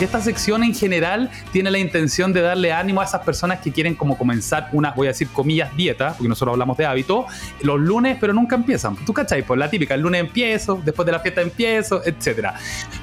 Esta 0.00 0.20
sección 0.20 0.62
en 0.62 0.72
general 0.76 1.28
tiene 1.52 1.72
la 1.72 1.78
intención 1.78 2.32
de 2.32 2.40
darle 2.40 2.72
ánimo 2.72 3.00
a 3.00 3.04
esas 3.04 3.22
personas 3.22 3.58
que 3.58 3.72
quieren 3.72 3.96
como 3.96 4.16
comenzar 4.16 4.68
una, 4.72 4.92
voy 4.92 5.08
a 5.08 5.10
decir 5.10 5.26
comillas, 5.26 5.76
dieta, 5.76 6.10
porque 6.10 6.28
nosotros 6.28 6.52
hablamos 6.52 6.76
de 6.76 6.86
hábito, 6.86 7.26
los 7.62 7.80
lunes, 7.80 8.16
pero 8.20 8.32
nunca 8.32 8.54
empiezan. 8.54 8.94
¿Tú 9.04 9.12
cachai? 9.12 9.42
Pues 9.42 9.58
la 9.58 9.68
típica, 9.68 9.94
el 9.94 10.02
lunes 10.02 10.20
empiezo, 10.20 10.80
después 10.84 11.04
de 11.04 11.10
la 11.10 11.18
fiesta 11.18 11.40
empiezo, 11.40 12.00
etc. 12.06 12.50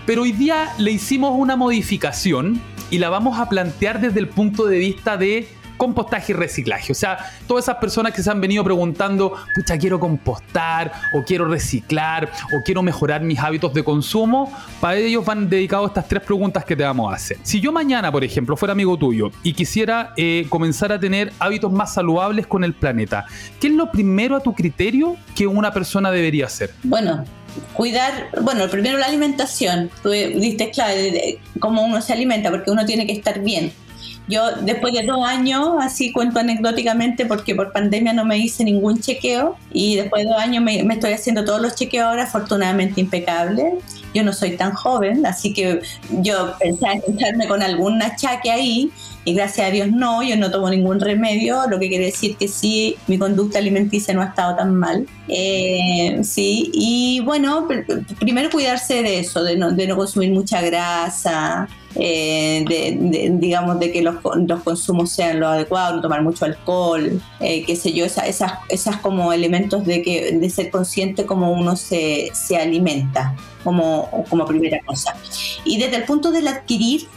Pero 0.05 0.21
hoy 0.21 0.31
día 0.31 0.73
le 0.77 0.91
hicimos 0.91 1.33
una 1.37 1.57
modificación 1.57 2.61
y 2.89 2.97
la 2.99 3.09
vamos 3.09 3.39
a 3.39 3.49
plantear 3.49 3.99
desde 3.99 4.21
el 4.21 4.29
punto 4.29 4.65
de 4.65 4.77
vista 4.77 5.17
de 5.17 5.49
compostaje 5.77 6.31
y 6.31 6.35
reciclaje. 6.35 6.91
O 6.91 6.95
sea, 6.95 7.17
todas 7.47 7.65
esas 7.65 7.77
personas 7.77 8.13
que 8.13 8.23
se 8.23 8.29
han 8.29 8.41
venido 8.41 8.63
preguntando, 8.63 9.33
pucha, 9.55 9.77
quiero 9.77 9.99
compostar, 9.99 10.91
o 11.13 11.23
quiero 11.23 11.45
reciclar, 11.45 12.31
o 12.57 12.63
quiero 12.63 12.81
mejorar 12.81 13.21
mis 13.21 13.39
hábitos 13.39 13.73
de 13.73 13.83
consumo, 13.83 14.51
para 14.79 14.97
ellos 14.97 15.25
van 15.25 15.49
dedicados 15.49 15.89
estas 15.89 16.07
tres 16.07 16.23
preguntas 16.23 16.65
que 16.65 16.75
te 16.75 16.83
vamos 16.83 17.11
a 17.11 17.15
hacer. 17.15 17.37
Si 17.43 17.59
yo 17.59 17.71
mañana, 17.71 18.11
por 18.11 18.23
ejemplo, 18.23 18.55
fuera 18.55 18.73
amigo 18.73 18.97
tuyo 18.97 19.31
y 19.43 19.53
quisiera 19.53 20.13
eh, 20.17 20.45
comenzar 20.49 20.91
a 20.91 20.99
tener 20.99 21.31
hábitos 21.39 21.71
más 21.71 21.93
saludables 21.93 22.47
con 22.47 22.63
el 22.63 22.73
planeta, 22.73 23.25
¿qué 23.59 23.67
es 23.67 23.73
lo 23.73 23.91
primero 23.91 24.35
a 24.35 24.39
tu 24.39 24.53
criterio 24.53 25.17
que 25.35 25.47
una 25.47 25.73
persona 25.73 26.11
debería 26.11 26.45
hacer? 26.45 26.71
Bueno, 26.83 27.23
cuidar, 27.73 28.29
bueno, 28.41 28.67
primero 28.69 28.97
la 28.97 29.07
alimentación. 29.07 29.89
Tú 30.01 30.09
diste 30.09 30.71
clave 30.71 31.39
cómo 31.59 31.83
uno 31.83 32.01
se 32.01 32.13
alimenta, 32.13 32.49
porque 32.49 32.71
uno 32.71 32.85
tiene 32.85 33.05
que 33.05 33.13
estar 33.13 33.41
bien. 33.41 33.71
Yo 34.27 34.51
después 34.61 34.93
de 34.93 35.03
dos 35.03 35.23
años, 35.25 35.75
así 35.79 36.11
cuento 36.11 36.39
anecdóticamente 36.39 37.25
porque 37.25 37.53
por 37.53 37.71
pandemia 37.71 38.13
no 38.13 38.25
me 38.25 38.37
hice 38.37 38.63
ningún 38.63 38.99
chequeo 38.99 39.55
y 39.71 39.97
después 39.97 40.23
de 40.23 40.29
dos 40.29 40.39
años 40.39 40.63
me, 40.63 40.79
estoy 40.79 41.13
haciendo 41.13 41.45
todos 41.45 41.61
los 41.61 41.75
chequeos 41.75 42.07
ahora, 42.07 42.23
afortunadamente 42.23 43.01
impecable. 43.01 43.79
Yo 44.13 44.23
no 44.23 44.33
soy 44.33 44.57
tan 44.57 44.73
joven, 44.73 45.25
así 45.25 45.53
que 45.53 45.81
yo 46.09 46.55
pensaba 46.57 46.93
encontrarme 46.93 47.47
con 47.47 47.61
algún 47.61 48.01
achaque 48.01 48.49
ahí 48.49 48.91
y 49.25 49.33
gracias 49.33 49.67
a 49.67 49.71
Dios 49.71 49.91
no, 49.91 50.21
yo 50.21 50.37
no 50.37 50.51
tomo 50.51 50.69
ningún 50.69 50.99
remedio, 50.99 51.67
lo 51.67 51.79
que 51.79 51.89
quiere 51.89 52.05
decir 52.05 52.37
que 52.37 52.47
sí, 52.47 52.95
mi 53.07 53.17
conducta 53.17 53.57
alimenticia 53.57 54.13
no 54.13 54.21
ha 54.21 54.25
estado 54.25 54.55
tan 54.55 54.75
mal. 54.75 55.07
Eh, 55.27 56.19
sí, 56.23 56.69
y 56.73 57.21
bueno, 57.25 57.67
primero 58.19 58.51
cuidarse 58.51 59.01
de 59.01 59.19
eso, 59.19 59.43
de 59.43 59.57
no, 59.57 59.71
de 59.71 59.87
no 59.87 59.95
consumir 59.97 60.29
mucha 60.31 60.61
grasa, 60.61 61.67
eh, 61.95 62.63
de, 62.67 63.31
digamos, 63.39 63.79
de 63.79 63.91
que 63.91 64.03
los, 64.03 64.17
los, 64.47 64.61
consumos 64.61 65.11
sean 65.11 65.39
lo 65.39 65.47
adecuado, 65.47 65.95
no 65.95 66.01
tomar 66.01 66.21
mucho 66.21 66.45
alcohol, 66.45 67.19
eh, 67.39 67.63
qué 67.65 67.75
sé 67.75 67.93
yo, 67.93 68.05
esas, 68.05 68.27
esas, 68.27 68.53
esas 68.69 68.97
como 68.97 69.33
elementos 69.33 69.85
de, 69.85 70.03
que, 70.03 70.33
de 70.33 70.49
ser 70.51 70.69
consciente 70.69 71.25
como 71.25 71.51
uno 71.51 71.75
se, 71.75 72.29
se 72.33 72.57
alimenta 72.57 73.35
como, 73.63 74.25
como 74.29 74.45
primera 74.45 74.79
cosa. 74.85 75.15
Y 75.63 75.79
desde 75.79 75.95
el 75.95 76.03
punto 76.03 76.31
del 76.31 76.47
adquirir, 76.47 77.07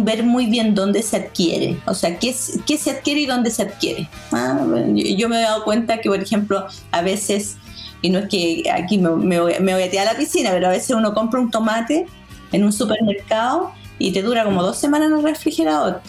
ver 0.00 0.22
muy 0.22 0.46
bien 0.46 0.74
dónde 0.74 1.02
se 1.02 1.16
adquiere, 1.16 1.78
o 1.86 1.94
sea, 1.94 2.18
qué, 2.18 2.34
qué 2.66 2.76
se 2.76 2.90
adquiere 2.90 3.20
y 3.20 3.26
dónde 3.26 3.50
se 3.50 3.62
adquiere. 3.62 4.08
Ah, 4.32 4.58
yo 4.94 5.28
me 5.28 5.38
he 5.38 5.42
dado 5.42 5.64
cuenta 5.64 5.98
que, 6.00 6.08
por 6.08 6.20
ejemplo, 6.20 6.66
a 6.90 7.02
veces, 7.02 7.56
y 8.00 8.10
no 8.10 8.20
es 8.20 8.28
que 8.28 8.64
aquí 8.72 8.98
me, 8.98 9.10
me, 9.10 9.40
voy, 9.40 9.52
a 9.54 10.02
a 10.02 10.04
la 10.04 10.14
piscina, 10.16 10.50
pero 10.50 10.68
a 10.68 10.70
veces 10.70 10.90
uno 10.90 11.14
compra 11.14 11.40
un 11.40 11.50
tomate 11.50 12.06
en 12.52 12.64
un 12.64 12.72
supermercado 12.72 13.72
y 13.98 14.12
te 14.12 14.22
dura 14.22 14.44
como 14.44 14.62
dos 14.62 14.78
semanas 14.78 15.10
en 15.10 15.18
el 15.18 15.22
refrigerador. 15.22 16.00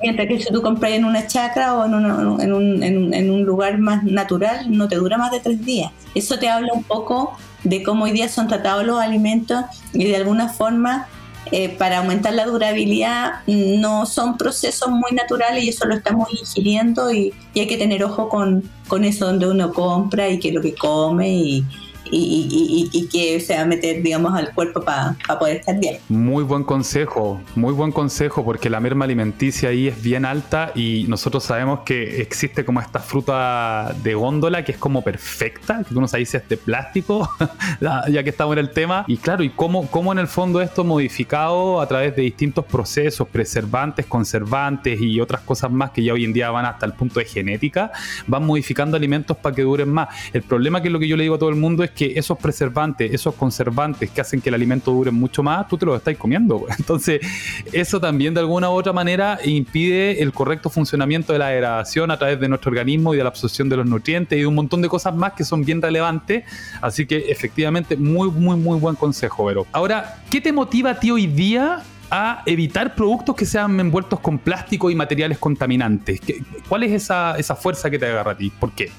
Mientras 0.00 0.26
que 0.26 0.40
si 0.40 0.52
tú 0.52 0.62
compras 0.62 0.92
en 0.92 1.04
una 1.04 1.26
chacra 1.26 1.74
o 1.74 1.84
en, 1.84 1.94
un, 1.94 2.82
en, 2.82 3.30
un, 3.30 3.44
lugar 3.44 3.78
más 3.78 4.02
natural, 4.04 4.66
no 4.70 4.88
te 4.88 4.96
dura 4.96 5.18
más 5.18 5.30
de 5.30 5.40
tres 5.40 5.64
días. 5.64 5.92
Eso 6.14 6.38
te 6.38 6.48
habla 6.48 6.72
un 6.72 6.82
poco 6.82 7.36
de 7.64 7.82
cómo 7.82 8.04
hoy 8.04 8.12
día 8.12 8.28
son 8.28 8.48
tratados 8.48 8.84
los 8.84 8.98
alimentos 8.98 9.64
y 9.92 10.04
de 10.04 10.16
alguna 10.16 10.48
forma 10.48 11.06
eh, 11.50 11.68
para 11.70 11.98
aumentar 11.98 12.34
la 12.34 12.46
durabilidad 12.46 13.40
no 13.46 14.06
son 14.06 14.38
procesos 14.38 14.88
muy 14.90 15.10
naturales 15.12 15.64
y 15.64 15.68
eso 15.68 15.86
lo 15.86 15.94
estamos 15.94 16.28
ingiriendo 16.32 17.12
y, 17.12 17.34
hay 17.54 17.66
que 17.66 17.76
tener 17.76 18.02
ojo 18.04 18.28
con, 18.28 18.62
con 18.88 19.04
eso 19.04 19.26
donde 19.26 19.46
uno 19.46 19.72
compra 19.72 20.28
y 20.28 20.38
qué 20.38 20.48
es 20.48 20.54
lo 20.54 20.62
que 20.62 20.74
come 20.74 21.28
y, 21.28 21.64
y, 22.14 22.90
y, 22.92 23.06
que 23.06 23.40
se 23.40 23.54
va 23.54 23.62
a 23.62 23.64
meter, 23.64 24.02
digamos, 24.02 24.34
al 24.34 24.52
cuerpo 24.52 24.82
para 24.82 25.16
poder 25.38 25.58
estar 25.58 25.78
bien. 25.78 25.98
Muy 26.08 26.44
buen 26.44 26.62
consejo, 26.62 27.40
muy 27.54 27.72
buen 27.72 27.90
consejo, 27.90 28.44
porque 28.44 28.68
la 28.68 28.80
merma 28.80 29.06
alimenticia 29.06 29.70
ahí 29.70 29.88
es 29.88 30.02
bien 30.02 30.24
alta 30.24 30.72
y 30.74 31.06
nosotros 31.08 31.44
sabemos 31.44 31.80
que 31.80 32.20
existe 32.20 32.64
como 32.64 32.80
esta 32.80 33.00
fruta 33.00 33.94
de 34.02 34.14
góndola 34.14 34.62
que 34.64 34.72
es 34.72 34.78
como 34.78 35.02
perfecta, 35.02 35.82
que 35.86 35.94
tú 35.94 36.00
no 36.00 36.08
sabes 36.08 36.28
si 36.28 36.36
es 36.36 36.48
de 36.48 36.56
plástico, 36.58 37.28
ya 37.80 38.22
que 38.22 38.30
estamos 38.30 38.52
en 38.54 38.58
el 38.58 38.70
tema. 38.70 39.04
Y 39.08 39.16
claro, 39.16 39.42
y 39.42 39.50
cómo, 39.50 39.86
cómo 39.88 40.12
en 40.12 40.18
el 40.18 40.28
fondo 40.28 40.60
esto 40.60 40.84
modificado 40.84 41.80
a 41.80 41.88
través 41.88 42.14
de 42.14 42.22
distintos 42.22 42.66
procesos, 42.66 43.26
preservantes, 43.28 44.04
conservantes 44.04 45.00
y 45.00 45.18
otras 45.20 45.40
cosas 45.40 45.70
más 45.70 45.90
que 45.92 46.02
ya 46.02 46.12
hoy 46.12 46.24
en 46.24 46.32
día 46.32 46.50
van 46.50 46.66
hasta 46.66 46.84
el 46.84 46.92
punto 46.92 47.20
de 47.20 47.26
genética, 47.26 47.90
van 48.26 48.44
modificando 48.44 48.98
alimentos 48.98 49.36
para 49.38 49.54
que 49.54 49.62
duren 49.62 49.88
más. 49.88 50.08
El 50.34 50.42
problema 50.42 50.82
que 50.82 50.88
es 50.88 50.92
lo 50.92 50.98
que 50.98 51.08
yo 51.08 51.16
le 51.16 51.22
digo 51.22 51.36
a 51.36 51.38
todo 51.38 51.48
el 51.48 51.56
mundo 51.56 51.82
es 51.82 51.90
que 51.90 52.01
esos 52.14 52.38
preservantes, 52.38 53.12
esos 53.12 53.34
conservantes 53.34 54.10
que 54.10 54.20
hacen 54.20 54.40
que 54.40 54.48
el 54.48 54.54
alimento 54.54 54.90
dure 54.90 55.10
mucho 55.10 55.42
más, 55.42 55.68
tú 55.68 55.76
te 55.78 55.86
los 55.86 55.96
estás 55.96 56.16
comiendo. 56.16 56.64
Entonces, 56.78 57.20
eso 57.72 58.00
también 58.00 58.34
de 58.34 58.40
alguna 58.40 58.70
u 58.70 58.74
otra 58.74 58.92
manera 58.92 59.38
impide 59.44 60.22
el 60.22 60.32
correcto 60.32 60.70
funcionamiento 60.70 61.32
de 61.32 61.38
la 61.38 61.48
degradación 61.48 62.10
a 62.10 62.18
través 62.18 62.40
de 62.40 62.48
nuestro 62.48 62.70
organismo 62.70 63.14
y 63.14 63.16
de 63.16 63.22
la 63.22 63.28
absorción 63.30 63.68
de 63.68 63.76
los 63.76 63.86
nutrientes 63.86 64.38
y 64.38 64.44
un 64.44 64.54
montón 64.54 64.82
de 64.82 64.88
cosas 64.88 65.14
más 65.14 65.32
que 65.34 65.44
son 65.44 65.64
bien 65.64 65.80
relevantes. 65.80 66.44
Así 66.80 67.06
que 67.06 67.30
efectivamente, 67.30 67.96
muy, 67.96 68.30
muy, 68.30 68.56
muy 68.56 68.78
buen 68.78 68.96
consejo, 68.96 69.44
Vero. 69.44 69.66
Ahora, 69.72 70.22
¿qué 70.30 70.40
te 70.40 70.52
motiva 70.52 70.90
a 70.90 71.00
ti 71.00 71.10
hoy 71.10 71.26
día 71.26 71.82
a 72.14 72.42
evitar 72.44 72.94
productos 72.94 73.34
que 73.34 73.46
sean 73.46 73.80
envueltos 73.80 74.20
con 74.20 74.38
plástico 74.38 74.90
y 74.90 74.94
materiales 74.94 75.38
contaminantes. 75.38 76.20
¿Cuál 76.68 76.82
es 76.82 76.92
esa, 76.92 77.38
esa 77.38 77.56
fuerza 77.56 77.88
que 77.88 77.98
te 77.98 78.04
agarra 78.04 78.32
a 78.32 78.36
ti? 78.36 78.50
¿Por 78.50 78.72
qué? 78.72 78.92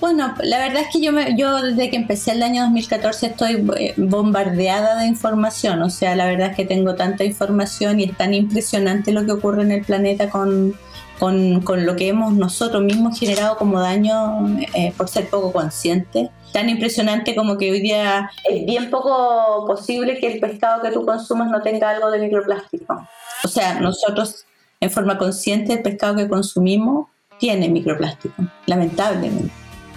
bueno, 0.00 0.34
la 0.42 0.58
verdad 0.58 0.82
es 0.82 0.88
que 0.92 1.00
yo, 1.00 1.10
me, 1.10 1.38
yo 1.38 1.62
desde 1.62 1.88
que 1.88 1.96
empecé 1.96 2.32
el 2.32 2.42
año 2.42 2.64
2014 2.64 3.28
estoy 3.28 3.66
eh, 3.78 3.94
bombardeada 3.96 5.00
de 5.00 5.06
información. 5.06 5.80
O 5.80 5.88
sea, 5.88 6.14
la 6.16 6.26
verdad 6.26 6.50
es 6.50 6.56
que 6.56 6.66
tengo 6.66 6.96
tanta 6.96 7.24
información 7.24 7.98
y 7.98 8.04
es 8.04 8.16
tan 8.16 8.34
impresionante 8.34 9.10
lo 9.12 9.24
que 9.24 9.32
ocurre 9.32 9.62
en 9.62 9.72
el 9.72 9.82
planeta 9.82 10.28
con, 10.28 10.74
con, 11.18 11.62
con 11.62 11.86
lo 11.86 11.96
que 11.96 12.08
hemos 12.08 12.34
nosotros 12.34 12.82
mismos 12.82 13.18
generado 13.18 13.56
como 13.56 13.80
daño 13.80 14.58
eh, 14.74 14.92
por 14.98 15.08
ser 15.08 15.30
poco 15.30 15.50
conscientes 15.50 16.28
tan 16.52 16.68
impresionante 16.68 17.34
como 17.34 17.56
que 17.58 17.70
hoy 17.70 17.80
día 17.80 18.30
es 18.48 18.64
bien 18.64 18.90
poco 18.90 19.64
posible 19.66 20.18
que 20.18 20.32
el 20.32 20.40
pescado 20.40 20.82
que 20.82 20.90
tú 20.90 21.04
consumas 21.04 21.50
no 21.50 21.62
tenga 21.62 21.90
algo 21.90 22.10
de 22.10 22.20
microplástico. 22.20 23.06
O 23.44 23.48
sea, 23.48 23.80
nosotros 23.80 24.46
en 24.80 24.90
forma 24.90 25.18
consciente 25.18 25.74
el 25.74 25.82
pescado 25.82 26.16
que 26.16 26.28
consumimos 26.28 27.08
tiene 27.38 27.68
microplástico, 27.68 28.42
lamentablemente. 28.66 29.52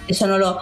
Eso 0.08 0.26
no 0.26 0.38
lo 0.38 0.60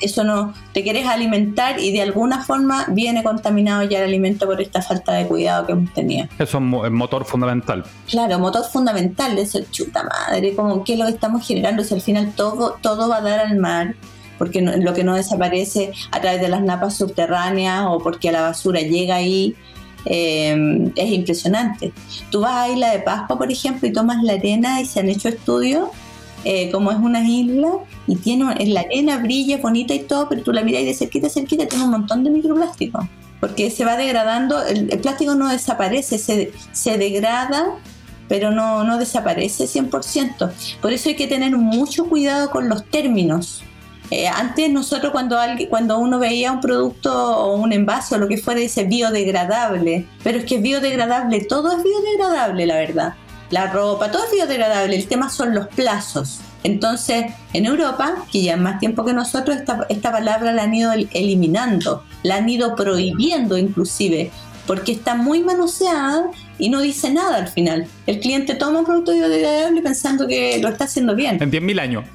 eso 0.00 0.24
no 0.24 0.54
te 0.72 0.82
quieres 0.82 1.06
alimentar 1.06 1.78
y 1.78 1.92
de 1.92 2.02
alguna 2.02 2.42
forma 2.42 2.86
viene 2.88 3.22
contaminado 3.22 3.82
ya 3.84 3.98
el 3.98 4.04
alimento 4.04 4.46
por 4.46 4.60
esta 4.60 4.82
falta 4.82 5.12
de 5.12 5.26
cuidado 5.26 5.66
que 5.66 5.72
hemos 5.72 5.92
tenido. 5.92 6.26
Eso 6.38 6.58
es 6.58 6.90
motor 6.90 7.24
fundamental. 7.24 7.84
Claro, 8.08 8.38
motor 8.38 8.64
fundamental 8.64 9.36
de 9.36 9.42
eso, 9.42 9.60
chuta 9.70 10.02
madre, 10.04 10.54
como 10.54 10.84
qué 10.84 10.94
es 10.94 10.98
lo 10.98 11.06
que 11.06 11.12
estamos 11.12 11.46
generando, 11.46 11.84
si 11.84 11.94
al 11.94 12.00
final 12.00 12.32
todo, 12.34 12.78
todo 12.80 13.08
va 13.08 13.18
a 13.18 13.22
dar 13.22 13.40
al 13.40 13.56
mar, 13.56 13.94
porque 14.38 14.60
lo 14.60 14.94
que 14.94 15.04
no 15.04 15.14
desaparece 15.14 15.92
a 16.10 16.20
través 16.20 16.40
de 16.40 16.48
las 16.48 16.62
napas 16.62 16.96
subterráneas 16.96 17.84
o 17.88 17.98
porque 17.98 18.32
la 18.32 18.42
basura 18.42 18.80
llega 18.80 19.16
ahí, 19.16 19.54
eh, 20.06 20.90
es 20.96 21.10
impresionante. 21.10 21.92
Tú 22.30 22.40
vas 22.40 22.52
a 22.52 22.68
Isla 22.68 22.92
de 22.92 23.00
Pascua, 23.00 23.38
por 23.38 23.50
ejemplo, 23.50 23.88
y 23.88 23.92
tomas 23.92 24.22
la 24.22 24.34
arena 24.34 24.80
y 24.80 24.86
se 24.86 25.00
han 25.00 25.08
hecho 25.08 25.28
estudios, 25.28 25.88
eh, 26.44 26.70
como 26.70 26.90
es 26.90 26.98
una 26.98 27.26
isla, 27.26 27.78
y 28.06 28.16
tiene 28.16 28.66
la 28.66 28.80
arena 28.80 29.18
brilla, 29.18 29.58
bonita 29.58 29.94
y 29.94 30.00
todo, 30.00 30.28
pero 30.28 30.42
tú 30.42 30.52
la 30.52 30.62
miras 30.62 30.82
y 30.82 30.86
de 30.86 30.94
cerquita, 30.94 31.28
cerquita, 31.28 31.66
tiene 31.66 31.84
un 31.84 31.90
montón 31.90 32.22
de 32.22 32.30
microplástico, 32.30 33.08
porque 33.40 33.70
se 33.70 33.84
va 33.84 33.96
degradando, 33.96 34.62
el, 34.66 34.88
plástico 34.98 35.34
no 35.34 35.48
desaparece, 35.48 36.18
se, 36.18 36.52
se 36.72 36.98
degrada 36.98 37.78
pero 38.28 38.50
no, 38.50 38.84
no 38.84 38.98
desaparece 38.98 39.64
100%. 39.64 40.50
Por 40.80 40.92
eso 40.92 41.08
hay 41.08 41.16
que 41.16 41.26
tener 41.26 41.56
mucho 41.56 42.06
cuidado 42.06 42.50
con 42.50 42.68
los 42.68 42.84
términos. 42.86 43.62
Eh, 44.16 44.28
antes 44.28 44.70
nosotros 44.70 45.10
cuando, 45.10 45.40
alguien, 45.40 45.68
cuando 45.68 45.98
uno 45.98 46.20
veía 46.20 46.52
un 46.52 46.60
producto 46.60 47.12
o 47.12 47.56
un 47.56 47.72
envase 47.72 48.14
o 48.14 48.18
lo 48.18 48.28
que 48.28 48.38
fuera 48.38 48.60
dice 48.60 48.84
biodegradable, 48.84 50.06
pero 50.22 50.38
es 50.38 50.44
que 50.44 50.58
biodegradable, 50.58 51.40
todo 51.40 51.76
es 51.76 51.82
biodegradable 51.82 52.64
la 52.64 52.76
verdad. 52.76 53.14
La 53.50 53.72
ropa, 53.72 54.12
todo 54.12 54.22
es 54.22 54.30
biodegradable, 54.30 54.94
el 54.94 55.08
tema 55.08 55.30
son 55.30 55.52
los 55.52 55.66
plazos. 55.66 56.38
Entonces, 56.62 57.24
en 57.54 57.66
Europa, 57.66 58.24
que 58.30 58.44
ya 58.44 58.56
más 58.56 58.78
tiempo 58.78 59.04
que 59.04 59.12
nosotros, 59.12 59.56
esta, 59.56 59.84
esta 59.88 60.12
palabra 60.12 60.52
la 60.52 60.62
han 60.62 60.74
ido 60.74 60.92
eliminando, 60.92 62.04
la 62.22 62.36
han 62.36 62.48
ido 62.48 62.76
prohibiendo 62.76 63.58
inclusive, 63.58 64.30
porque 64.64 64.92
está 64.92 65.16
muy 65.16 65.42
manoseada 65.42 66.30
y 66.58 66.68
no 66.68 66.80
dice 66.80 67.10
nada 67.12 67.36
al 67.36 67.48
final. 67.48 67.86
El 68.06 68.20
cliente 68.20 68.54
toma 68.54 68.80
un 68.80 68.84
producto 68.84 69.12
biodegradable 69.12 69.82
pensando 69.82 70.26
que 70.26 70.58
lo 70.60 70.68
está 70.68 70.84
haciendo 70.84 71.14
bien. 71.14 71.42
En 71.42 71.50
10.000 71.50 71.80
años. 71.80 72.04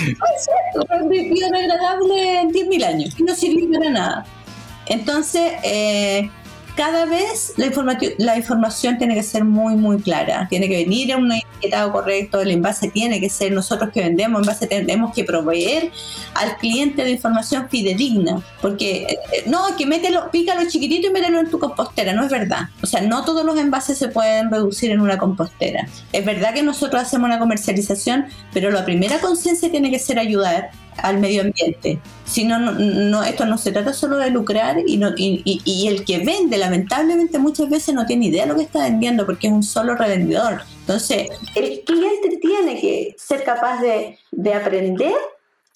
es 0.00 1.08
biodegradable 1.08 2.40
en 2.40 2.50
10.000 2.50 2.84
años 2.84 3.14
y 3.18 3.22
no 3.22 3.34
sirve 3.34 3.78
para 3.78 3.90
nada. 3.90 4.26
Entonces, 4.86 5.52
eh, 5.64 6.30
cada 6.78 7.06
vez 7.06 7.54
la, 7.56 7.72
la 8.18 8.36
información 8.36 8.98
tiene 8.98 9.16
que 9.16 9.24
ser 9.24 9.44
muy, 9.44 9.74
muy 9.74 10.00
clara. 10.00 10.46
Tiene 10.48 10.68
que 10.68 10.76
venir 10.76 11.10
en 11.10 11.24
un 11.24 11.32
etiquetado 11.32 11.90
correcto, 11.90 12.40
el 12.40 12.52
envase 12.52 12.88
tiene 12.88 13.20
que 13.20 13.28
ser 13.28 13.50
nosotros 13.50 13.90
que 13.92 14.00
vendemos, 14.00 14.42
envase 14.42 14.68
tenemos 14.68 15.12
que 15.12 15.24
proveer 15.24 15.90
al 16.34 16.56
cliente 16.58 17.02
de 17.02 17.10
información 17.10 17.68
fidedigna. 17.68 18.40
Porque 18.62 19.08
eh, 19.08 19.42
no, 19.46 19.76
que 19.76 19.86
mételo, 19.86 20.30
pícalo 20.30 20.68
chiquitito 20.68 21.08
y 21.08 21.10
mételo 21.10 21.40
en 21.40 21.50
tu 21.50 21.58
compostera, 21.58 22.12
no 22.12 22.22
es 22.22 22.30
verdad. 22.30 22.68
O 22.80 22.86
sea, 22.86 23.00
no 23.00 23.24
todos 23.24 23.44
los 23.44 23.58
envases 23.58 23.98
se 23.98 24.06
pueden 24.06 24.48
reducir 24.48 24.92
en 24.92 25.00
una 25.00 25.18
compostera. 25.18 25.88
Es 26.12 26.24
verdad 26.24 26.54
que 26.54 26.62
nosotros 26.62 27.02
hacemos 27.02 27.26
una 27.26 27.40
comercialización, 27.40 28.26
pero 28.52 28.70
la 28.70 28.84
primera 28.84 29.18
conciencia 29.18 29.68
tiene 29.68 29.90
que 29.90 29.98
ser 29.98 30.20
ayudar 30.20 30.70
al 31.02 31.18
medio 31.18 31.42
ambiente. 31.42 31.98
Si 32.28 32.44
no, 32.44 32.58
no, 32.58 33.24
esto 33.24 33.46
no 33.46 33.56
se 33.56 33.72
trata 33.72 33.92
solo 33.94 34.18
de 34.18 34.30
lucrar 34.30 34.76
y, 34.86 34.98
no, 34.98 35.10
y, 35.16 35.42
y, 35.44 35.88
el 35.88 36.04
que 36.04 36.18
vende, 36.18 36.58
lamentablemente 36.58 37.38
muchas 37.38 37.70
veces 37.70 37.94
no 37.94 38.04
tiene 38.04 38.26
idea 38.26 38.44
de 38.44 38.50
lo 38.50 38.56
que 38.56 38.64
está 38.64 38.82
vendiendo 38.82 39.24
porque 39.24 39.46
es 39.46 39.52
un 39.52 39.62
solo 39.62 39.94
revendedor. 39.94 40.60
Entonces, 40.80 41.28
el 41.54 41.80
cliente 41.84 42.36
tiene 42.40 42.80
que 42.80 43.14
ser 43.18 43.44
capaz 43.44 43.80
de, 43.80 44.18
de 44.30 44.54
aprender 44.54 45.14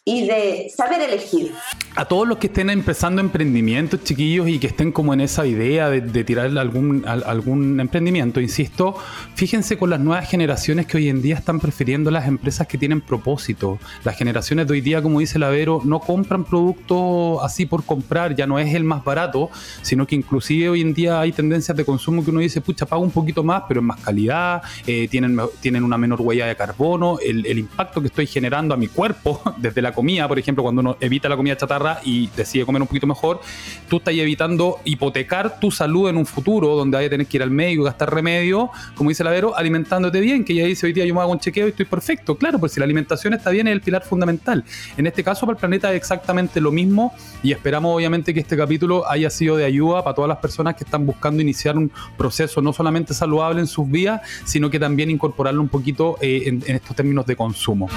y 0.04 0.26
de 0.26 0.72
saber 0.74 1.00
elegir. 1.00 1.52
A 1.94 2.06
todos 2.06 2.26
los 2.26 2.38
que 2.38 2.48
estén 2.48 2.70
empezando 2.70 3.20
emprendimientos, 3.20 4.02
chiquillos, 4.02 4.48
y 4.48 4.58
que 4.58 4.66
estén 4.66 4.90
como 4.90 5.14
en 5.14 5.20
esa 5.20 5.46
idea 5.46 5.90
de, 5.90 6.24
tirar 6.24 6.46
algún, 6.58 7.78
emprendimiento, 7.78 8.40
insisto, 8.40 8.96
fíjense 9.34 9.78
con 9.78 9.90
las 9.90 10.00
nuevas 10.00 10.28
generaciones 10.28 10.86
que 10.86 10.96
hoy 10.96 11.08
en 11.08 11.22
día 11.22 11.36
están 11.36 11.60
prefiriendo 11.60 12.10
las 12.10 12.26
empresas 12.26 12.66
que 12.66 12.78
tienen 12.78 13.00
propósito. 13.00 13.78
Las 14.02 14.16
generaciones 14.16 14.66
de 14.66 14.72
hoy 14.72 14.80
día, 14.80 15.02
como 15.02 15.20
dice 15.20 15.38
Lavero, 15.38 15.82
no 15.84 16.00
compran 16.00 16.44
productos 16.44 17.40
así 17.44 17.66
por 17.66 17.84
comprar, 17.84 18.34
ya 18.34 18.46
no 18.46 18.58
es 18.58 18.74
el 18.74 18.82
más 18.82 19.04
barato, 19.04 19.50
sino 19.82 20.06
que 20.06 20.16
inclusive 20.16 20.70
hoy 20.70 20.80
en 20.80 20.94
día 20.94 21.20
hay 21.20 21.30
tendencias 21.30 21.76
de 21.76 21.84
consumo 21.84 22.24
que 22.24 22.30
uno 22.30 22.40
dice, 22.40 22.60
pucha, 22.60 22.86
pago 22.86 23.02
un 23.02 23.10
poquito 23.12 23.44
más, 23.44 23.64
pero 23.68 23.78
en 23.80 23.86
más 23.86 24.00
calidad, 24.00 24.62
eh, 24.86 25.06
tienen, 25.08 25.38
tienen 25.60 25.84
una 25.84 25.96
menor 25.96 26.22
huella 26.22 26.46
de 26.46 26.56
carbono, 26.56 27.18
el 27.22 27.58
impacto 27.58 28.00
que 28.00 28.08
estoy 28.08 28.26
generando 28.26 28.74
a 28.74 28.76
mi 28.76 28.88
cuerpo 28.88 29.40
desde 29.58 29.80
la 29.82 29.91
comida, 29.92 30.28
por 30.28 30.38
ejemplo, 30.38 30.62
cuando 30.62 30.80
uno 30.80 30.96
evita 31.00 31.28
la 31.28 31.36
comida 31.36 31.56
chatarra 31.56 32.00
y 32.04 32.28
decide 32.36 32.64
comer 32.64 32.82
un 32.82 32.88
poquito 32.88 33.06
mejor, 33.06 33.40
tú 33.88 33.96
estás 33.96 34.14
evitando 34.14 34.78
hipotecar 34.84 35.58
tu 35.60 35.70
salud 35.70 36.08
en 36.08 36.16
un 36.16 36.26
futuro 36.26 36.76
donde 36.76 36.98
hay 36.98 37.06
a 37.06 37.10
tener 37.10 37.26
que 37.26 37.36
ir 37.36 37.42
al 37.42 37.50
médico, 37.50 37.84
gastar 37.84 38.12
remedio, 38.14 38.70
como 38.94 39.10
dice 39.10 39.24
Lavero, 39.24 39.56
alimentándote 39.56 40.20
bien, 40.20 40.44
que 40.44 40.54
ya 40.54 40.64
dice 40.64 40.86
hoy 40.86 40.92
día 40.92 41.04
yo 41.04 41.14
me 41.14 41.20
hago 41.20 41.32
un 41.32 41.38
chequeo 41.38 41.66
y 41.66 41.70
estoy 41.70 41.86
perfecto. 41.86 42.36
Claro, 42.36 42.58
pues 42.58 42.72
si 42.72 42.80
la 42.80 42.84
alimentación 42.84 43.34
está 43.34 43.50
bien 43.50 43.68
es 43.68 43.72
el 43.72 43.80
pilar 43.80 44.02
fundamental. 44.04 44.64
En 44.96 45.06
este 45.06 45.24
caso 45.24 45.46
para 45.46 45.56
el 45.56 45.60
planeta 45.60 45.90
es 45.90 45.96
exactamente 45.96 46.60
lo 46.60 46.72
mismo 46.72 47.14
y 47.42 47.52
esperamos 47.52 47.94
obviamente 47.94 48.34
que 48.34 48.40
este 48.40 48.56
capítulo 48.56 49.08
haya 49.08 49.30
sido 49.30 49.56
de 49.56 49.64
ayuda 49.64 50.02
para 50.02 50.14
todas 50.14 50.28
las 50.28 50.38
personas 50.38 50.74
que 50.76 50.84
están 50.84 51.06
buscando 51.06 51.42
iniciar 51.42 51.76
un 51.76 51.90
proceso 52.16 52.60
no 52.60 52.72
solamente 52.72 53.14
saludable 53.14 53.60
en 53.60 53.66
sus 53.66 53.90
vidas, 53.90 54.22
sino 54.44 54.70
que 54.70 54.78
también 54.78 55.10
incorporarlo 55.10 55.60
un 55.60 55.68
poquito 55.68 56.16
eh, 56.20 56.42
en 56.46 56.76
estos 56.76 56.96
términos 56.96 57.26
de 57.26 57.36
consumo. 57.36 57.88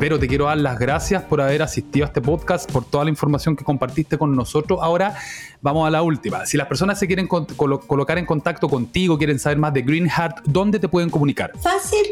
Pero 0.00 0.18
te 0.18 0.28
quiero 0.28 0.44
dar 0.44 0.58
las 0.58 0.78
gracias 0.78 1.24
por 1.24 1.40
haber 1.40 1.62
asistido 1.62 2.04
a 2.04 2.08
este 2.08 2.20
podcast, 2.20 2.70
por 2.70 2.84
toda 2.84 3.04
la 3.04 3.10
información 3.10 3.56
que 3.56 3.64
compartiste 3.64 4.16
con 4.16 4.36
nosotros. 4.36 4.78
Ahora 4.82 5.16
vamos 5.60 5.86
a 5.86 5.90
la 5.90 6.02
última. 6.02 6.46
Si 6.46 6.56
las 6.56 6.68
personas 6.68 6.98
se 6.98 7.06
quieren 7.06 7.26
colocar 7.26 8.16
en 8.16 8.24
contacto 8.24 8.68
contigo, 8.68 9.18
quieren 9.18 9.38
saber 9.38 9.58
más 9.58 9.74
de 9.74 9.82
Green 9.82 10.08
Heart, 10.08 10.44
¿dónde 10.44 10.78
te 10.78 10.88
pueden 10.88 11.10
comunicar? 11.10 11.52
Fácil. 11.58 12.06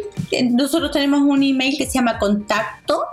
Nosotros 0.50 0.90
tenemos 0.90 1.20
un 1.20 1.42
email 1.42 1.76
que 1.78 1.86
se 1.86 1.92
llama 1.92 2.18
contacto 2.18 3.04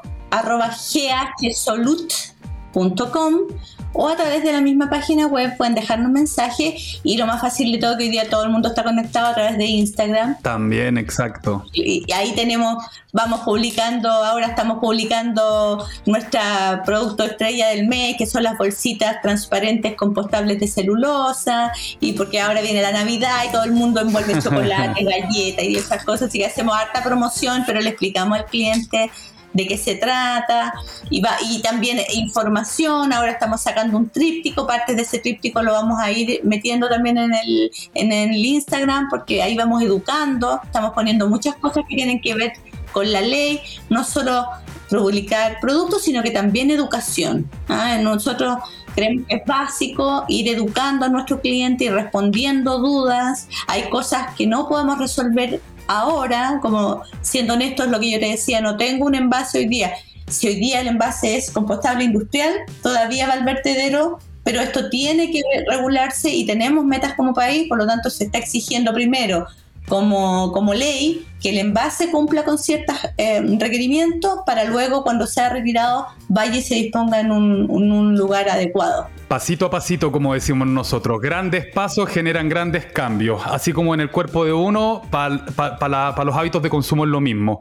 o 3.93 4.07
a 4.09 4.15
través 4.15 4.43
de 4.43 4.51
la 4.51 4.61
misma 4.61 4.89
página 4.89 5.27
web 5.27 5.55
pueden 5.57 5.75
dejarnos 5.75 6.11
mensaje 6.11 6.75
y 7.03 7.17
lo 7.17 7.25
más 7.25 7.41
fácil 7.41 7.71
de 7.71 7.77
todo 7.77 7.97
que 7.97 8.05
hoy 8.05 8.09
día 8.09 8.29
todo 8.29 8.43
el 8.43 8.49
mundo 8.49 8.69
está 8.69 8.83
conectado 8.83 9.27
a 9.27 9.33
través 9.33 9.57
de 9.57 9.65
Instagram. 9.65 10.37
También, 10.41 10.97
exacto. 10.97 11.65
Y, 11.73 12.11
ahí 12.11 12.33
tenemos, 12.35 12.83
vamos 13.11 13.41
publicando, 13.41 14.09
ahora 14.09 14.47
estamos 14.47 14.79
publicando 14.79 15.85
nuestra 16.05 16.83
producto 16.85 17.23
estrella 17.23 17.69
del 17.69 17.87
mes, 17.87 18.15
que 18.17 18.25
son 18.25 18.43
las 18.43 18.57
bolsitas 18.57 19.21
transparentes 19.21 19.95
compostables 19.95 20.59
de 20.59 20.67
celulosa, 20.67 21.71
y 21.99 22.13
porque 22.13 22.41
ahora 22.41 22.61
viene 22.61 22.81
la 22.81 22.91
Navidad 22.91 23.43
y 23.47 23.51
todo 23.51 23.63
el 23.63 23.71
mundo 23.71 24.01
envuelve 24.01 24.39
chocolate, 24.41 25.03
galletas 25.03 25.65
y 25.65 25.75
esas 25.75 26.03
cosas, 26.03 26.29
así 26.29 26.39
que 26.39 26.45
hacemos 26.45 26.75
harta 26.75 27.03
promoción, 27.03 27.63
pero 27.65 27.79
le 27.79 27.89
explicamos 27.89 28.37
al 28.39 28.45
cliente 28.45 29.11
de 29.54 29.68
qué 29.68 29.78
se 29.78 29.95
trata 29.95 30.74
y, 31.10 31.22
va, 31.22 31.38
y 31.41 31.62
también 31.62 31.99
información. 32.14 33.14
Ahora 33.14 33.32
estamos 33.32 33.62
sacando 33.62 33.97
un 33.97 34.10
tríptico, 34.10 34.68
parte 34.68 34.95
de 34.95 35.04
ese 35.04 35.20
tríptico 35.20 35.62
lo 35.62 35.74
vamos 35.74 35.99
a 35.99 36.12
ir 36.12 36.41
metiendo 36.43 36.89
también 36.89 37.18
en 37.18 37.34
el, 37.34 37.72
en 37.93 38.12
el 38.12 38.36
Instagram 38.36 39.08
porque 39.10 39.41
ahí 39.41 39.56
vamos 39.56 39.82
educando, 39.84 40.60
estamos 40.64 40.93
poniendo 40.93 41.28
muchas 41.30 41.56
cosas 41.56 41.84
que 41.88 41.95
tienen 41.95 42.22
que 42.22 42.34
ver 42.34 42.54
con 42.91 43.12
la 43.12 43.22
ley, 43.22 43.60
no 43.89 44.04
solo 44.04 44.45
publicar 44.89 45.58
productos, 45.60 46.04
sino 46.04 46.22
que 46.24 46.32
también 46.32 46.70
educación. 46.72 47.49
¿ah? 47.68 47.97
Nosotros 47.97 48.58
creemos 48.95 49.28
que 49.28 49.36
es 49.36 49.45
básico 49.45 50.26
ir 50.28 50.47
educando 50.47 51.06
a 51.06 51.10
nuestro 51.10 51.41
cliente 51.41 51.86
y 51.86 51.89
respondiendo 51.89 52.78
dudas. 52.80 53.47
Hay 53.68 53.89
cosas 53.89 54.36
que 54.36 54.47
no 54.47 54.70
podemos 54.70 54.99
resolver 54.99 55.62
ahora, 55.88 56.59
como 56.61 57.03
siendo 57.21 57.53
honesto, 57.53 57.84
es 57.84 57.89
lo 57.89 57.99
que 57.99 58.11
yo 58.11 58.19
te 58.19 58.27
decía, 58.27 58.61
no 58.61 58.77
tengo 58.77 59.05
un 59.05 59.15
envase 59.15 59.59
hoy 59.59 59.67
día. 59.67 59.93
Si 60.27 60.47
hoy 60.47 60.55
día 60.55 60.81
el 60.81 60.88
envase 60.88 61.36
es 61.36 61.51
compostable 61.51 62.05
industrial, 62.05 62.53
todavía 62.81 63.27
va 63.27 63.34
al 63.34 63.43
vertedero, 63.43 64.19
pero 64.43 64.61
esto 64.61 64.89
tiene 64.89 65.31
que 65.31 65.41
regularse 65.69 66.29
y 66.29 66.45
tenemos 66.45 66.86
metas 66.86 67.13
como 67.15 67.34
país, 67.34 67.67
por 67.67 67.77
lo 67.77 67.86
tanto 67.86 68.09
se 68.09 68.25
está 68.25 68.38
exigiendo 68.38 68.93
primero 68.93 69.45
como, 69.88 70.51
como 70.53 70.73
ley 70.73 71.25
que 71.41 71.49
el 71.49 71.57
envase 71.57 72.09
cumpla 72.09 72.43
con 72.45 72.57
ciertos 72.57 72.95
eh, 73.17 73.41
requerimientos 73.59 74.39
para 74.45 74.63
luego 74.63 75.03
cuando 75.03 75.27
sea 75.27 75.49
retirado 75.49 76.07
vaya 76.29 76.57
y 76.57 76.61
se 76.61 76.75
disponga 76.75 77.19
en 77.19 77.31
un 77.31 78.17
lugar 78.17 78.49
adecuado. 78.49 79.09
Pasito 79.34 79.65
a 79.65 79.71
pasito, 79.71 80.11
como 80.11 80.36
decimos 80.36 80.67
nosotros. 80.67 81.19
Grandes 81.19 81.65
pasos 81.65 82.07
generan 82.07 82.49
grandes 82.49 82.86
cambios. 82.86 83.41
Así 83.47 83.73
como 83.73 83.95
en 83.95 83.99
el 83.99 84.11
cuerpo 84.11 84.45
de 84.45 84.53
uno, 84.53 85.01
para 85.09 86.23
los 86.23 86.36
hábitos 86.36 86.61
de 86.61 86.69
consumo 86.69 87.03
es 87.03 87.09
lo 87.09 87.19
mismo. 87.19 87.59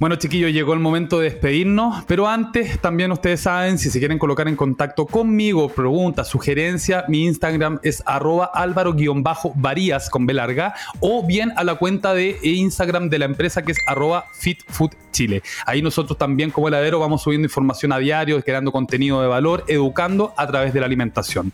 Bueno, 0.00 0.16
chiquillos, 0.16 0.50
llegó 0.50 0.72
el 0.72 0.80
momento 0.80 1.20
de 1.20 1.30
despedirnos. 1.30 2.02
Pero 2.08 2.26
antes, 2.26 2.80
también 2.80 3.12
ustedes 3.12 3.42
saben, 3.42 3.78
si 3.78 3.90
se 3.90 4.00
quieren 4.00 4.18
colocar 4.18 4.48
en 4.48 4.56
contacto 4.56 5.06
conmigo, 5.06 5.68
preguntas, 5.68 6.26
sugerencias, 6.26 7.04
mi 7.06 7.26
Instagram 7.26 7.78
es 7.84 8.02
arroba 8.06 8.50
álvaro-varías 8.52 10.10
con 10.10 10.26
B 10.26 10.34
larga. 10.34 10.74
O 10.98 11.24
bien 11.24 11.52
a 11.54 11.62
la 11.62 11.76
cuenta 11.76 12.12
de 12.12 12.40
Instagram 12.42 13.08
de 13.08 13.20
la 13.20 13.26
empresa 13.26 13.62
que 13.62 13.70
es 13.70 13.78
arroba 13.86 14.24
fitfoodchile. 14.34 15.44
Ahí 15.64 15.80
nosotros 15.80 16.18
también 16.18 16.50
como 16.50 16.66
heladero 16.66 16.98
vamos 16.98 17.22
subiendo 17.22 17.46
información 17.46 17.92
a 17.92 17.98
diario, 17.98 18.42
creando 18.42 18.72
contenido 18.72 19.22
de 19.22 19.28
valor, 19.28 19.62
educando 19.68 20.34
a 20.36 20.48
través 20.48 20.74
de 20.74 20.80
la 20.80 20.86
alimentación 20.86 21.03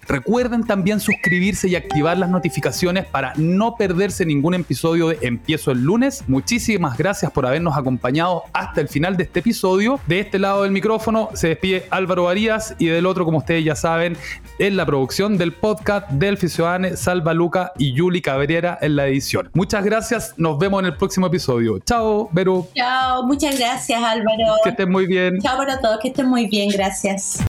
Recuerden 0.07 0.65
también 0.65 1.01
suscribirse 1.01 1.69
y 1.69 1.77
activar 1.77 2.19
las 2.19 2.31
notificaciones 2.31 3.05
para 3.07 3.33
no 3.37 3.77
perderse 3.77 4.25
ningún 4.25 4.55
episodio 4.55 5.09
de 5.09 5.19
Empiezo 5.23 5.71
el 5.71 5.83
lunes. 5.83 6.25
Muchísimas 6.29 6.97
gracias 6.97 7.31
por 7.31 7.47
habernos 7.47 7.77
acompañado 7.77 8.45
hasta 8.53 8.81
el 8.81 8.89
final 8.89 9.17
de 9.17 9.25
este 9.25 9.41
episodio. 9.41 10.01
De 10.07 10.21
este 10.21 10.39
lado 10.39 10.63
del 10.63 10.73
micrófono 10.73 11.31
se 11.35 11.49
despide 11.49 11.87
Álvaro 11.91 12.25
Varías 12.25 12.75
y 12.79 12.87
del 12.87 13.07
otro, 13.07 13.25
como 13.25 13.39
ustedes 13.39 13.65
ya 13.65 13.75
saben, 13.75 14.17
en 14.59 14.77
la 14.77 14.87
producción 14.87 15.39
del 15.39 15.53
podcast 15.53 16.11
Delfi 16.11 16.49
Ciudadane, 16.49 16.97
Salva 16.97 17.35
Luca 17.35 17.73
y 17.79 17.93
Yuli 17.93 18.21
Cabrera 18.23 18.79
en 18.81 18.97
la 18.97 19.07
edición. 19.07 19.51
Muchas 19.55 19.85
gracias, 19.85 20.35
nos 20.37 20.59
vemos 20.59 20.81
en 20.81 20.87
el 20.87 20.97
próximo 20.97 21.27
episodio. 21.27 21.79
Chao, 21.81 22.29
Vero. 22.33 22.69
Chao, 22.75 23.27
muchas 23.27 23.59
gracias 23.59 24.03
Álvaro. 24.03 24.55
Que 24.65 24.71
estén 24.71 24.91
muy 24.91 25.07
bien. 25.07 25.41
Chao 25.41 25.57
para 25.57 25.81
todos, 25.81 25.99
que 26.01 26.09
estén 26.09 26.27
muy 26.27 26.47
bien, 26.47 26.71
gracias. 26.71 27.39